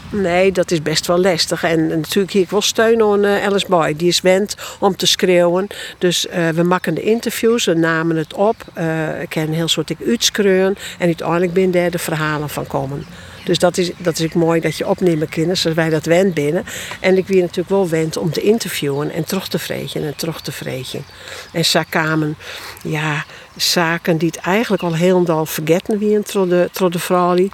Nee, 0.09 0.51
dat 0.51 0.71
is 0.71 0.81
best 0.81 1.07
wel 1.07 1.19
lastig. 1.19 1.63
En 1.63 1.87
natuurlijk 1.87 2.33
hier 2.33 2.41
ik 2.41 2.49
wel 2.49 2.61
steun 2.61 3.01
aan 3.01 3.23
eh, 3.23 3.45
Alice 3.45 3.67
Boy. 3.67 3.95
Die 3.95 4.07
is 4.07 4.21
wend 4.21 4.55
om 4.79 4.95
te 4.95 5.05
schreeuwen. 5.05 5.67
Dus 5.97 6.27
eh, 6.27 6.49
we 6.49 6.63
maken 6.63 6.93
de 6.93 7.01
interviews, 7.01 7.65
we 7.65 7.73
namen 7.73 8.15
het 8.15 8.33
op. 8.33 8.55
Eh, 8.73 9.21
ik 9.21 9.29
ken 9.29 9.47
een 9.47 9.53
heel 9.53 9.67
soort 9.67 9.89
ik 9.89 9.97
uitskreun. 10.07 10.75
En 10.99 11.05
uiteindelijk 11.05 11.53
ben 11.53 11.71
daar 11.71 11.91
de 11.91 11.99
verhalen 11.99 12.49
van 12.49 12.67
komen. 12.67 13.05
Dus 13.43 13.59
dat 13.59 13.77
is, 13.77 13.91
dat 13.97 14.19
is 14.19 14.25
ook 14.25 14.33
mooi 14.33 14.59
dat 14.61 14.77
je 14.77 14.87
opnemen 14.87 15.29
kunnen, 15.29 15.57
zoals 15.57 15.75
wij 15.75 15.89
dat 15.89 16.05
wend 16.05 16.33
binnen. 16.33 16.65
En 16.99 17.17
ik 17.17 17.27
weer 17.27 17.41
natuurlijk 17.41 17.69
wel 17.69 17.89
wend 17.89 18.17
om 18.17 18.31
te 18.31 18.41
interviewen 18.41 19.11
en 19.11 19.23
terug 19.23 19.47
te 19.47 19.59
vregen 19.59 20.03
en 20.03 20.15
terug 20.15 20.41
te 20.41 20.51
vregen. 20.51 21.03
En 21.51 21.65
zo 21.65 21.81
kwamen, 21.89 22.37
ja, 22.83 23.25
zaken 23.55 24.17
die 24.17 24.27
het 24.27 24.37
eigenlijk 24.37 24.83
al 24.83 24.95
helemaal 24.95 25.45
vergeten 25.45 25.97
wie 25.97 26.19
door 26.31 26.47
de, 26.47 26.69
door 26.73 26.91
de 26.91 27.49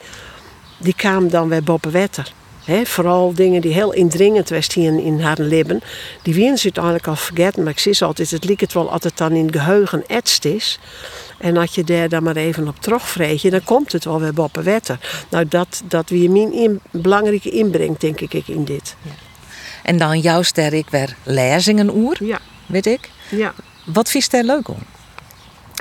die 0.77 0.93
kwamen 0.95 1.29
dan 1.29 1.49
weer 1.49 1.63
boven 1.63 1.91
wetter. 1.91 2.33
Vooral 2.83 3.33
dingen 3.33 3.61
die 3.61 3.73
heel 3.73 3.93
indringend 3.93 4.49
was 4.49 4.73
hier 4.73 4.87
in, 4.91 4.99
in 4.99 5.19
haar 5.21 5.39
leven. 5.39 5.81
Die 6.21 6.33
wien 6.33 6.57
ze 6.57 6.63
uiteindelijk 6.63 7.07
al 7.07 7.15
vergeten. 7.15 7.63
Maar 7.63 7.71
ik 7.71 7.79
zie 7.79 7.93
ze 7.93 8.05
altijd, 8.05 8.31
het 8.31 8.43
liep 8.43 8.59
het 8.59 8.73
wel 8.73 8.91
altijd 8.91 9.17
dan 9.17 9.31
in 9.31 9.45
het 9.45 9.55
geheugen 9.55 10.03
etst 10.07 10.45
is. 10.45 10.79
En 11.37 11.57
als 11.57 11.75
je 11.75 11.83
daar 11.83 12.09
dan 12.09 12.23
maar 12.23 12.35
even 12.35 12.67
op 12.67 12.79
terugvreeg, 12.79 13.41
dan 13.41 13.63
komt 13.63 13.91
het 13.91 14.05
wel 14.05 14.19
weer 14.19 14.33
boven 14.33 14.63
wetter. 14.63 14.99
Nou, 15.29 15.47
dat, 15.47 15.81
dat 15.85 16.09
weer 16.09 16.31
mijn 16.31 16.53
in, 16.53 16.79
belangrijke 16.91 17.49
inbreng, 17.49 17.97
denk 17.97 18.19
ik, 18.19 18.47
in 18.47 18.63
dit. 18.63 18.95
En 19.83 19.97
dan 19.97 20.19
jouw 20.19 20.41
ster 20.41 20.73
ik 20.73 20.89
weer 20.89 21.15
lezingen 21.23 21.95
oer, 21.95 22.17
Ja, 22.23 22.39
weet 22.65 22.85
ik. 22.85 23.09
ja. 23.29 23.53
Wat 23.85 24.09
vies 24.09 24.29
daar 24.29 24.43
leuk 24.43 24.67
om? 24.67 24.77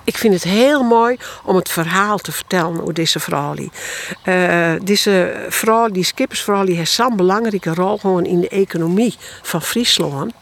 Ik 0.08 0.18
vind 0.18 0.34
het 0.34 0.42
heel 0.42 0.82
mooi 0.82 1.16
om 1.44 1.56
het 1.56 1.68
verhaal 1.68 2.18
te 2.18 2.32
vertellen 2.32 2.80
over 2.80 2.94
deze 2.94 3.20
vrouw. 3.20 3.54
Eh, 4.22 4.72
deze 4.82 5.44
vrouw, 5.48 5.88
die 5.88 6.04
skippersvrouw, 6.04 6.66
heeft 6.66 6.92
zo'n 6.92 7.16
belangrijke 7.16 7.74
rol 7.74 7.98
gewoon 7.98 8.24
in 8.24 8.40
de 8.40 8.48
economie 8.48 9.14
van 9.42 9.62
Friesland. 9.62 10.32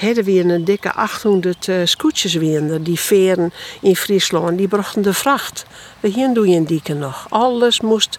Er 0.00 0.24
weer 0.24 0.50
een 0.50 0.64
dikke 0.64 0.92
800 0.92 1.68
eh 1.68 1.76
scootjes 1.84 2.34
weer, 2.34 2.82
die 2.82 3.00
veren 3.00 3.52
in 3.80 3.96
Friesland, 3.96 4.58
die 4.58 4.68
brachten 4.68 5.02
de 5.02 5.14
vracht. 5.14 5.64
Hier 6.00 6.34
doe 6.34 6.48
je 6.48 6.56
een 6.56 6.66
dikke 6.66 6.94
nog. 6.94 7.26
Alles 7.28 7.80
moest 7.80 8.18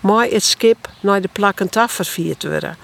maar 0.00 0.26
het 0.26 0.44
skip 0.44 0.88
naar 1.00 1.20
de 1.20 1.28
plakken 1.32 1.70
af 1.70 1.92
vervierd 1.92 2.42
worden. 2.42 2.76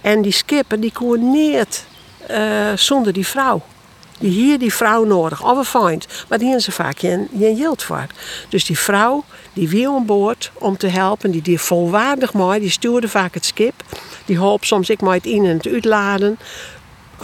En 0.00 0.22
die 0.22 0.32
skippen 0.32 0.80
die 0.80 0.92
niet 1.18 1.86
eh, 2.26 2.72
zonder 2.74 3.12
die 3.12 3.26
vrouw. 3.26 3.62
Die 4.18 4.30
hier 4.30 4.58
die 4.58 4.74
vrouw 4.74 5.04
nodig, 5.04 5.44
of 5.44 5.58
een 5.58 5.64
vriend. 5.64 6.06
Maar 6.28 6.38
die 6.38 6.46
hebben 6.46 6.64
ze 6.64 6.72
vaak 6.72 6.98
geen, 6.98 7.28
geen 7.38 7.56
geld 7.56 7.82
voor. 7.82 8.06
Dus 8.48 8.64
die 8.64 8.78
vrouw, 8.78 9.24
die 9.52 9.68
wie 9.68 9.88
aan 9.88 10.06
boord 10.06 10.50
om 10.54 10.76
te 10.76 10.86
helpen, 10.86 11.30
die 11.30 11.42
die 11.42 11.60
volwaardig 11.60 12.32
mooi, 12.32 12.60
die 12.60 12.70
stuurde 12.70 13.08
vaak 13.08 13.34
het 13.34 13.44
skip. 13.44 13.82
Die 14.24 14.38
hielp 14.38 14.64
soms 14.64 14.90
ik 14.90 15.00
maar 15.00 15.14
het 15.14 15.26
in 15.26 15.44
en 15.44 15.56
het 15.56 15.66
uitladen. 15.66 16.38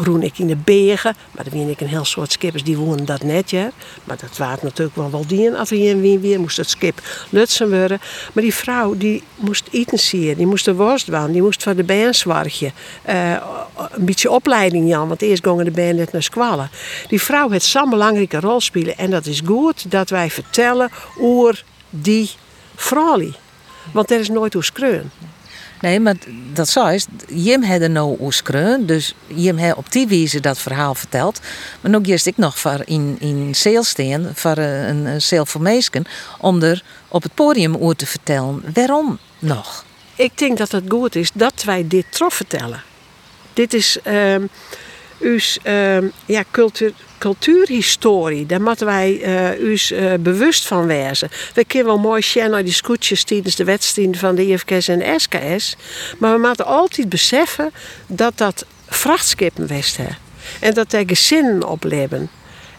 Roen 0.00 0.22
ik 0.22 0.38
in 0.38 0.46
de 0.46 0.56
bergen, 0.56 1.16
maar 1.30 1.44
dan 1.44 1.52
wien 1.52 1.68
ik 1.68 1.80
een 1.80 1.86
heel 1.86 2.04
soort 2.04 2.32
skippers 2.32 2.64
die 2.64 2.76
woonden 2.76 3.06
dat 3.06 3.22
net, 3.22 3.50
ja. 3.50 3.70
Maar 4.04 4.16
dat 4.16 4.36
waard 4.36 4.62
natuurlijk 4.62 4.96
wel 4.96 5.10
wel. 5.10 5.56
Als 5.56 5.70
er 5.70 5.76
hier 5.76 6.20
weer, 6.20 6.40
moest 6.40 6.56
het 6.56 6.70
skip 6.70 7.00
lutsen 7.30 7.70
worden. 7.70 8.00
Maar 8.32 8.42
die 8.42 8.54
vrouw 8.54 8.96
die 8.96 9.22
moest 9.34 9.68
eten 9.70 9.98
zien, 9.98 10.34
die 10.34 10.46
moest 10.46 10.64
de 10.64 10.74
worst 10.74 11.08
die 11.32 11.42
moest 11.42 11.62
voor 11.62 11.76
de 11.76 11.84
band 11.84 12.16
zorgen. 12.16 12.72
Eh, 13.02 13.32
een 13.90 14.04
beetje 14.04 14.30
opleiding, 14.30 14.88
Jan, 14.88 15.08
want 15.08 15.22
eerst 15.22 15.46
gingen 15.46 15.64
de 15.64 15.70
band 15.70 15.96
net 15.96 16.12
naar 16.12 16.22
squallen. 16.22 16.70
Die 17.08 17.22
vrouw 17.22 17.50
heeft 17.50 17.64
zo'n 17.64 17.90
belangrijke 17.90 18.40
rol 18.40 18.60
spelen 18.60 18.98
en 18.98 19.10
dat 19.10 19.26
is 19.26 19.42
goed 19.44 19.90
dat 19.90 20.10
wij 20.10 20.30
vertellen 20.30 20.90
over 21.18 21.64
die 21.90 22.30
vrouw. 22.74 23.30
Want 23.92 24.10
er 24.10 24.20
is 24.20 24.28
nooit 24.28 24.52
hoe 24.52 24.64
skreun. 24.64 25.10
Nee, 25.80 26.00
maar 26.00 26.14
dat 26.52 26.68
zo 26.68 26.86
is. 26.86 27.06
Jim 27.28 27.62
had 27.62 27.80
er 27.80 27.90
nou 27.90 28.16
oeskreun, 28.20 28.86
dus 28.86 29.14
Jim 29.26 29.56
heeft 29.56 29.76
op 29.76 29.92
die 29.92 30.06
wijze 30.06 30.40
dat 30.40 30.58
verhaal 30.58 30.94
verteld. 30.94 31.40
Maar 31.80 31.94
ook 31.94 32.06
juist 32.06 32.26
ik 32.26 32.36
nog 32.36 32.58
voor 32.58 32.82
in, 32.84 33.16
in 33.20 33.54
staan, 33.54 34.30
voor 34.34 34.56
eh, 34.56 34.88
een, 34.88 35.06
een 35.06 35.22
sale 35.22 35.46
voor 35.46 35.62
meesken, 35.62 36.04
om 36.38 36.62
er 36.62 36.82
op 37.08 37.22
het 37.22 37.34
podium 37.34 37.74
oer 37.74 37.96
te 37.96 38.06
vertellen. 38.06 38.62
Waarom 38.74 39.18
nog? 39.38 39.86
ik 40.18 40.38
denk 40.38 40.58
dat 40.58 40.72
het 40.72 40.84
goed 40.88 41.14
is 41.14 41.30
dat 41.34 41.62
wij 41.64 41.88
dit 41.88 42.04
trof 42.08 42.34
vertellen. 42.34 42.82
Dit 43.52 43.74
is 43.74 43.98
ehm 44.02 44.46
uw 45.20 45.38
ehm, 45.62 46.06
ja, 46.26 46.44
cultuur, 46.50 46.92
cultuurhistorie. 47.18 48.46
Daar 48.46 48.62
moeten 48.62 48.86
wij 48.86 49.20
eh 49.22 49.60
us 49.60 49.90
eh, 49.90 50.12
bewust 50.20 50.66
van 50.66 50.86
wezen. 50.86 51.30
We 51.54 51.64
kunnen 51.64 51.88
wel 51.88 51.98
mooi 51.98 52.22
zien 52.22 52.50
naar 52.50 52.64
die 52.64 52.72
scootjes 52.72 53.24
tijdens 53.24 53.56
de 53.56 53.64
wedstrijden 53.64 54.14
van 54.14 54.34
de 54.34 54.46
IFKS 54.46 54.88
en 54.88 54.98
de 54.98 55.14
SKS. 55.16 55.76
Maar 56.18 56.32
we 56.32 56.46
moeten 56.46 56.66
altijd 56.66 57.08
beseffen 57.08 57.70
dat 58.06 58.38
dat 58.38 58.66
vrachtskippen 58.86 59.66
west 59.66 59.96
hè. 59.96 60.08
En 60.60 60.74
dat 60.74 60.92
er 60.92 61.02
gezinnen 61.06 61.68
op. 61.68 61.84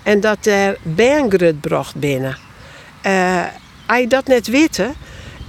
En 0.04 0.20
dat 0.20 0.46
er 0.46 0.78
baangrut 0.84 1.62
bracht 1.62 1.96
binnen. 1.96 2.38
Eh, 3.02 3.46
als 3.86 4.00
je 4.00 4.08
dat 4.08 4.28
net 4.28 4.48
weten 4.48 4.96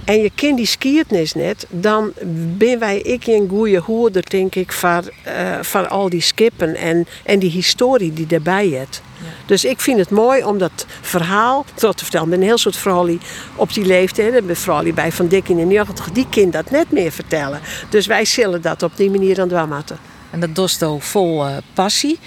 en 0.05 0.21
je 0.21 0.31
kent 0.35 0.57
die 0.57 0.65
skiertnis 0.65 1.33
net, 1.33 1.65
dan 1.69 2.13
ben 2.57 2.79
wij 2.79 2.99
ik 2.99 3.27
een 3.27 3.49
goede 3.49 3.79
hoorder, 3.79 4.29
denk 4.29 4.55
ik, 4.55 4.71
van, 4.71 5.03
eh, 5.23 5.57
van 5.61 5.89
al 5.89 6.09
die 6.09 6.21
skippen 6.21 6.75
en, 6.75 7.07
en 7.23 7.39
die 7.39 7.49
historie 7.51 8.13
die 8.13 8.27
daarbij 8.27 8.67
is. 8.67 9.01
Dus 9.45 9.65
ik 9.65 9.79
vind 9.81 9.99
het 9.99 10.09
mooi 10.09 10.43
om 10.43 10.57
dat 10.57 10.85
verhaal 11.01 11.65
tot 11.73 11.97
te 11.97 12.03
vertellen. 12.03 12.29
Met 12.29 12.39
een 12.39 12.45
heel 12.45 12.57
soort 12.57 12.77
vrouwen 12.77 13.21
op 13.55 13.73
die 13.73 13.85
leeftijd, 13.85 14.45
met 14.45 14.59
vrouwen 14.59 14.93
bij 14.93 15.11
Van 15.11 15.27
Dik 15.27 15.49
in 15.49 15.57
de 15.57 15.63
90, 15.63 16.11
die 16.11 16.27
kind 16.29 16.53
dat 16.53 16.71
net 16.71 16.91
meer 16.91 17.11
vertellen. 17.11 17.59
Dus 17.89 18.05
wij 18.05 18.25
zullen 18.25 18.61
dat 18.61 18.83
op 18.83 18.91
die 18.97 19.09
manier 19.09 19.41
aan 19.41 19.53
het 19.53 19.69
maken. 19.69 19.97
En 20.29 20.39
dat 20.39 20.55
doet 20.55 20.83
ook 20.83 21.01
vol 21.01 21.47
eh, 21.47 21.57
passie. 21.73 22.19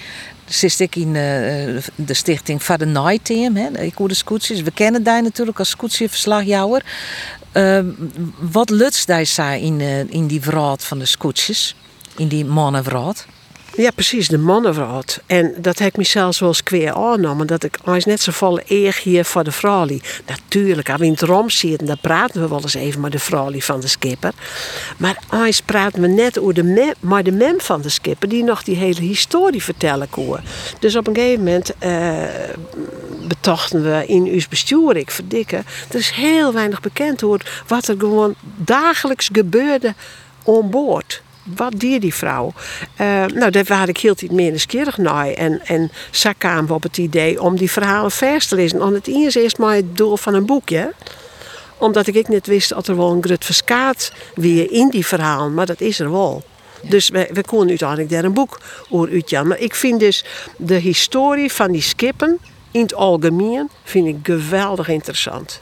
Zit 0.45 0.79
ik 0.79 0.95
in 0.95 1.07
eh, 1.07 1.83
de 1.95 2.13
stichting 2.13 2.63
Van 2.63 2.77
de 2.77 2.85
Night 2.85 3.25
Team, 3.25 3.55
hè, 3.55 3.69
de 3.71 4.13
scootjes. 4.13 4.61
We 4.61 4.71
kennen 4.71 5.03
daar 5.03 5.23
natuurlijk 5.23 5.59
als 5.59 5.69
scootjeverslagjouwer. 5.69 6.83
Uh, 7.55 7.79
wat 8.39 8.69
lutst 8.69 9.07
daar 9.07 9.25
in, 9.59 9.81
eh, 9.81 9.99
in 9.99 10.27
die 10.27 10.41
vraat 10.41 10.83
van 10.83 10.99
de 10.99 11.05
scootjes? 11.05 11.75
In 12.15 12.27
die 12.27 12.45
mannenvraat? 12.45 13.25
Ja, 13.77 13.91
precies, 13.91 14.27
de 14.27 14.37
mannenvraat. 14.37 15.21
En 15.25 15.53
dat 15.57 15.79
heb 15.79 15.87
ik 15.87 15.97
mezelf 15.97 16.39
wel 16.39 16.49
eens 16.49 16.63
kweer 16.63 16.93
aangenomen. 16.93 17.47
Dat 17.47 17.63
ik 17.63 17.77
als 17.83 18.05
net 18.05 18.21
zo 18.21 18.31
volle 18.31 18.63
eer 18.67 18.99
hier 19.03 19.25
voor 19.25 19.43
de 19.43 19.51
vrouw. 19.51 19.87
Natuurlijk, 20.27 20.89
als 20.89 20.99
we 20.99 21.05
in 21.05 21.11
het 21.11 21.21
rom 21.21 21.49
zitten, 21.49 21.87
dan 21.87 21.97
praten 22.01 22.41
we 22.41 22.47
wel 22.47 22.61
eens 22.61 22.73
even 22.73 23.01
met 23.01 23.11
de 23.11 23.19
vrouw 23.19 23.59
van 23.59 23.79
de 23.79 23.87
skipper. 23.87 24.33
Maar 24.97 25.17
als 25.29 25.61
praten 25.61 26.01
we 26.01 26.07
net 26.07 26.39
over 26.39 26.53
de 26.53 26.63
mem, 26.63 26.93
maar 26.99 27.23
de 27.23 27.55
van 27.57 27.81
de 27.81 27.89
skipper, 27.89 28.29
die 28.29 28.43
nog 28.43 28.63
die 28.63 28.75
hele 28.75 29.01
historie 29.01 29.63
vertellen 29.63 30.09
kon. 30.09 30.37
Dus 30.79 30.95
op 30.95 31.07
een 31.07 31.15
gegeven 31.15 31.43
moment 31.43 31.73
eh, 31.79 32.23
betochten 33.27 33.83
we 33.83 34.05
in 34.07 34.25
uw 34.25 34.41
bestuur, 34.49 34.95
ik 34.95 35.11
verdikken. 35.11 35.65
Er 35.89 35.99
is 35.99 36.09
heel 36.09 36.53
weinig 36.53 36.81
bekend 36.81 37.23
over 37.23 37.63
wat 37.67 37.87
er 37.87 37.95
gewoon 37.97 38.35
dagelijks 38.55 39.29
gebeurde 39.31 39.93
aan 40.45 40.69
boord. 40.69 41.23
Wat 41.45 41.73
die 41.79 41.99
die 41.99 42.13
vrouw? 42.13 42.53
Eh, 42.95 43.25
nou, 43.25 43.51
daar 43.51 43.63
waar 43.63 43.89
ik 43.89 43.97
heel 43.97 44.11
iets 44.11 44.33
meer 44.33 44.49
nieuwsgierig 44.49 44.97
naar. 44.97 45.27
En, 45.27 45.65
en 45.65 45.91
zo 46.11 46.31
kwamen 46.37 46.67
we 46.67 46.73
op 46.73 46.83
het 46.83 46.97
idee 46.97 47.41
om 47.41 47.57
die 47.57 47.71
verhalen 47.71 48.11
vers 48.11 48.47
te 48.47 48.55
lezen. 48.55 48.77
Want 48.79 48.93
het 48.93 49.07
is 49.07 49.35
eerst 49.35 49.57
maar 49.57 49.75
het 49.75 49.97
doel 49.97 50.17
van 50.17 50.33
een 50.33 50.45
boekje. 50.45 50.93
Omdat 51.77 52.07
ik 52.07 52.27
niet 52.27 52.47
wist 52.47 52.69
dat 52.69 52.87
er 52.87 52.97
wel 52.97 53.11
een 53.11 53.23
grut 53.23 53.45
verskaat 53.45 54.11
weer 54.35 54.71
in 54.71 54.89
die 54.89 55.05
verhalen. 55.05 55.53
Maar 55.53 55.65
dat 55.65 55.81
is 55.81 55.99
er 55.99 56.11
wel. 56.11 56.43
Dus 56.81 57.09
we, 57.09 57.29
we 57.33 57.43
konden 57.43 57.69
uiteindelijk 57.69 58.09
daar 58.09 58.23
een 58.23 58.33
boek 58.33 58.59
over 58.89 59.11
uitjan. 59.11 59.47
Maar 59.47 59.59
ik 59.59 59.75
vind 59.75 59.99
dus 59.99 60.25
de 60.57 60.75
historie 60.75 61.51
van 61.51 61.71
die 61.71 61.81
skippen 61.81 62.39
in 62.71 62.81
het 62.81 62.95
algemeen 62.95 63.69
vind 63.83 64.07
ik 64.07 64.17
geweldig 64.23 64.87
interessant. 64.87 65.61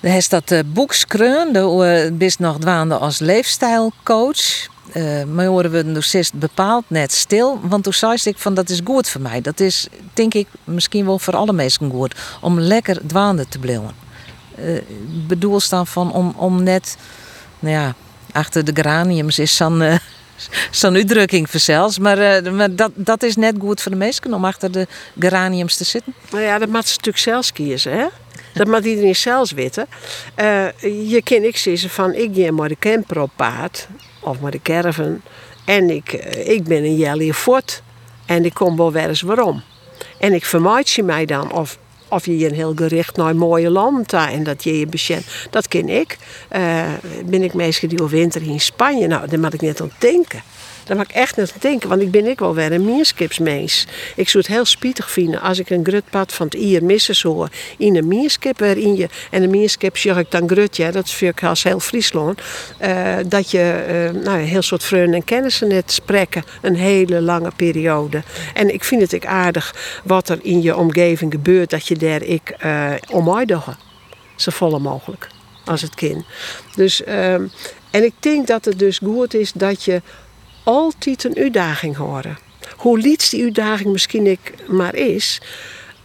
Er 0.00 0.16
is 0.16 0.28
dat 0.28 0.50
uh, 0.50 0.60
boekskreun, 0.66 1.52
de 1.52 2.08
uh, 2.10 2.18
bist 2.18 2.38
nog 2.38 2.58
dwaande 2.58 2.94
als 2.94 3.18
leefstijlcoach. 3.18 4.66
Uh, 4.96 5.24
maar 5.24 5.46
horen 5.46 5.70
we 5.70 5.92
dus 5.92 6.14
is 6.14 6.32
bepaald 6.32 6.84
net 6.86 7.12
stil. 7.12 7.60
Want 7.62 7.84
toen 7.84 7.92
zei 7.92 8.18
ik 8.22 8.38
van 8.38 8.54
dat 8.54 8.68
is 8.68 8.80
goed 8.84 9.08
voor 9.08 9.20
mij. 9.20 9.40
Dat 9.40 9.60
is 9.60 9.86
denk 10.12 10.34
ik 10.34 10.46
misschien 10.64 11.04
wel 11.06 11.18
voor 11.18 11.36
alle 11.36 11.52
mensen 11.52 11.90
goed. 11.90 12.14
Om 12.40 12.60
lekker 12.60 13.00
dwaande 13.06 13.48
te 13.48 13.58
blijven. 13.58 13.94
Uh, 14.58 14.80
bedoel 15.26 15.60
dan 15.68 15.86
van 15.86 16.12
om, 16.12 16.34
om 16.36 16.62
net, 16.62 16.96
nou 17.58 17.74
ja, 17.74 17.94
achter 18.32 18.64
de 18.64 18.74
geraniums 18.74 19.38
is 19.38 19.56
zo'n 19.56 19.80
uh, 20.82 20.94
uitdrukking 20.94 21.48
zelfs. 21.50 21.98
Maar, 21.98 22.52
maar 22.52 22.74
dat, 22.74 22.90
dat 22.94 23.22
is 23.22 23.36
net 23.36 23.54
goed 23.60 23.82
voor 23.82 23.90
de 23.90 23.98
mensen 23.98 24.34
om 24.34 24.44
achter 24.44 24.72
de 24.72 24.86
geraniums 25.18 25.76
te 25.76 25.84
zitten. 25.84 26.14
Nou 26.30 26.42
ja, 26.42 26.58
dat 26.58 26.68
moet 26.68 26.86
ze 26.86 26.90
natuurlijk 26.96 27.24
zelfs 27.24 27.52
kiezen, 27.52 27.92
hè? 27.92 28.06
Dat 28.54 28.66
moet 28.66 28.84
iedereen 28.84 29.16
zelfs 29.16 29.52
weten. 29.52 29.86
Uh, 30.36 30.66
je 31.10 31.20
kan 31.22 31.42
ik 31.42 31.56
zeggen 31.56 31.90
van 31.90 32.14
ik 32.14 32.30
ga 32.34 32.52
maar 32.52 32.68
de 32.68 32.76
camper 32.78 33.20
op 33.20 33.30
paard 33.36 33.88
of 34.20 34.40
maar 34.40 34.50
de 34.50 34.62
caravan 34.62 35.20
en 35.64 35.90
ik, 35.90 36.12
ik 36.44 36.64
ben 36.64 36.84
een 36.84 37.34
fort 37.34 37.82
en 38.26 38.44
ik 38.44 38.54
kom 38.54 38.76
wel 38.76 38.92
weer 38.92 39.08
eens 39.08 39.20
waarom. 39.20 39.62
En 40.18 40.32
ik 40.32 40.44
vermijd 40.44 40.90
je 40.90 41.02
mij 41.02 41.24
dan 41.24 41.52
of 41.52 41.78
of 42.08 42.26
je 42.26 42.46
een 42.48 42.54
heel 42.54 42.72
gericht 42.74 43.16
naar 43.16 43.36
mooie 43.36 43.70
land 43.70 44.12
en 44.12 44.44
dat 44.44 44.64
je 44.64 44.78
je 44.78 44.86
bekend. 44.86 45.26
Dat 45.50 45.68
ken 45.68 45.88
ik. 45.88 46.18
Uh, 46.56 46.82
ben 47.24 47.42
ik 47.42 47.54
meestal 47.54 47.88
die 47.88 48.02
winter 48.06 48.42
in 48.42 48.60
Spanje. 48.60 49.06
Nou, 49.06 49.28
daar 49.28 49.38
moet 49.38 49.54
ik 49.54 49.60
net 49.60 49.80
aan 49.80 49.90
denken. 49.98 50.42
Daar 50.88 50.96
mag 50.96 51.06
ik 51.06 51.14
echt 51.14 51.36
net 51.36 51.54
denken, 51.60 51.88
want 51.88 52.02
ik 52.02 52.10
ben 52.10 52.26
ik 52.26 52.38
wel 52.38 52.54
weer 52.54 52.72
een 52.72 52.84
meerskipsmees. 52.84 53.86
Ik 54.16 54.28
zou 54.28 54.44
het 54.44 54.52
heel 54.52 54.64
spietig 54.64 55.10
vinden 55.10 55.40
als 55.40 55.58
ik 55.58 55.70
een 55.70 55.84
grutpad 55.84 56.32
van 56.32 56.46
het 56.46 56.54
ier 56.54 56.84
missen 56.84 57.14
zou 57.14 57.48
in 57.78 57.96
een 57.96 58.08
meerskip 58.08 58.58
waarin 58.58 58.96
je, 58.96 59.08
en 59.30 59.42
een 59.42 59.50
meerskip 59.50 59.96
zeg 59.96 60.16
ik 60.16 60.30
dan 60.30 60.48
grut, 60.48 60.76
ja, 60.76 60.90
dat 60.90 61.04
is 61.04 61.14
voor 61.14 61.48
als 61.48 61.62
heel 61.62 61.80
Friesland, 61.80 62.40
uh, 62.82 63.16
dat 63.26 63.50
je 63.50 63.84
uh, 64.14 64.22
nou, 64.22 64.38
een 64.38 64.44
heel 64.44 64.62
soort 64.62 64.84
vrienden 64.84 65.14
en 65.14 65.24
kennissen 65.24 65.68
net 65.68 65.92
spreken 65.92 66.44
een 66.62 66.76
hele 66.76 67.20
lange 67.20 67.50
periode. 67.56 68.22
En 68.54 68.74
ik 68.74 68.84
vind 68.84 69.00
het 69.02 69.12
ik 69.12 69.26
aardig 69.26 69.74
wat 70.04 70.28
er 70.28 70.38
in 70.42 70.62
je 70.62 70.76
omgeving 70.76 71.32
gebeurt, 71.32 71.70
dat 71.70 71.86
je 71.86 71.96
daar 71.96 72.22
ik 72.22 72.56
uh, 72.64 72.90
om 73.10 73.44
Zo 74.36 74.50
volle 74.50 74.78
mogelijk 74.78 75.28
als 75.64 75.82
het 75.82 75.94
kind. 75.94 76.24
Dus, 76.74 77.00
uh, 77.00 77.32
en 77.90 78.04
ik 78.04 78.12
denk 78.18 78.46
dat 78.46 78.64
het 78.64 78.78
dus 78.78 78.98
goed 78.98 79.34
is 79.34 79.52
dat 79.52 79.84
je 79.84 80.02
altijd 80.68 81.24
een 81.24 81.36
uitdaging 81.36 81.96
horen. 81.96 82.38
Hoe 82.76 82.98
liefst 82.98 83.30
die 83.30 83.44
uitdaging 83.44 83.92
misschien 83.92 84.26
ik 84.26 84.54
maar 84.66 84.94
is. 84.94 85.40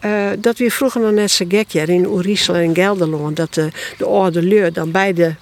Uh, 0.06 0.30
dat 0.40 0.58
we 0.58 0.72
vroeger 0.72 1.02
nog 1.02 1.12
net 1.12 1.32
zo 1.32 1.46
gek 1.48 1.72
in 1.90 2.08
Oerisel 2.08 2.56
en 2.56 2.76
Gelderland. 2.76 3.36
Dat 3.36 3.54
de, 3.54 3.70
de 3.98 4.06
oude 4.06 4.42
leur 4.42 4.74
dan 4.74 4.92
bij 4.92 5.14
de 5.14 5.34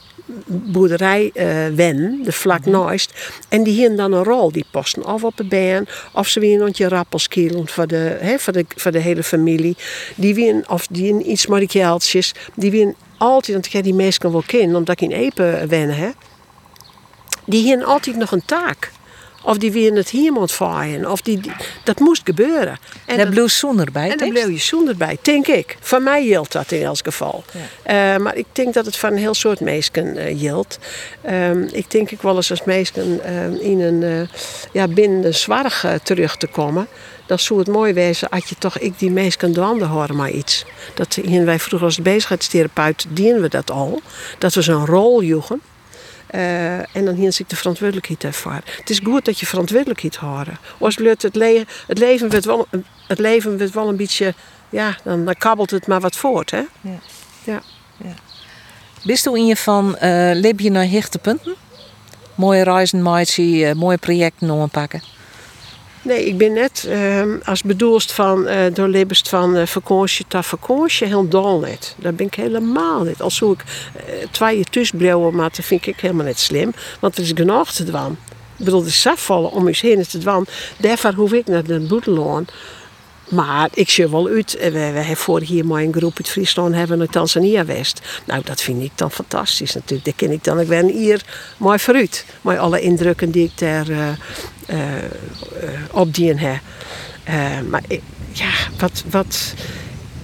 boerderij 0.45 1.31
uh, 1.33 1.43
wen, 1.75 2.19
de 2.23 2.31
vlak 2.31 2.65
Mhm. 2.65 2.71
naast. 2.71 3.13
En 3.49 3.63
die 3.63 3.73
hadden 3.79 3.95
dan 3.97 4.13
een 4.13 4.23
rol. 4.23 4.51
Die 4.51 4.65
posten 4.71 5.05
of 5.05 5.23
op 5.23 5.37
de 5.37 5.43
been, 5.43 5.87
of 6.13 6.27
ze 6.27 6.39
weer 6.39 6.61
een 6.61 6.89
rappelskielen 6.89 7.67
voor 7.67 7.87
de, 7.87 8.17
hè, 8.19 8.39
voor, 8.39 8.53
de, 8.53 8.65
voor 8.75 8.91
de 8.91 8.99
hele 8.99 9.23
familie. 9.23 9.75
Die 10.15 10.35
of 10.67 10.87
die 10.87 11.07
in 11.07 11.31
iets 11.31 11.47
maar. 11.47 12.33
Die 12.55 12.71
wien 12.71 12.95
altijd, 13.17 13.53
want 13.53 13.65
ik 13.65 13.71
heb 13.71 13.83
die 13.83 13.93
mensen 13.93 14.31
wel 14.31 14.43
kennen, 14.45 14.75
omdat 14.75 15.01
ik 15.01 15.09
in 15.09 15.17
Epen 15.17 15.67
wennen 15.67 15.95
hè. 15.95 16.09
Die 17.45 17.67
hadden 17.67 17.83
altijd 17.83 18.15
nog 18.15 18.31
een 18.31 18.45
taak. 18.45 18.91
Of 19.43 19.57
die 19.57 19.71
weer 19.71 19.93
het 19.93 20.09
hier 20.09 20.31
moet 20.31 20.51
vaaien. 20.51 21.11
Of 21.11 21.21
die, 21.21 21.39
die- 21.39 21.51
dat 21.83 21.99
moest 21.99 22.21
gebeuren. 22.25 22.67
En 22.69 22.77
dat- 23.05 23.17
daar 23.17 23.27
bleef 23.29 23.51
zonder 23.51 23.91
bij. 23.91 24.09
en 24.09 24.17
tekst. 24.17 24.33
bleef 24.33 24.47
je 24.47 24.57
zonder 24.59 24.97
bij, 24.97 25.17
denk 25.21 25.47
ik. 25.47 25.77
Van 25.79 26.03
mij 26.03 26.25
geldt 26.27 26.51
dat 26.51 26.71
in 26.71 26.83
elk 26.83 26.97
geval. 27.03 27.43
Eh, 27.83 28.17
maar 28.17 28.35
ik 28.35 28.45
denk 28.51 28.73
dat 28.73 28.85
het 28.85 28.97
van 28.97 29.11
een 29.11 29.17
heel 29.17 29.33
soort 29.33 29.59
geldt. 30.37 30.77
Ehm, 31.21 31.61
ik 31.71 31.91
denk 31.91 32.11
ik 32.11 32.21
wel 32.21 32.35
eens 32.35 32.49
als 32.51 32.63
mensen 32.63 33.23
eh, 33.23 33.61
in 33.69 33.79
een, 33.81 34.29
ja, 34.71 34.87
binnen 34.87 35.21
de 35.21 35.31
terug 36.03 36.37
te 36.37 36.47
komen. 36.47 36.87
Dan 37.25 37.39
zou 37.39 37.59
het 37.59 37.67
mooi 37.67 37.93
wezen 37.93 38.29
als 38.29 38.45
je 38.45 38.55
toch 38.59 38.77
ik 38.77 38.99
die 38.99 39.11
mensen 39.11 39.37
dwanden 39.53 39.87
horen 39.87 40.15
maar 40.15 40.31
iets. 40.31 40.65
Dat 40.93 41.17
wij 41.45 41.59
vroeger 41.59 41.87
als 41.87 42.01
bezigheidstherapeut 42.01 43.05
dienen 43.09 43.41
we 43.41 43.47
dat 43.49 43.71
al. 43.71 44.01
Dat 44.37 44.53
we 44.53 44.61
zo'n 44.61 44.85
rol 44.85 45.23
joegen. 45.23 45.61
Eh, 46.31 46.95
en 46.95 47.05
dan 47.05 47.15
hier 47.15 47.35
ik 47.39 47.49
de 47.49 47.55
verantwoordelijkheid 47.55 48.23
ervaren. 48.23 48.63
Het 48.77 48.89
is 48.89 48.99
goed 49.03 49.25
dat 49.25 49.39
je 49.39 49.45
verantwoordelijkheid 49.45 50.15
horen. 50.15 50.57
Als 50.79 50.95
het, 50.95 51.21
het, 51.21 51.35
le 51.35 51.65
het, 51.87 51.97
leven 51.97 52.29
wordt 52.29 52.45
wel, 52.45 52.67
het 53.07 53.19
leven 53.19 53.57
wordt 53.57 53.73
wel 53.73 53.87
een 53.87 53.95
beetje, 53.95 54.33
ja, 54.69 54.97
dan, 55.03 55.25
dan 55.25 55.35
kabbelt 55.35 55.71
het 55.71 55.87
maar 55.87 55.99
wat 55.99 56.15
voort. 56.15 56.51
Hè? 56.51 56.61
Bist 59.03 59.27
u 59.27 59.35
in 59.35 59.45
je 59.45 59.55
van, 59.55 59.97
uh, 60.03 60.31
leef 60.33 60.61
je 60.61 60.71
naar 60.71 60.89
hechtepunten? 60.89 61.55
Mooie 62.35 62.63
reizen, 62.63 63.27
uh, 63.37 63.71
mooie 63.73 63.97
projecten 63.97 64.51
aanpakken. 64.51 65.01
Nee, 66.03 66.25
ik 66.25 66.37
ben 66.37 66.53
net 66.53 66.85
eh, 66.89 67.23
als 67.43 67.63
bedoelst 67.63 68.11
van 68.11 68.47
uh, 68.47 68.55
door 68.73 68.87
Libbest 68.87 69.29
van 69.29 69.57
uh, 69.57 69.65
heel 70.99 71.27
dol 71.27 71.59
net. 71.59 71.95
Dat 71.97 72.15
ben 72.15 72.25
ik 72.25 72.33
helemaal 72.33 73.03
niet. 73.03 73.21
Als 73.21 73.41
ik 73.41 73.63
uh, 73.95 74.13
twee 74.31 74.55
jaar 74.55 74.65
tussenbrouwen, 74.69 75.35
maar 75.35 75.49
dat 75.55 75.65
vind 75.65 75.87
ik 75.87 75.99
helemaal 75.99 76.25
niet 76.25 76.39
slim. 76.39 76.73
Want 76.99 77.17
er 77.17 77.23
is 77.23 77.31
genoeg 77.35 77.71
te 77.71 77.83
doen. 77.83 78.17
Ik 78.57 78.65
bedoel, 78.65 78.83
de 78.83 79.13
vallen 79.15 79.51
om 79.51 79.67
eens 79.67 79.81
heen 79.81 80.03
te 80.07 80.17
doen. 80.17 80.45
Daarvoor 80.77 81.13
hoef 81.13 81.33
ik 81.33 81.47
naar 81.47 81.63
de 81.63 81.79
boeteloon. 81.79 82.45
Maar 83.31 83.69
ik 83.73 83.89
zie 83.89 84.07
wel 84.07 84.27
uit. 84.27 84.57
We, 84.59 84.69
we 84.69 84.77
hebben 84.77 85.15
vorig 85.15 85.47
hier 85.47 85.65
maar 85.65 85.81
een 85.81 85.93
groep 85.93 86.17
uit 86.17 86.29
Friesland 86.29 86.75
hebben 86.75 86.97
naar 86.97 87.07
Tanzania 87.07 87.65
West. 87.65 88.01
Nou, 88.25 88.41
dat 88.43 88.61
vind 88.61 88.83
ik 88.83 88.91
dan 88.95 89.11
fantastisch 89.11 89.73
natuurlijk. 89.73 90.05
Daar 90.05 90.13
ken 90.17 90.31
ik 90.31 90.43
dan 90.43 90.59
ook 90.59 90.69
een 90.69 90.89
hier 90.89 91.21
mooi 91.57 91.79
vooruit. 91.79 92.25
Met 92.41 92.57
alle 92.57 92.81
indrukken 92.81 93.31
die 93.31 93.43
ik 93.43 93.57
daar 93.57 93.89
uh, 93.89 94.07
uh, 94.69 94.77
opdien 95.91 96.39
heb. 96.39 96.59
Uh, 97.29 97.59
maar 97.69 97.83
ja, 98.31 98.51
wat. 98.77 99.03
wat 99.09 99.53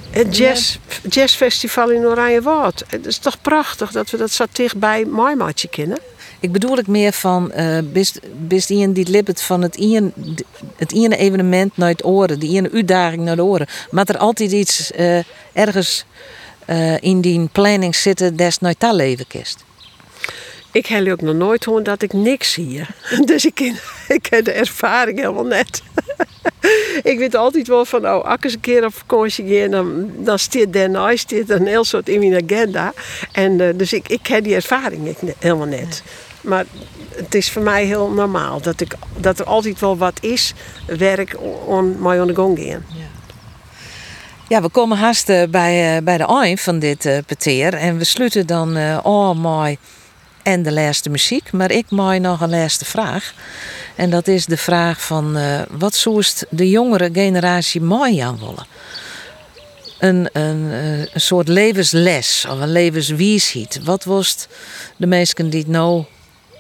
het 0.09 0.37
jazz, 0.37 0.77
jazzfestival 1.09 1.91
in 1.91 2.05
Oranje 2.05 2.41
Woud. 2.41 2.83
Het 2.87 3.05
is 3.05 3.17
toch 3.17 3.41
prachtig 3.41 3.91
dat 3.91 4.09
we 4.09 4.17
dat 4.17 4.31
zo 4.31 4.45
dichtbij 4.51 5.05
Maimaatje 5.05 5.67
kennen. 5.67 5.99
Ik 6.39 6.51
bedoel 6.51 6.77
ik 6.77 6.87
meer 6.87 7.11
van, 7.11 7.51
uh, 7.55 7.77
bist, 8.47 8.69
iemand 8.69 8.95
die 8.95 9.09
lippet 9.09 9.41
van 9.41 9.61
het 9.61 9.77
ene, 9.77 10.11
het 10.75 10.93
ene 10.93 11.17
evenement 11.17 11.77
naar 11.77 11.89
het 11.89 12.05
oren, 12.05 12.39
die 12.39 12.57
ene 12.57 12.71
uitdaging 12.71 13.23
naar 13.23 13.35
de 13.35 13.43
oren. 13.43 13.67
Maar 13.91 14.05
er 14.07 14.17
altijd 14.17 14.51
iets 14.51 14.91
uh, 14.91 15.19
ergens 15.53 16.05
uh, 16.69 17.01
in 17.01 17.21
die 17.21 17.49
planning 17.51 17.95
zitten 17.95 18.35
des 18.35 18.59
nooit 18.59 18.79
dat 18.79 18.93
leven 18.93 19.27
kist. 19.27 19.65
Ik 20.71 20.85
heb 20.85 21.07
ook 21.07 21.21
nog 21.21 21.35
nooit 21.35 21.63
gehoord 21.63 21.85
dat 21.85 22.01
ik 22.01 22.13
niks 22.13 22.51
zie. 22.51 22.81
Dus 23.25 23.45
ik, 23.45 23.55
ken, 23.55 23.75
ik 24.07 24.25
heb 24.29 24.45
de 24.45 24.51
ervaring 24.51 25.19
helemaal 25.19 25.45
net. 25.45 25.81
ik 27.11 27.17
weet 27.17 27.35
altijd 27.35 27.67
wel 27.67 27.85
van, 27.85 28.07
oh, 28.07 28.25
als 28.25 28.35
ik 28.35 28.43
een 28.43 28.59
keer 28.59 28.85
op 28.85 28.93
vakantie 28.93 29.47
ga, 29.47 29.67
dan, 29.67 30.11
dan 30.17 30.39
staat 30.39 30.73
daarna 30.73 31.11
een 31.27 31.67
heel 31.67 31.83
soort 31.83 32.09
in 32.09 32.19
mijn 32.19 32.43
agenda. 32.43 32.93
En 33.31 33.77
dus 33.77 33.93
ik, 33.93 34.07
ik 34.07 34.27
heb 34.27 34.43
die 34.43 34.55
ervaring 34.55 35.15
helemaal 35.39 35.67
net. 35.67 36.03
Maar 36.47 36.65
het 37.15 37.35
is 37.35 37.51
voor 37.51 37.61
mij 37.61 37.85
heel 37.85 38.09
normaal 38.09 38.61
dat, 38.61 38.81
ik, 38.81 38.95
dat 39.17 39.39
er 39.39 39.45
altijd 39.45 39.79
wel 39.79 39.97
wat 39.97 40.23
is, 40.23 40.53
werk 40.85 41.37
om 41.65 42.01
mij 42.01 42.21
aan 42.21 42.27
de 42.27 42.35
gang 42.35 42.59
gaan. 42.59 42.85
Ja. 42.87 43.05
Ja, 44.49 44.61
we 44.61 44.69
komen 44.69 44.97
haast 44.97 45.29
uh, 45.29 45.43
bij, 45.49 45.97
uh, 45.97 46.03
bij 46.03 46.17
de 46.17 46.25
eind 46.25 46.61
van 46.61 46.79
dit 46.79 47.05
uh, 47.05 47.17
peteer. 47.25 47.73
En 47.73 47.97
we 47.97 48.03
sluiten 48.03 48.45
dan 48.45 48.77
uh, 48.77 48.97
oh 49.03 49.35
mooi 49.35 49.77
en 50.43 50.63
de 50.63 50.71
laatste 50.71 51.09
muziek. 51.09 51.51
Maar 51.51 51.71
ik 51.71 51.89
maak 51.89 52.19
nog 52.19 52.41
een 52.41 52.49
laatste 52.49 52.85
vraag. 52.85 53.33
En 53.95 54.09
dat 54.09 54.27
is 54.27 54.45
de 54.45 54.57
vraag 54.57 55.01
van 55.01 55.37
wat 55.69 55.95
zoest 55.95 56.45
de 56.49 56.69
jongere 56.69 57.09
generatie 57.13 57.81
mooi 57.81 58.19
aan 58.19 58.39
willen? 58.39 58.67
Een, 59.99 60.29
een, 60.33 60.71
een 61.13 61.21
soort 61.21 61.47
levensles 61.47 62.45
of 62.49 62.59
een 62.59 62.71
levenswiesheid. 62.71 63.79
Wat 63.83 64.03
was 64.03 64.47
de 64.97 65.07
mensen 65.07 65.49
die 65.49 65.59
het 65.59 65.69
nou 65.69 66.05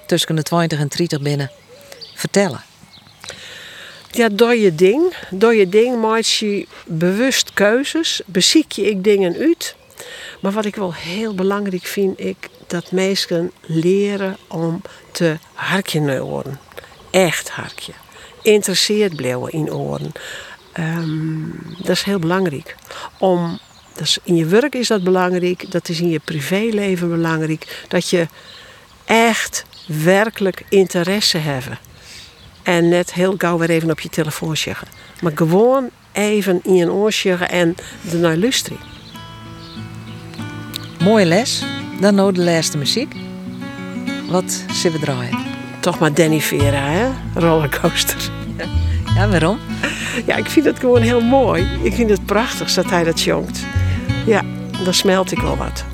tussen 0.07 0.35
de 0.35 0.43
20 0.43 0.79
en 0.79 0.87
30 0.87 1.21
binnen 1.21 1.51
vertellen? 2.13 2.63
Ja, 4.11 4.29
door 4.29 4.55
je 4.55 4.75
ding. 4.75 5.13
Door 5.29 5.55
je 5.55 5.69
ding 5.69 6.01
maak 6.01 6.23
je 6.23 6.67
bewust 6.85 7.53
keuzes. 7.53 8.21
Beziek 8.25 8.71
je 8.71 8.89
ik 8.89 9.03
dingen 9.03 9.35
uit. 9.35 9.75
Maar 10.39 10.51
wat 10.51 10.65
ik 10.65 10.75
wel 10.75 10.93
heel 10.93 11.35
belangrijk 11.35 11.85
vind, 11.85 12.19
ik 12.19 12.49
dat 12.67 12.91
mensen 12.91 13.51
leren 13.61 14.37
om 14.47 14.81
te 15.11 15.37
harkje 15.53 16.23
oren. 16.23 16.59
Echt 17.11 17.49
harkje. 17.49 17.93
Interesseerd 18.41 19.15
blijven 19.15 19.51
in 19.51 19.73
oren. 19.73 20.11
Ehm, 20.73 21.49
dat 21.77 21.95
is 21.95 22.03
heel 22.03 22.19
belangrijk. 22.19 22.75
Om, 23.19 23.59
dat 23.93 24.03
is, 24.03 24.17
in 24.23 24.35
je 24.35 24.45
werk 24.45 24.75
is 24.75 24.87
dat 24.87 25.03
belangrijk, 25.03 25.71
dat 25.71 25.89
is 25.89 25.99
in 25.99 26.09
je 26.09 26.19
privéleven 26.19 27.09
belangrijk. 27.09 27.85
Dat 27.87 28.09
je 28.09 28.27
echt 29.05 29.65
werkelijk 29.87 30.63
interesse 30.69 31.37
hebt. 31.37 31.67
En 32.63 32.89
net 32.89 33.13
heel 33.13 33.35
gauw 33.37 33.57
weer 33.57 33.69
even 33.69 33.91
op 33.91 33.99
je 33.99 34.09
telefoon 34.09 34.57
zeggen. 34.57 34.87
Maar 35.21 35.31
gewoon 35.35 35.89
even 36.11 36.59
in 36.63 36.75
je 36.75 36.91
oor 36.91 37.11
zeggen 37.11 37.49
en 37.49 37.75
ernaar 38.11 38.37
luisteren. 38.37 38.77
Mooie 41.03 41.25
les. 41.25 41.63
Dan 41.99 42.15
nou 42.15 42.33
de 42.33 42.41
laatste 42.43 42.77
muziek. 42.77 43.15
Wat 44.29 44.63
zullen 44.71 44.99
we 44.99 45.05
draaien? 45.05 45.37
Toch 45.79 45.99
maar 45.99 46.13
Danny 46.13 46.39
Vera, 46.39 46.89
hè? 46.89 47.09
Rollercoaster. 47.33 48.29
Ja, 49.15 49.29
waarom? 49.29 49.59
Ja, 50.25 50.35
ik 50.35 50.49
vind 50.49 50.65
het 50.65 50.79
gewoon 50.79 51.01
heel 51.01 51.21
mooi. 51.21 51.79
Ik 51.81 51.93
vind 51.93 52.09
het 52.09 52.25
prachtig 52.25 52.73
dat 52.73 52.89
hij 52.89 53.03
dat 53.03 53.21
jongt. 53.21 53.65
Ja, 54.25 54.41
dan 54.83 54.93
smelt 54.93 55.31
ik 55.31 55.39
wel 55.39 55.57
wat. 55.57 55.85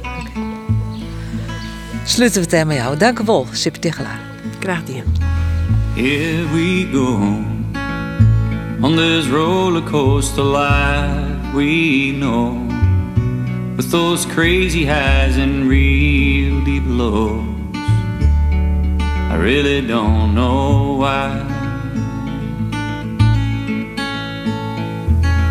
Sluiten 2.05 2.41
we 2.41 2.47
het 2.49 2.59
aan 2.59 2.67
met 2.67 2.77
jou. 2.77 2.97
Dank 2.97 3.19
u 3.19 3.23
wel, 3.25 3.47
Sippe 3.51 3.79
Tichelaar. 3.79 4.19
Graag 4.59 4.83
die. 4.83 5.03
Here 5.95 6.47
we 6.53 6.89
go 6.91 7.19
on 8.81 8.95
this 8.95 9.27
roller 9.27 9.83
coaster 9.83 10.43
life 10.43 11.53
we 11.53 12.11
know, 12.17 12.57
with 13.75 13.91
those 13.91 14.25
crazy 14.25 14.85
highs 14.85 15.37
and 15.37 15.69
real 15.69 16.63
deep 16.63 16.83
lows. 16.87 17.45
I 19.31 19.35
really 19.37 19.85
don't 19.85 20.33
know 20.33 20.97
why. 20.97 21.41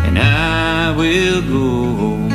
And 0.05 0.19
I 0.19 0.93
will 0.95 1.41
go 1.41 2.27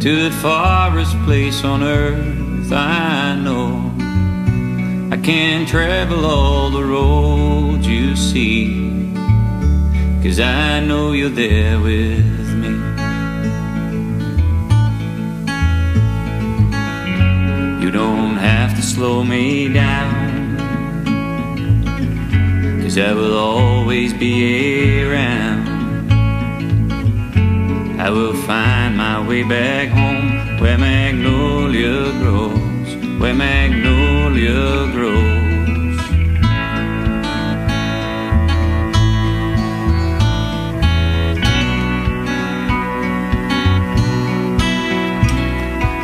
to 0.00 0.22
the 0.22 0.30
farthest 0.30 1.16
place 1.24 1.64
on 1.64 1.82
earth 1.82 2.45
I 2.72 3.36
know. 3.36 3.92
I 5.12 5.16
can't 5.18 5.68
travel 5.68 6.26
all 6.26 6.70
the 6.70 6.84
roads 6.84 7.86
you 7.86 8.16
see. 8.16 9.12
Cause 10.22 10.40
I 10.40 10.80
know 10.80 11.12
you're 11.12 11.28
there 11.28 11.78
with 11.78 12.48
me. 12.62 12.70
You 17.82 17.92
don't 17.92 18.36
have 18.36 18.74
to 18.74 18.82
slow 18.82 19.22
me 19.22 19.72
down. 19.72 20.56
Cause 22.82 22.98
I 22.98 23.12
will 23.12 23.38
always 23.38 24.12
be 24.12 25.04
around. 25.04 25.68
I 28.00 28.10
will 28.10 28.34
find 28.34 28.96
my 28.96 29.26
way 29.26 29.44
back 29.44 29.88
home 29.90 30.15
where 30.60 30.78
magnolia 30.78 32.12
grows, 32.20 32.96
where 33.20 33.34
magnolia 33.34 34.90
grows. 34.92 35.36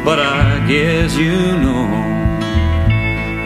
But 0.05 0.19
I 0.19 0.66
guess 0.69 1.16
you 1.16 1.39
know 1.62 1.87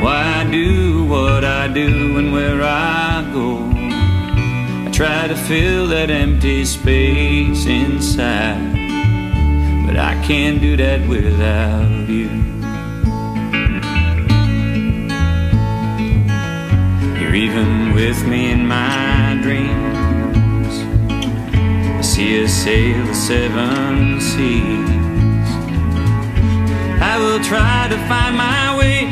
why 0.02 0.22
I 0.40 0.50
do 0.50 1.04
what 1.04 1.44
I 1.44 1.68
do 1.68 2.18
and 2.18 2.32
where 2.32 2.62
I 2.62 3.30
go. 3.32 3.70
I 4.86 4.90
try 4.90 5.28
to 5.28 5.36
fill 5.36 5.86
that 5.88 6.10
empty 6.10 6.64
space 6.64 7.66
inside, 7.66 8.75
but 9.96 10.04
I 10.04 10.22
can't 10.26 10.60
do 10.60 10.76
that 10.76 11.08
without 11.08 12.06
you. 12.06 12.28
You're 17.18 17.34
even 17.34 17.94
with 17.94 18.26
me 18.26 18.50
in 18.50 18.66
my 18.66 19.38
dreams. 19.40 20.74
I 21.98 22.02
see 22.02 22.44
us 22.44 22.52
sail 22.52 23.06
the 23.06 23.14
seven 23.14 24.20
seas. 24.20 25.48
I 27.00 27.16
will 27.18 27.42
try 27.42 27.88
to 27.88 27.96
find 28.06 28.36
my 28.36 28.78
way. 28.78 29.05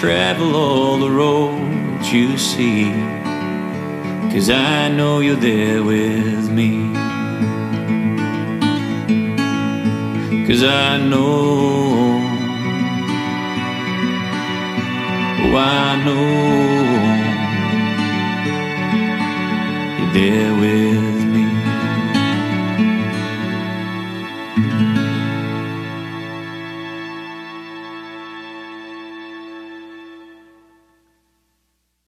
Travel 0.00 0.56
all 0.56 0.96
the 0.96 1.10
roads 1.10 2.10
you 2.10 2.38
see. 2.38 2.90
Cause 4.32 4.48
I 4.48 4.88
know 4.88 5.20
you're 5.20 5.36
there 5.36 5.82
with 5.84 6.50
me. 6.50 6.72
Cause 10.46 10.62
I 10.64 10.96
know. 10.96 12.18
Oh, 15.42 15.54
I 15.54 16.02
know. 16.06 16.24
You're 19.98 20.12
there 20.14 20.54
with 20.60 20.79